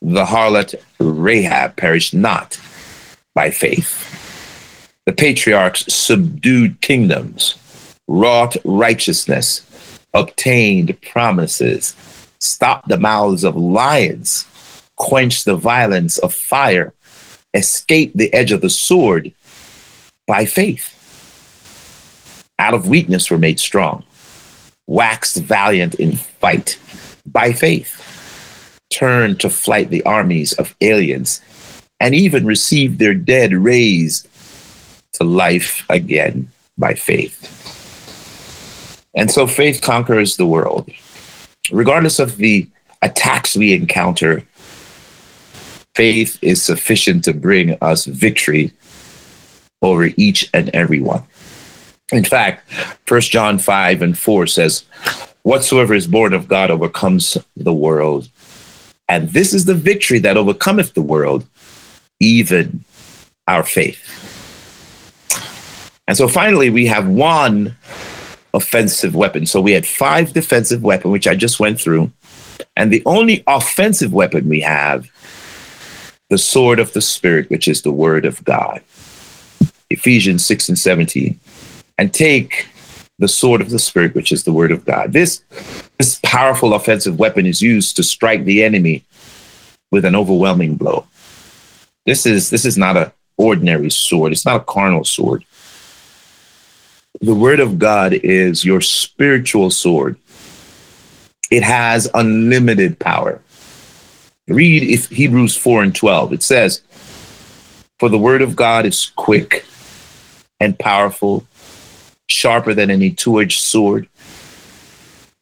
The 0.01 0.25
harlot 0.25 0.75
Rahab 0.99 1.75
perished 1.75 2.13
not 2.13 2.59
by 3.34 3.51
faith. 3.51 4.21
The 5.05 5.13
patriarchs 5.13 5.93
subdued 5.93 6.79
kingdoms, 6.79 7.55
wrought 8.07 8.55
righteousness, 8.63 9.61
obtained 10.13 11.01
promises, 11.01 11.95
stopped 12.39 12.88
the 12.88 12.97
mouths 12.97 13.43
of 13.43 13.57
lions, 13.57 14.45
quenched 14.95 15.45
the 15.45 15.55
violence 15.55 16.17
of 16.19 16.34
fire, 16.34 16.93
escaped 17.54 18.18
the 18.18 18.34
edge 18.34 18.51
of 18.51 18.62
the 18.62 18.70
sword 18.70 19.32
by 20.28 20.45
faith. 20.45 20.89
Out 22.60 22.74
of 22.74 22.88
weakness 22.88 23.30
were 23.30 23.38
made 23.38 23.60
strong, 23.60 24.04
waxed 24.88 25.38
valiant 25.38 25.95
in 25.95 26.16
fight 26.16 26.80
by 27.26 27.51
faith, 27.51 27.99
turned 28.91 29.39
to 29.39 29.49
flight 29.49 29.89
the 29.89 30.04
armies 30.04 30.54
of 30.54 30.76
aliens, 30.82 31.41
and 31.99 32.14
even 32.14 32.45
received 32.45 32.99
their 32.99 33.14
dead 33.14 33.54
raised 33.54 34.28
to 35.14 35.24
life 35.24 35.86
again 35.89 36.51
by 36.78 36.93
faith. 36.93 37.49
And 39.16 39.30
so 39.32 39.45
faith 39.45 39.82
conquers 39.82 40.38
the 40.38 40.45
world. 40.45 40.89
Regardless 41.72 42.20
of 42.20 42.38
the 42.38 42.68
attacks 43.01 43.56
we 43.56 43.74
encounter, 43.74 44.43
faith 45.96 46.39
is 46.41 46.62
sufficient 46.62 47.24
to 47.26 47.34
bring 47.34 47.78
us 47.82 48.06
victory 48.06 48.72
over 49.82 50.10
each 50.18 50.50
and 50.54 50.70
every 50.70 51.02
one. 51.02 51.24
In 52.12 52.24
fact, 52.24 52.72
First 53.06 53.32
John 53.32 53.58
5 53.60 54.02
and 54.02 54.18
4 54.18 54.48
says, 54.48 54.86
Whatsoever 55.44 55.94
is 55.94 56.08
born 56.08 56.34
of 56.34 56.48
God 56.48 56.72
overcomes 56.72 57.38
the 57.56 57.74
world. 57.74 58.30
And 59.10 59.30
this 59.30 59.54
is 59.54 59.66
the 59.66 59.76
victory 59.76 60.20
that 60.20 60.38
overcometh 60.38 60.94
the 60.94 61.02
world, 61.02 61.46
even 62.20 62.86
our 63.48 63.64
faith. 63.64 64.02
And 66.08 66.18
so 66.18 66.28
finally, 66.28 66.70
we 66.70 66.88
have 66.88 67.08
one 67.08 67.76
offensive 68.54 69.16
weapon. 69.16 69.46
So 69.46 69.60
we 69.62 69.72
had 69.72 69.86
five 69.86 70.34
defensive 70.34 70.84
weapons, 70.84 71.12
which 71.12 71.28
I 71.28 71.36
just 71.36 71.60
went 71.60 71.80
through. 71.80 72.12
And 72.76 72.91
the 72.91 73.04
only 73.06 73.44
offensive 73.48 74.14
weapon 74.14 74.48
we 74.48 74.62
have, 74.62 75.10
the 76.34 76.38
sword 76.38 76.79
of 76.79 76.93
the 76.93 77.01
Spirit, 77.01 77.49
which 77.49 77.67
is 77.67 77.84
the 77.84 77.91
word 77.91 78.25
of 78.25 78.43
God. 78.43 78.81
Ephesians 79.89 80.43
6 80.45 80.69
and 80.69 80.79
17. 80.79 81.39
And 81.99 82.13
take 82.13 82.67
the 83.19 83.27
sword 83.27 83.61
of 83.61 83.69
the 83.69 83.77
Spirit, 83.77 84.15
which 84.15 84.31
is 84.31 84.43
the 84.43 84.51
word 84.51 84.71
of 84.71 84.84
God. 84.84 85.13
This, 85.13 85.43
this 85.99 86.19
powerful 86.23 86.73
offensive 86.73 87.19
weapon 87.19 87.45
is 87.45 87.61
used 87.61 87.95
to 87.97 88.03
strike 88.03 88.45
the 88.45 88.63
enemy 88.63 89.03
with 89.91 90.05
an 90.05 90.15
overwhelming 90.15 90.75
blow. 90.75 91.05
This 92.07 92.25
is 92.25 92.49
this 92.49 92.65
is 92.65 92.77
not 92.77 92.97
an 92.97 93.11
ordinary 93.38 93.91
sword. 93.91 94.31
It's 94.31 94.45
not 94.45 94.61
a 94.61 94.63
carnal 94.63 95.05
sword 95.05 95.45
the 97.23 97.36
word 97.36 97.59
of 97.59 97.79
God 97.79 98.13
is 98.13 98.65
your 98.65 98.81
spiritual 98.81 99.69
sword. 99.69 100.17
It 101.49 101.63
has 101.63 102.09
unlimited 102.13 102.99
power. 102.99 103.39
Read 104.48 104.84
if 104.84 105.10
Hebrews 105.10 105.56
4 105.56 105.84
and 105.84 105.96
12. 105.96 106.34
It 106.34 106.44
says, 106.44 106.82
For 108.00 108.10
the 108.10 108.18
word 108.18 108.41
of 108.41 108.56
God 108.56 108.86
is 108.86 109.12
quick 109.16 109.66
and 110.60 110.78
powerful, 110.78 111.48
sharper 112.30 112.74
than 112.74 112.91
any 112.91 113.12
two 113.12 113.39
edged 113.39 113.62
sword, 113.62 114.10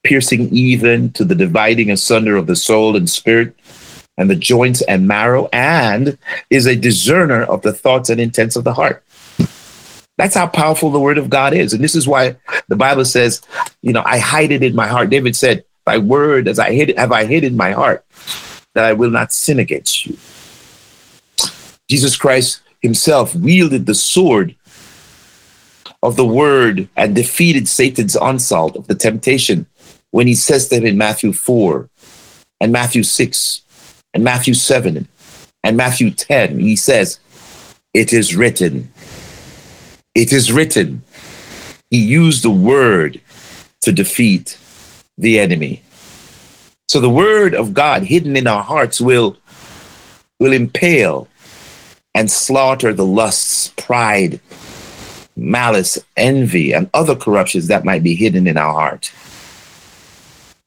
piercing 0.03 0.49
even 0.53 1.11
to 1.13 1.25
the 1.25 1.35
dividing 1.35 1.89
asunder 1.89 2.35
of 2.35 2.45
the 2.45 2.55
soul 2.55 2.95
and 2.95 3.09
spirit 3.09 3.55
and 4.17 4.29
the 4.29 4.35
joints 4.35 4.83
and 4.83 5.07
marrow, 5.07 5.49
and 5.51 6.17
is 6.51 6.67
a 6.67 6.75
discerner 6.75 7.43
of 7.43 7.63
the 7.63 7.73
thoughts 7.73 8.09
and 8.09 8.21
intents 8.21 8.55
of 8.55 8.63
the 8.63 8.73
heart. 8.73 9.03
That's 10.17 10.35
how 10.35 10.45
powerful 10.45 10.91
the 10.91 10.99
word 10.99 11.17
of 11.17 11.31
God 11.31 11.55
is. 11.55 11.73
And 11.73 11.83
this 11.83 11.95
is 11.95 12.07
why 12.07 12.35
the 12.67 12.75
Bible 12.75 13.05
says, 13.05 13.41
you 13.81 13.93
know, 13.93 14.03
I 14.05 14.19
hide 14.19 14.51
it 14.51 14.61
in 14.61 14.75
my 14.75 14.85
heart. 14.85 15.09
David 15.09 15.35
said, 15.35 15.63
Thy 15.87 15.97
word 15.97 16.47
as 16.47 16.59
I 16.59 16.71
hid 16.71 16.95
have 16.97 17.11
I 17.11 17.25
hid 17.25 17.43
in 17.43 17.57
my 17.57 17.71
heart, 17.71 18.05
that 18.75 18.85
I 18.85 18.93
will 18.93 19.09
not 19.09 19.33
sin 19.33 19.59
against 19.59 20.05
you. 20.05 20.17
Jesus 21.89 22.15
Christ 22.15 22.61
himself 22.81 23.35
wielded 23.35 23.85
the 23.85 23.95
sword 23.95 24.55
of 26.03 26.15
the 26.15 26.25
word 26.25 26.89
and 26.95 27.15
defeated 27.15 27.67
Satan's 27.67 28.15
onslaught 28.15 28.75
of 28.75 28.87
the 28.87 28.95
temptation 28.95 29.67
when 30.11 30.27
he 30.27 30.35
says 30.35 30.69
that 30.69 30.83
in 30.83 30.97
Matthew 30.97 31.33
4 31.33 31.89
and 32.59 32.71
Matthew 32.71 33.03
6 33.03 33.61
and 34.13 34.23
Matthew 34.23 34.53
7 34.53 35.07
and 35.63 35.77
Matthew 35.77 36.11
10. 36.11 36.59
He 36.59 36.75
says, 36.75 37.19
It 37.93 38.13
is 38.13 38.35
written, 38.35 38.91
it 40.15 40.33
is 40.33 40.51
written, 40.51 41.03
he 41.89 41.97
used 41.97 42.43
the 42.43 42.49
word 42.49 43.21
to 43.81 43.91
defeat 43.91 44.57
the 45.17 45.39
enemy. 45.39 45.83
So 46.91 46.99
the 46.99 47.09
word 47.09 47.55
of 47.55 47.73
God 47.73 48.03
hidden 48.03 48.35
in 48.35 48.47
our 48.47 48.61
hearts 48.61 48.99
will, 48.99 49.37
will 50.41 50.51
impale 50.51 51.29
and 52.13 52.29
slaughter 52.29 52.91
the 52.91 53.05
lusts, 53.05 53.69
pride, 53.77 54.41
malice, 55.37 55.97
envy, 56.17 56.73
and 56.73 56.89
other 56.93 57.15
corruptions 57.15 57.67
that 57.67 57.85
might 57.85 58.03
be 58.03 58.13
hidden 58.13 58.45
in 58.45 58.57
our 58.57 58.73
heart. 58.73 59.13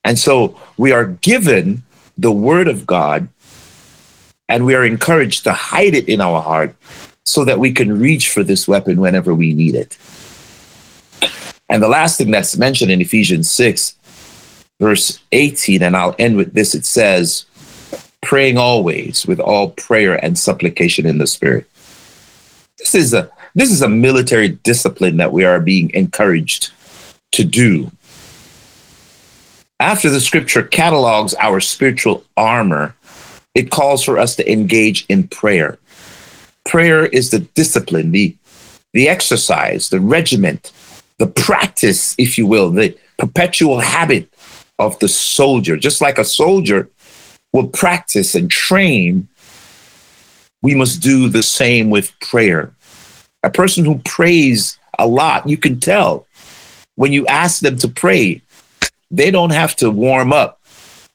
And 0.02 0.18
so 0.18 0.58
we 0.78 0.92
are 0.92 1.04
given 1.04 1.82
the 2.16 2.32
word 2.32 2.68
of 2.68 2.86
God 2.86 3.28
and 4.48 4.64
we 4.64 4.74
are 4.74 4.86
encouraged 4.86 5.44
to 5.44 5.52
hide 5.52 5.94
it 5.94 6.08
in 6.08 6.22
our 6.22 6.40
heart 6.40 6.74
so 7.24 7.44
that 7.44 7.58
we 7.58 7.70
can 7.70 8.00
reach 8.00 8.30
for 8.30 8.42
this 8.42 8.66
weapon 8.66 8.98
whenever 8.98 9.34
we 9.34 9.52
need 9.52 9.74
it. 9.74 9.98
And 11.68 11.82
the 11.82 11.88
last 11.88 12.16
thing 12.16 12.30
that's 12.30 12.56
mentioned 12.56 12.90
in 12.90 13.02
Ephesians 13.02 13.50
6, 13.50 13.93
verse 14.84 15.18
18, 15.32 15.82
and 15.82 15.96
I'll 15.96 16.14
end 16.18 16.36
with 16.36 16.52
this 16.52 16.74
it 16.74 16.84
says, 16.84 17.46
praying 18.20 18.58
always 18.58 19.26
with 19.26 19.40
all 19.40 19.70
prayer 19.70 20.22
and 20.22 20.38
supplication 20.38 21.06
in 21.06 21.16
the 21.16 21.26
Spirit. 21.26 21.66
This 22.78 22.94
is 22.94 23.14
a 23.14 23.30
this 23.54 23.70
is 23.70 23.80
a 23.80 23.88
military 23.88 24.48
discipline 24.48 25.16
that 25.16 25.32
we 25.32 25.44
are 25.44 25.58
being 25.58 25.90
encouraged 25.94 26.70
to 27.32 27.44
do. 27.44 27.90
After 29.80 30.10
the 30.10 30.20
scripture 30.20 30.62
catalogs 30.62 31.34
our 31.34 31.60
spiritual 31.60 32.24
armor, 32.36 32.94
it 33.54 33.70
calls 33.70 34.04
for 34.04 34.18
us 34.18 34.36
to 34.36 34.52
engage 34.52 35.06
in 35.08 35.28
prayer. 35.28 35.78
Prayer 36.66 37.06
is 37.06 37.30
the 37.30 37.38
discipline, 37.38 38.10
the, 38.10 38.36
the 38.92 39.08
exercise, 39.08 39.88
the 39.88 40.00
regiment, 40.00 40.72
the 41.18 41.28
practice, 41.28 42.14
if 42.18 42.36
you 42.36 42.46
will, 42.46 42.70
the 42.70 42.98
perpetual 43.18 43.78
habit 43.80 44.33
of 44.78 44.98
the 44.98 45.08
soldier. 45.08 45.76
Just 45.76 46.00
like 46.00 46.18
a 46.18 46.24
soldier 46.24 46.88
will 47.52 47.68
practice 47.68 48.34
and 48.34 48.50
train, 48.50 49.28
we 50.62 50.74
must 50.74 51.02
do 51.02 51.28
the 51.28 51.42
same 51.42 51.90
with 51.90 52.18
prayer. 52.20 52.72
A 53.42 53.50
person 53.50 53.84
who 53.84 53.98
prays 54.04 54.78
a 54.98 55.06
lot, 55.06 55.48
you 55.48 55.56
can 55.56 55.78
tell 55.78 56.26
when 56.96 57.12
you 57.12 57.26
ask 57.26 57.60
them 57.60 57.76
to 57.78 57.88
pray, 57.88 58.40
they 59.10 59.30
don't 59.30 59.50
have 59.50 59.76
to 59.76 59.90
warm 59.90 60.32
up. 60.32 60.60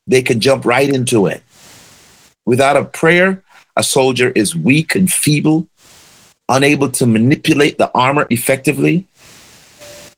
They 0.07 0.21
can 0.21 0.39
jump 0.39 0.65
right 0.65 0.89
into 0.89 1.27
it. 1.27 1.43
Without 2.45 2.77
a 2.77 2.85
prayer, 2.85 3.43
a 3.75 3.83
soldier 3.83 4.29
is 4.31 4.55
weak 4.55 4.95
and 4.95 5.11
feeble, 5.11 5.67
unable 6.47 6.89
to 6.91 7.05
manipulate 7.05 7.77
the 7.77 7.91
armor 7.93 8.27
effectively. 8.29 9.07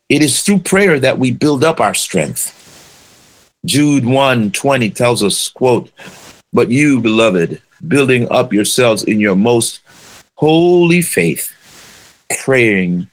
It 0.09 0.21
is 0.21 0.41
through 0.41 0.59
prayer 0.59 0.99
that 0.99 1.19
we 1.19 1.31
build 1.31 1.63
up 1.63 1.79
our 1.79 1.93
strength. 1.93 2.57
Jude 3.65 4.05
1 4.05 4.51
20 4.51 4.89
tells 4.89 5.23
us, 5.23 5.49
quote, 5.49 5.91
But 6.51 6.69
you, 6.69 6.99
beloved, 6.99 7.61
building 7.87 8.27
up 8.31 8.53
yourselves 8.53 9.03
in 9.03 9.19
your 9.19 9.35
most 9.35 9.81
holy 10.35 11.01
faith, 11.01 11.53
praying 12.43 13.07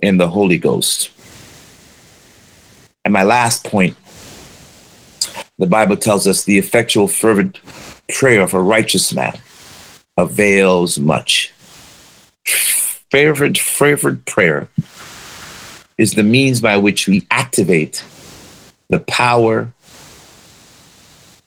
in 0.00 0.18
the 0.18 0.28
Holy 0.28 0.58
Ghost. 0.58 1.10
And 3.04 3.12
my 3.12 3.22
last 3.22 3.64
point 3.64 3.96
the 5.58 5.66
Bible 5.66 5.96
tells 5.96 6.26
us 6.26 6.44
the 6.44 6.58
effectual, 6.58 7.06
fervent 7.06 7.60
prayer 8.12 8.40
of 8.40 8.54
a 8.54 8.62
righteous 8.62 9.14
man 9.14 9.38
avails 10.16 10.98
much. 10.98 11.52
Fervent, 13.10 13.58
fervent 13.58 14.26
prayer 14.26 14.68
is 15.96 16.14
the 16.14 16.24
means 16.24 16.60
by 16.60 16.76
which 16.76 17.06
we 17.06 17.24
activate 17.30 18.04
the 18.88 18.98
power 19.00 19.72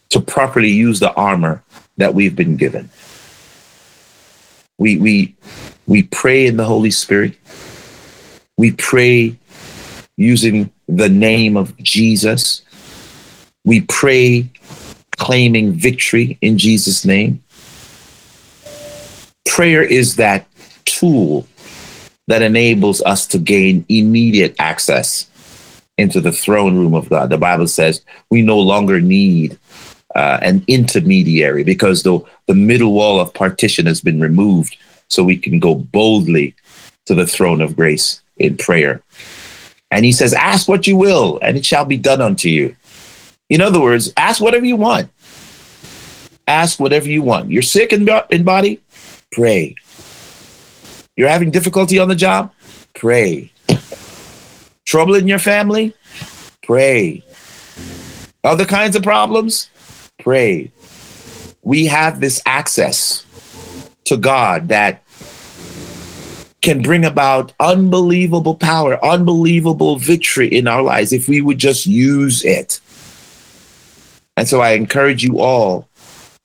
to 0.09 0.21
properly 0.21 0.69
use 0.69 0.99
the 0.99 1.13
armor 1.13 1.63
that 1.97 2.13
we've 2.13 2.35
been 2.35 2.57
given. 2.57 2.89
We, 4.77 4.97
we, 4.97 5.35
we 5.87 6.03
pray 6.03 6.45
in 6.45 6.57
the 6.57 6.65
Holy 6.65 6.91
Spirit. 6.91 7.35
We 8.57 8.71
pray 8.71 9.37
using 10.17 10.71
the 10.87 11.09
name 11.09 11.57
of 11.57 11.75
Jesus. 11.77 12.61
We 13.65 13.81
pray 13.81 14.49
claiming 15.17 15.73
victory 15.73 16.37
in 16.41 16.57
Jesus' 16.57 17.05
name. 17.05 17.43
Prayer 19.45 19.83
is 19.83 20.15
that 20.17 20.47
tool 20.85 21.47
that 22.27 22.41
enables 22.41 23.01
us 23.01 23.25
to 23.27 23.39
gain 23.39 23.85
immediate 23.89 24.55
access 24.59 25.27
into 25.97 26.21
the 26.21 26.31
throne 26.31 26.77
room 26.77 26.93
of 26.93 27.09
God. 27.09 27.29
The 27.29 27.37
Bible 27.37 27.67
says 27.67 28.01
we 28.29 28.41
no 28.41 28.59
longer 28.59 29.01
need 29.01 29.57
uh, 30.15 30.39
an 30.41 30.63
intermediary 30.67 31.63
because 31.63 32.03
the, 32.03 32.19
the 32.47 32.55
middle 32.55 32.93
wall 32.93 33.19
of 33.19 33.33
partition 33.33 33.85
has 33.85 34.01
been 34.01 34.19
removed 34.19 34.77
so 35.07 35.23
we 35.23 35.37
can 35.37 35.59
go 35.59 35.75
boldly 35.75 36.55
to 37.05 37.15
the 37.15 37.27
throne 37.27 37.61
of 37.61 37.75
grace 37.75 38.21
in 38.37 38.57
prayer. 38.57 39.01
And 39.91 40.03
he 40.05 40.11
says, 40.11 40.33
Ask 40.33 40.67
what 40.67 40.87
you 40.87 40.97
will, 40.97 41.39
and 41.41 41.57
it 41.57 41.65
shall 41.65 41.85
be 41.85 41.97
done 41.97 42.21
unto 42.21 42.49
you. 42.49 42.75
In 43.49 43.61
other 43.61 43.79
words, 43.79 44.11
ask 44.17 44.41
whatever 44.41 44.65
you 44.65 44.75
want. 44.75 45.09
Ask 46.47 46.79
whatever 46.79 47.07
you 47.07 47.21
want. 47.21 47.51
You're 47.51 47.61
sick 47.61 47.93
in, 47.93 48.07
in 48.29 48.43
body? 48.43 48.81
Pray. 49.31 49.75
You're 51.15 51.29
having 51.29 51.51
difficulty 51.51 51.99
on 51.99 52.09
the 52.09 52.15
job? 52.15 52.53
Pray. 52.93 53.51
Trouble 54.85 55.15
in 55.15 55.27
your 55.27 55.39
family? 55.39 55.93
Pray. 56.63 57.23
Other 58.43 58.65
kinds 58.65 58.95
of 58.95 59.03
problems? 59.03 59.69
Pray. 60.19 60.71
We 61.61 61.85
have 61.85 62.19
this 62.19 62.41
access 62.45 63.25
to 64.05 64.17
God 64.17 64.69
that 64.69 65.03
can 66.61 66.81
bring 66.81 67.05
about 67.05 67.53
unbelievable 67.59 68.55
power, 68.55 69.03
unbelievable 69.05 69.97
victory 69.97 70.47
in 70.47 70.67
our 70.67 70.81
lives 70.81 71.13
if 71.13 71.27
we 71.27 71.41
would 71.41 71.57
just 71.57 71.85
use 71.85 72.43
it. 72.43 72.79
And 74.35 74.47
so 74.47 74.61
I 74.61 74.71
encourage 74.71 75.23
you 75.23 75.39
all 75.39 75.87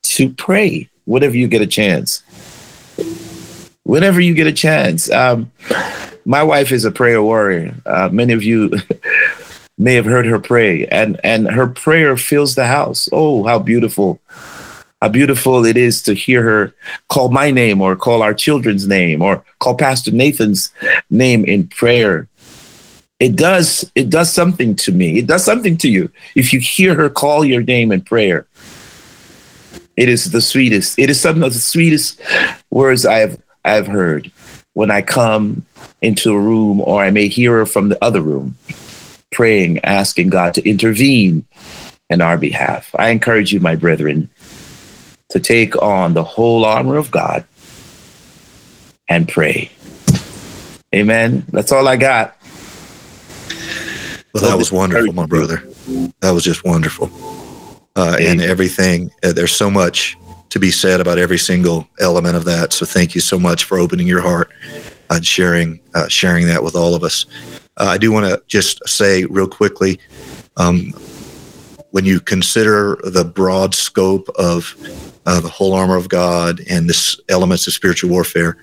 to 0.03 0.31
pray 0.31 0.89
whenever 1.05 1.37
you 1.37 1.49
get 1.49 1.62
a 1.62 1.66
chance. 1.66 2.23
Whenever 3.85 4.20
you 4.20 4.35
get 4.35 4.47
a 4.47 4.53
chance. 4.53 5.11
Um, 5.11 5.51
my 6.25 6.43
wife 6.43 6.73
is 6.73 6.85
a 6.85 6.91
prayer 6.91 7.23
warrior. 7.23 7.75
Uh, 7.85 8.09
many 8.12 8.33
of 8.33 8.43
you 8.43 8.70
may 9.79 9.95
have 9.95 10.05
heard 10.05 10.27
her 10.27 10.39
pray, 10.39 10.87
and, 10.87 11.20
and 11.25 11.49
her 11.49 11.66
prayer 11.66 12.16
fills 12.16 12.55
the 12.55 12.66
house. 12.66 13.09
Oh, 13.12 13.45
how 13.45 13.59
beautiful 13.59 14.20
how 15.03 15.09
beautiful 15.09 15.64
it 15.64 15.77
is 15.77 16.01
to 16.01 16.14
hear 16.14 16.45
her 16.45 16.73
call 17.09 17.29
my 17.29 17.51
name 17.51 17.81
or 17.81 17.97
call 17.97 18.23
our 18.23 18.33
children's 18.33 18.87
name 18.87 19.20
or 19.20 19.45
call 19.59 19.75
Pastor 19.75 20.12
Nathan's 20.12 20.73
name 21.11 21.45
in 21.45 21.66
prayer. 21.66 22.29
It 23.18 23.35
does 23.35 23.91
it 23.97 24.11
does 24.11 24.33
something 24.33 24.77
to 24.77 24.93
me. 24.93 25.18
It 25.18 25.27
does 25.27 25.45
something 25.45 25.77
to 25.79 25.89
you 25.89 26.09
if 26.37 26.53
you 26.53 26.61
hear 26.61 26.95
her 26.95 27.11
call 27.11 27.45
your 27.45 27.62
name 27.62 27.91
in 27.91 28.03
prayer. 28.03 28.47
It 29.97 30.09
is 30.09 30.31
the 30.31 30.41
sweetest. 30.41 31.01
It 31.01 31.11
is 31.11 31.20
some 31.20 31.43
of 31.43 31.53
the 31.53 31.59
sweetest 31.59 32.20
words 32.70 33.05
I 33.05 33.18
have 33.18 33.43
I 33.64 33.73
have 33.73 33.89
heard 33.89 34.31
when 34.75 34.93
I 34.93 35.03
come 35.03 35.66
into 36.01 36.33
a 36.33 36.39
room 36.39 36.81
or 36.81 37.03
I 37.03 37.11
may 37.11 37.27
hear 37.27 37.57
her 37.59 37.66
from 37.66 37.89
the 37.89 37.99
other 38.05 38.20
room 38.20 38.57
praying, 39.33 39.85
asking 39.85 40.28
God 40.28 40.55
to 40.55 40.68
intervene 40.68 41.47
in 42.11 42.20
our 42.20 42.39
behalf. 42.39 42.95
I 42.99 43.11
encourage 43.11 43.53
you, 43.53 43.61
my 43.61 43.74
brethren, 43.74 44.30
to 45.30 45.41
take 45.41 45.80
on 45.80 46.14
the 46.14 46.24
whole 46.24 46.64
armor 46.64 46.97
of 46.97 47.11
God 47.11 47.45
and 49.09 49.28
pray. 49.28 49.70
Amen. 50.95 51.45
That's 51.49 51.72
all 51.72 51.89
I 51.89 51.97
got. 51.97 52.37
Well, 54.35 54.45
that 54.45 54.57
was 54.57 54.72
wonderful, 54.72 55.12
my 55.12 55.26
brother. 55.26 55.62
That 56.20 56.30
was 56.30 56.45
just 56.45 56.64
wonderful. 56.64 57.11
Uh, 57.97 58.16
and 58.18 58.41
everything, 58.41 59.11
uh, 59.22 59.33
there's 59.33 59.55
so 59.55 59.70
much 59.70 60.16
to 60.49 60.59
be 60.59 60.70
said 60.70 61.01
about 61.01 61.18
every 61.18 61.39
single 61.39 61.89
element 61.99 62.37
of 62.37 62.45
that. 62.45 62.72
So 62.72 62.87
thank 62.87 63.14
you 63.14 63.20
so 63.20 63.39
much 63.39 63.64
for 63.64 63.78
opening 63.78 64.07
your 64.07 64.20
heart 64.20 64.51
and 65.11 65.26
sharing 65.26 65.80
uh, 65.95 66.09
sharing 66.09 66.47
that 66.47 66.62
with 66.62 66.74
all 66.74 66.95
of 66.95 67.03
us. 67.05 67.26
Uh, 67.77 67.87
I 67.87 67.99
do 67.99 68.12
want 68.12 68.27
to 68.27 68.43
just 68.47 68.87
say 68.89 69.25
real 69.25 69.49
quickly, 69.49 69.99
um, 70.57 70.93
when 71.91 72.05
you 72.05 72.20
consider 72.20 72.99
the 73.05 73.25
broad 73.25 73.75
scope 73.75 74.29
of 74.37 74.75
uh, 75.27 75.41
the 75.41 75.49
whole 75.49 75.75
armor 75.75 75.97
of 75.97 76.09
God 76.09 76.61
and 76.68 76.89
this 76.89 77.20
elements 77.29 77.66
of 77.66 77.75
spiritual 77.75 78.11
warfare, 78.11 78.57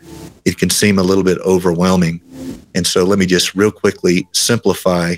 it 0.46 0.58
can 0.58 0.70
seem 0.70 1.00
a 1.00 1.04
little 1.04 1.24
bit 1.24 1.38
overwhelming. 1.40 2.22
And 2.76 2.86
so 2.86 3.04
let 3.04 3.20
me 3.20 3.26
just 3.26 3.56
real 3.56 3.72
quickly 3.72 4.28
simplify 4.32 5.16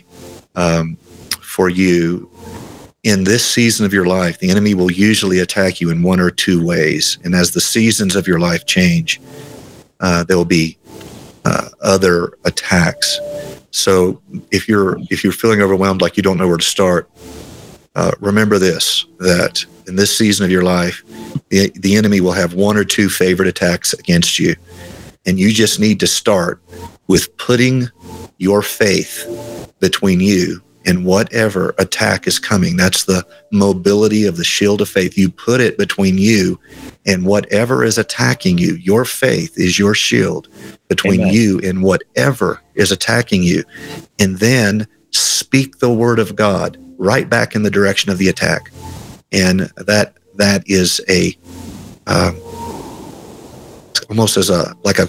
um, 0.55 0.95
for 1.41 1.69
you. 1.69 2.29
In 3.03 3.23
this 3.23 3.43
season 3.43 3.83
of 3.83 3.93
your 3.93 4.05
life, 4.05 4.37
the 4.37 4.51
enemy 4.51 4.75
will 4.75 4.91
usually 4.91 5.39
attack 5.39 5.81
you 5.81 5.89
in 5.89 6.03
one 6.03 6.19
or 6.19 6.29
two 6.29 6.63
ways. 6.63 7.17
And 7.23 7.33
as 7.33 7.49
the 7.49 7.61
seasons 7.61 8.15
of 8.15 8.27
your 8.27 8.39
life 8.39 8.65
change, 8.67 9.19
uh, 10.01 10.23
there 10.23 10.37
will 10.37 10.45
be 10.45 10.77
uh, 11.45 11.69
other 11.81 12.33
attacks. 12.45 13.19
So 13.71 14.21
if 14.51 14.67
you're 14.67 14.97
if 15.09 15.23
you're 15.23 15.33
feeling 15.33 15.61
overwhelmed, 15.61 16.01
like 16.01 16.17
you 16.17 16.23
don't 16.23 16.37
know 16.37 16.47
where 16.47 16.57
to 16.57 16.63
start, 16.63 17.09
uh, 17.95 18.11
remember 18.19 18.59
this: 18.59 19.05
that 19.19 19.65
in 19.87 19.95
this 19.95 20.15
season 20.15 20.45
of 20.45 20.51
your 20.51 20.63
life, 20.63 21.03
the, 21.49 21.71
the 21.75 21.95
enemy 21.95 22.21
will 22.21 22.31
have 22.31 22.53
one 22.53 22.77
or 22.77 22.83
two 22.83 23.09
favorite 23.09 23.47
attacks 23.47 23.93
against 23.93 24.39
you. 24.39 24.55
And 25.25 25.39
you 25.39 25.51
just 25.51 25.79
need 25.79 25.99
to 25.99 26.07
start 26.07 26.61
with 27.07 27.35
putting 27.37 27.89
your 28.37 28.61
faith 28.61 29.27
between 29.79 30.19
you 30.19 30.61
and 30.85 31.05
whatever 31.05 31.75
attack 31.77 32.27
is 32.27 32.39
coming. 32.39 32.77
That's 32.77 33.05
the 33.05 33.25
mobility 33.51 34.25
of 34.25 34.37
the 34.37 34.43
shield 34.43 34.81
of 34.81 34.89
faith. 34.89 35.17
You 35.17 35.29
put 35.29 35.61
it 35.61 35.77
between 35.77 36.17
you 36.17 36.59
and 37.05 37.25
whatever 37.25 37.83
is 37.83 37.97
attacking 37.97 38.57
you. 38.57 38.75
Your 38.75 39.05
faith 39.05 39.57
is 39.57 39.77
your 39.77 39.93
shield 39.93 40.47
between 40.87 41.21
Amen. 41.21 41.33
you 41.33 41.59
and 41.63 41.83
whatever 41.83 42.61
is 42.75 42.91
attacking 42.91 43.43
you. 43.43 43.63
And 44.19 44.39
then 44.39 44.87
speak 45.11 45.79
the 45.79 45.91
word 45.91 46.19
of 46.19 46.35
God 46.35 46.77
right 46.97 47.29
back 47.29 47.55
in 47.55 47.63
the 47.63 47.71
direction 47.71 48.11
of 48.11 48.17
the 48.17 48.29
attack 48.29 48.71
and 49.31 49.61
that 49.77 50.15
that 50.35 50.63
is 50.65 51.01
a 51.09 51.37
uh, 52.07 52.33
almost 54.09 54.37
as 54.37 54.49
a 54.49 54.75
like 54.83 54.99
a 54.99 55.07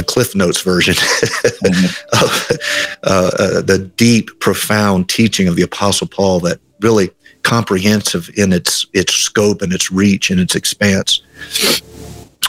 the 0.00 0.06
Cliff 0.06 0.34
Notes 0.34 0.62
version 0.62 0.94
mm-hmm. 0.94 1.86
of 2.24 2.58
uh, 3.02 3.30
uh, 3.38 3.60
the 3.60 3.78
deep, 3.96 4.40
profound 4.40 5.10
teaching 5.10 5.46
of 5.46 5.56
the 5.56 5.62
Apostle 5.62 6.06
Paul 6.06 6.40
that 6.40 6.58
really 6.80 7.10
comprehensive 7.42 8.30
in 8.36 8.52
its 8.52 8.86
its 8.94 9.14
scope 9.14 9.60
and 9.60 9.72
its 9.72 9.92
reach 9.92 10.30
and 10.30 10.40
its 10.40 10.54
expanse. 10.54 11.20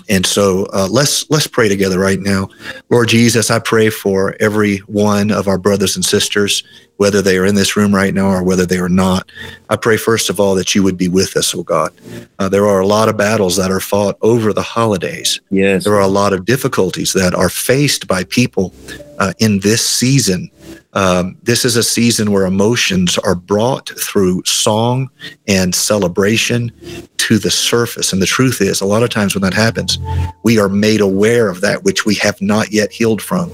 And 0.10 0.26
so 0.26 0.68
uh, 0.74 0.88
let's 0.90 1.30
let's 1.30 1.48
pray 1.48 1.70
together 1.70 2.00
right 2.00 2.20
now. 2.20 2.50
Lord 2.90 3.10
Jesus, 3.10 3.52
I 3.52 3.60
pray 3.60 3.90
for 3.90 4.36
every 4.40 4.78
one 4.80 5.32
of 5.32 5.48
our 5.48 5.58
brothers 5.58 5.96
and 5.96 6.04
sisters, 6.04 6.64
whether 6.98 7.22
they 7.22 7.38
are 7.38 7.46
in 7.46 7.56
this 7.56 7.76
room 7.76 7.94
right 7.94 8.14
now 8.14 8.30
or 8.30 8.44
whether 8.44 8.66
they 8.66 8.78
are 8.78 8.90
not. 8.90 9.30
I 9.70 9.76
pray 9.76 9.98
first 9.98 10.30
of 10.30 10.40
all 10.40 10.56
that 10.56 10.74
you 10.76 10.84
would 10.84 10.98
be 10.98 11.08
with 11.08 11.36
us, 11.38 11.54
oh 11.54 11.64
God. 11.64 11.94
Uh, 12.40 12.50
there 12.50 12.68
are 12.68 12.80
a 12.80 12.88
lot 12.88 13.10
of 13.10 13.18
battles 13.18 13.58
that 13.58 13.72
are 13.72 13.80
fought 13.80 14.18
over 14.22 14.54
the 14.54 14.62
holidays. 14.62 15.40
Yes, 15.50 15.84
there 15.84 15.96
are 15.96 16.02
a 16.02 16.08
lot 16.08 16.34
of 16.34 16.46
difficulties 16.46 17.14
that 17.14 17.34
are 17.34 17.50
faced 17.50 18.08
by 18.08 18.24
people 18.24 18.74
uh, 19.20 19.34
in 19.40 19.60
this 19.60 19.86
season 19.86 20.50
um, 20.94 21.38
this 21.44 21.66
is 21.66 21.76
a 21.76 21.84
season 21.84 22.32
where 22.32 22.46
emotions 22.46 23.18
are 23.20 23.36
brought 23.36 23.90
through 24.00 24.44
song 24.46 25.10
and 25.48 25.74
celebration 25.74 26.72
to 27.18 27.38
the 27.38 27.52
surface. 27.52 28.12
And 28.12 28.22
the 28.22 28.26
truth 28.26 28.62
is, 28.62 28.82
a 28.82 28.86
lot 28.86 29.04
of 29.04 29.10
times 29.10 29.36
when 29.36 29.42
that 29.44 29.54
happens, 29.54 29.98
we 30.44 30.60
are 30.60 30.70
made 30.70 31.02
aware 31.02 31.50
of 31.50 31.62
that 31.62 31.84
which 31.84 32.06
we 32.06 32.16
have 32.16 32.42
not 32.42 32.72
yet 32.72 32.92
healed 32.92 33.22
from. 33.22 33.50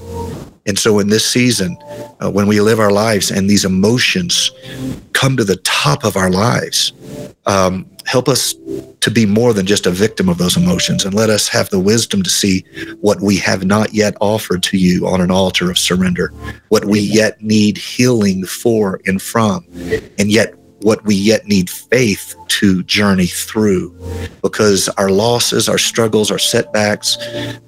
And 0.66 0.78
so 0.78 0.98
in 0.98 1.08
this 1.08 1.26
season, 1.26 1.76
uh, 2.22 2.30
when 2.30 2.46
we 2.46 2.60
live 2.60 2.80
our 2.80 2.90
lives 2.90 3.30
and 3.30 3.48
these 3.48 3.64
emotions 3.64 4.50
come 5.12 5.36
to 5.36 5.44
the 5.44 5.56
top 5.56 6.04
of 6.04 6.16
our 6.16 6.30
lives, 6.30 6.92
um, 7.46 7.86
help 8.06 8.28
us 8.28 8.54
to 9.00 9.10
be 9.10 9.26
more 9.26 9.52
than 9.52 9.66
just 9.66 9.86
a 9.86 9.90
victim 9.90 10.28
of 10.28 10.38
those 10.38 10.56
emotions. 10.56 11.04
And 11.04 11.14
let 11.14 11.30
us 11.30 11.48
have 11.48 11.68
the 11.70 11.78
wisdom 11.78 12.22
to 12.22 12.30
see 12.30 12.64
what 13.00 13.20
we 13.20 13.36
have 13.36 13.64
not 13.64 13.94
yet 13.94 14.14
offered 14.20 14.62
to 14.64 14.78
you 14.78 15.06
on 15.06 15.20
an 15.20 15.30
altar 15.30 15.70
of 15.70 15.78
surrender, 15.78 16.32
what 16.68 16.86
we 16.86 17.00
yet 17.00 17.42
need 17.42 17.76
healing 17.76 18.44
for 18.44 19.00
and 19.06 19.20
from, 19.20 19.66
and 20.18 20.30
yet 20.30 20.54
what 20.82 21.04
we 21.04 21.14
yet 21.14 21.46
need 21.46 21.68
faith 21.68 22.34
to 22.46 22.82
journey 22.84 23.26
through 23.26 23.94
because 24.42 24.88
our 24.90 25.10
losses, 25.10 25.68
our 25.68 25.78
struggles, 25.78 26.30
our 26.30 26.38
setbacks, 26.38 27.16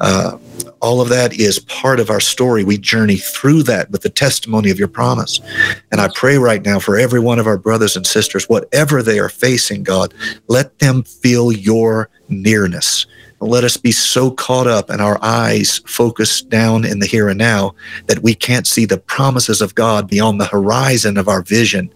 uh, 0.01 0.39
all 0.81 1.01
of 1.01 1.09
that 1.11 1.35
is 1.35 1.59
part 1.61 2.01
of 2.01 2.11
our 2.11 2.21
story. 2.21 2.65
We 2.65 2.79
journey 2.79 3.17
through 3.17 3.65
that 3.65 3.91
with 3.91 4.03
the 4.03 4.11
testimony 4.11 4.71
of 4.71 4.79
your 4.79 4.89
promise. 4.89 5.41
And 5.93 6.01
I 6.01 6.09
pray 6.15 6.39
right 6.39 6.65
now 6.65 6.79
for 6.79 6.97
every 6.99 7.21
one 7.21 7.39
of 7.39 7.47
our 7.47 7.59
brothers 7.59 7.97
and 7.97 8.07
sisters, 8.07 8.49
whatever 8.49 9.03
they 9.03 9.19
are 9.19 9.29
facing, 9.29 9.83
God, 9.83 10.15
let 10.49 10.79
them 10.79 11.03
feel 11.03 11.53
your 11.53 12.09
nearness. 12.29 13.07
Let 13.43 13.65
us 13.65 13.79
be 13.79 13.93
so 13.93 14.31
caught 14.31 14.67
up 14.67 14.91
and 14.91 15.01
our 15.01 15.19
eyes 15.23 15.79
focused 15.87 16.51
down 16.51 16.85
in 16.85 16.99
the 16.99 17.07
here 17.07 17.29
and 17.29 17.39
now 17.39 17.75
that 18.07 18.23
we 18.23 18.35
can't 18.35 18.67
see 18.67 18.85
the 18.85 18.99
promises 18.99 19.63
of 19.63 19.75
God 19.75 20.09
beyond 20.09 20.41
the 20.41 20.47
horizon 20.47 21.17
of 21.17 21.27
our 21.27 21.43
vision 21.43 21.91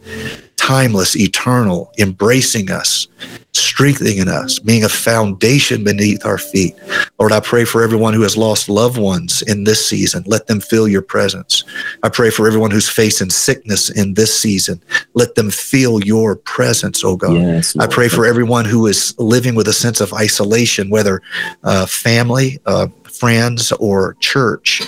timeless, 0.64 1.14
eternal, 1.14 1.92
embracing 1.98 2.70
us, 2.70 3.06
strengthening 3.52 4.26
us, 4.26 4.58
being 4.58 4.82
a 4.82 4.88
foundation 4.88 5.84
beneath 5.84 6.24
our 6.24 6.38
feet. 6.38 6.74
Lord, 7.18 7.32
I 7.32 7.40
pray 7.40 7.66
for 7.66 7.82
everyone 7.82 8.14
who 8.14 8.22
has 8.22 8.34
lost 8.34 8.70
loved 8.70 8.96
ones 8.96 9.42
in 9.42 9.64
this 9.64 9.86
season. 9.86 10.24
Let 10.26 10.46
them 10.46 10.60
feel 10.60 10.88
your 10.88 11.02
presence. 11.02 11.64
I 12.02 12.08
pray 12.08 12.30
for 12.30 12.46
everyone 12.46 12.70
who's 12.70 12.88
facing 12.88 13.28
sickness 13.28 13.90
in 13.90 14.14
this 14.14 14.36
season. 14.38 14.80
Let 15.12 15.34
them 15.34 15.50
feel 15.50 16.02
your 16.02 16.34
presence, 16.34 17.04
oh 17.04 17.16
God. 17.16 17.34
Yes, 17.34 17.76
I 17.76 17.86
pray 17.86 18.08
for 18.08 18.24
everyone 18.24 18.64
who 18.64 18.86
is 18.86 19.14
living 19.18 19.54
with 19.54 19.68
a 19.68 19.74
sense 19.74 20.00
of 20.00 20.14
isolation, 20.14 20.88
whether 20.88 21.20
uh, 21.62 21.84
family, 21.84 22.58
uh, 22.64 22.86
friends, 23.02 23.70
or 23.72 24.14
church. 24.20 24.80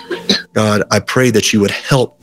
God, 0.54 0.84
I 0.90 1.00
pray 1.00 1.30
that 1.32 1.52
you 1.52 1.60
would 1.60 1.70
help 1.70 2.18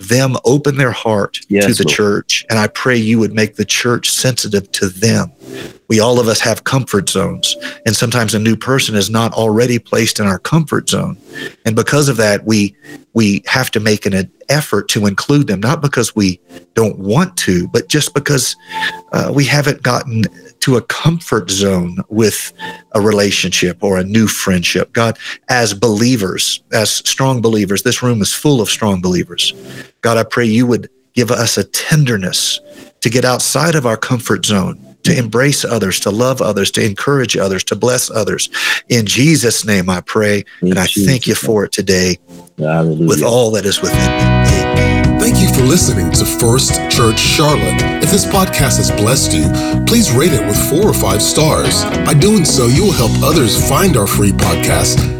them 0.00 0.36
open 0.44 0.76
their 0.76 0.90
heart 0.90 1.40
yes, 1.48 1.66
to 1.66 1.74
the 1.74 1.88
Lord. 1.88 1.96
church. 1.96 2.44
And 2.48 2.58
I 2.58 2.68
pray 2.68 2.96
you 2.96 3.18
would 3.18 3.34
make 3.34 3.56
the 3.56 3.64
church 3.64 4.10
sensitive 4.10 4.70
to 4.72 4.88
them. 4.88 5.30
We 5.88 6.00
all 6.00 6.18
of 6.18 6.26
us 6.26 6.40
have 6.40 6.64
comfort 6.64 7.08
zones. 7.08 7.54
And 7.84 7.94
sometimes 7.94 8.34
a 8.34 8.38
new 8.38 8.56
person 8.56 8.94
is 8.94 9.10
not 9.10 9.32
already 9.34 9.78
placed 9.78 10.18
in 10.18 10.26
our 10.26 10.38
comfort 10.38 10.88
zone. 10.88 11.18
And 11.64 11.76
because 11.76 12.08
of 12.08 12.16
that, 12.16 12.44
we 12.46 12.74
we 13.12 13.42
have 13.46 13.70
to 13.72 13.80
make 13.80 14.06
an 14.06 14.30
effort 14.48 14.88
to 14.88 15.06
include 15.06 15.48
them, 15.48 15.60
not 15.60 15.82
because 15.82 16.14
we 16.14 16.40
don't 16.74 16.98
want 16.98 17.36
to, 17.38 17.68
but 17.68 17.88
just 17.88 18.14
because 18.14 18.56
uh, 19.12 19.30
we 19.34 19.44
haven't 19.44 19.82
gotten 19.82 20.24
to 20.60 20.76
a 20.76 20.82
comfort 20.82 21.50
zone 21.50 21.98
with 22.08 22.52
a 22.92 23.00
relationship 23.00 23.82
or 23.82 23.98
a 23.98 24.04
new 24.04 24.26
friendship. 24.26 24.92
God, 24.92 25.18
as 25.48 25.74
believers, 25.74 26.62
as 26.72 26.90
strong 26.90 27.40
believers, 27.40 27.82
this 27.82 28.02
room 28.02 28.20
is 28.22 28.32
full 28.32 28.60
of 28.60 28.68
strong 28.68 29.00
believers. 29.00 29.54
God, 30.02 30.16
I 30.16 30.24
pray 30.24 30.44
you 30.44 30.66
would 30.66 30.90
give 31.14 31.30
us 31.30 31.58
a 31.58 31.64
tenderness 31.64 32.60
to 33.00 33.10
get 33.10 33.24
outside 33.24 33.74
of 33.74 33.86
our 33.86 33.96
comfort 33.96 34.44
zone 34.44 34.90
to 35.02 35.16
embrace 35.16 35.64
others, 35.64 35.98
to 36.00 36.10
love 36.10 36.42
others, 36.42 36.70
to 36.72 36.84
encourage 36.84 37.36
others, 37.36 37.64
to 37.64 37.76
bless 37.76 38.10
others. 38.10 38.50
In 38.88 39.06
Jesus' 39.06 39.64
name 39.64 39.88
I 39.88 40.00
pray, 40.02 40.44
In 40.62 40.70
and 40.70 40.78
I 40.78 40.86
Jesus 40.86 41.08
thank 41.08 41.26
you 41.26 41.34
for 41.34 41.64
it 41.64 41.72
today 41.72 42.18
Hallelujah. 42.58 43.08
with 43.08 43.22
all 43.22 43.50
that 43.52 43.64
is 43.64 43.80
within 43.80 43.98
me. 43.98 45.09
Thank 45.20 45.38
you 45.38 45.52
for 45.52 45.62
listening 45.62 46.10
to 46.12 46.24
First 46.24 46.74
Church 46.90 47.18
Charlotte. 47.18 48.02
If 48.02 48.10
this 48.10 48.24
podcast 48.24 48.78
has 48.78 48.90
blessed 48.90 49.34
you, 49.34 49.84
please 49.84 50.10
rate 50.10 50.32
it 50.32 50.40
with 50.46 50.56
four 50.70 50.88
or 50.88 50.94
five 50.94 51.20
stars. 51.20 51.84
By 51.84 52.14
doing 52.14 52.46
so, 52.46 52.68
you 52.68 52.84
will 52.84 52.92
help 52.92 53.12
others 53.22 53.68
find 53.68 53.98
our 53.98 54.06
free 54.06 54.32
podcast 54.32 55.19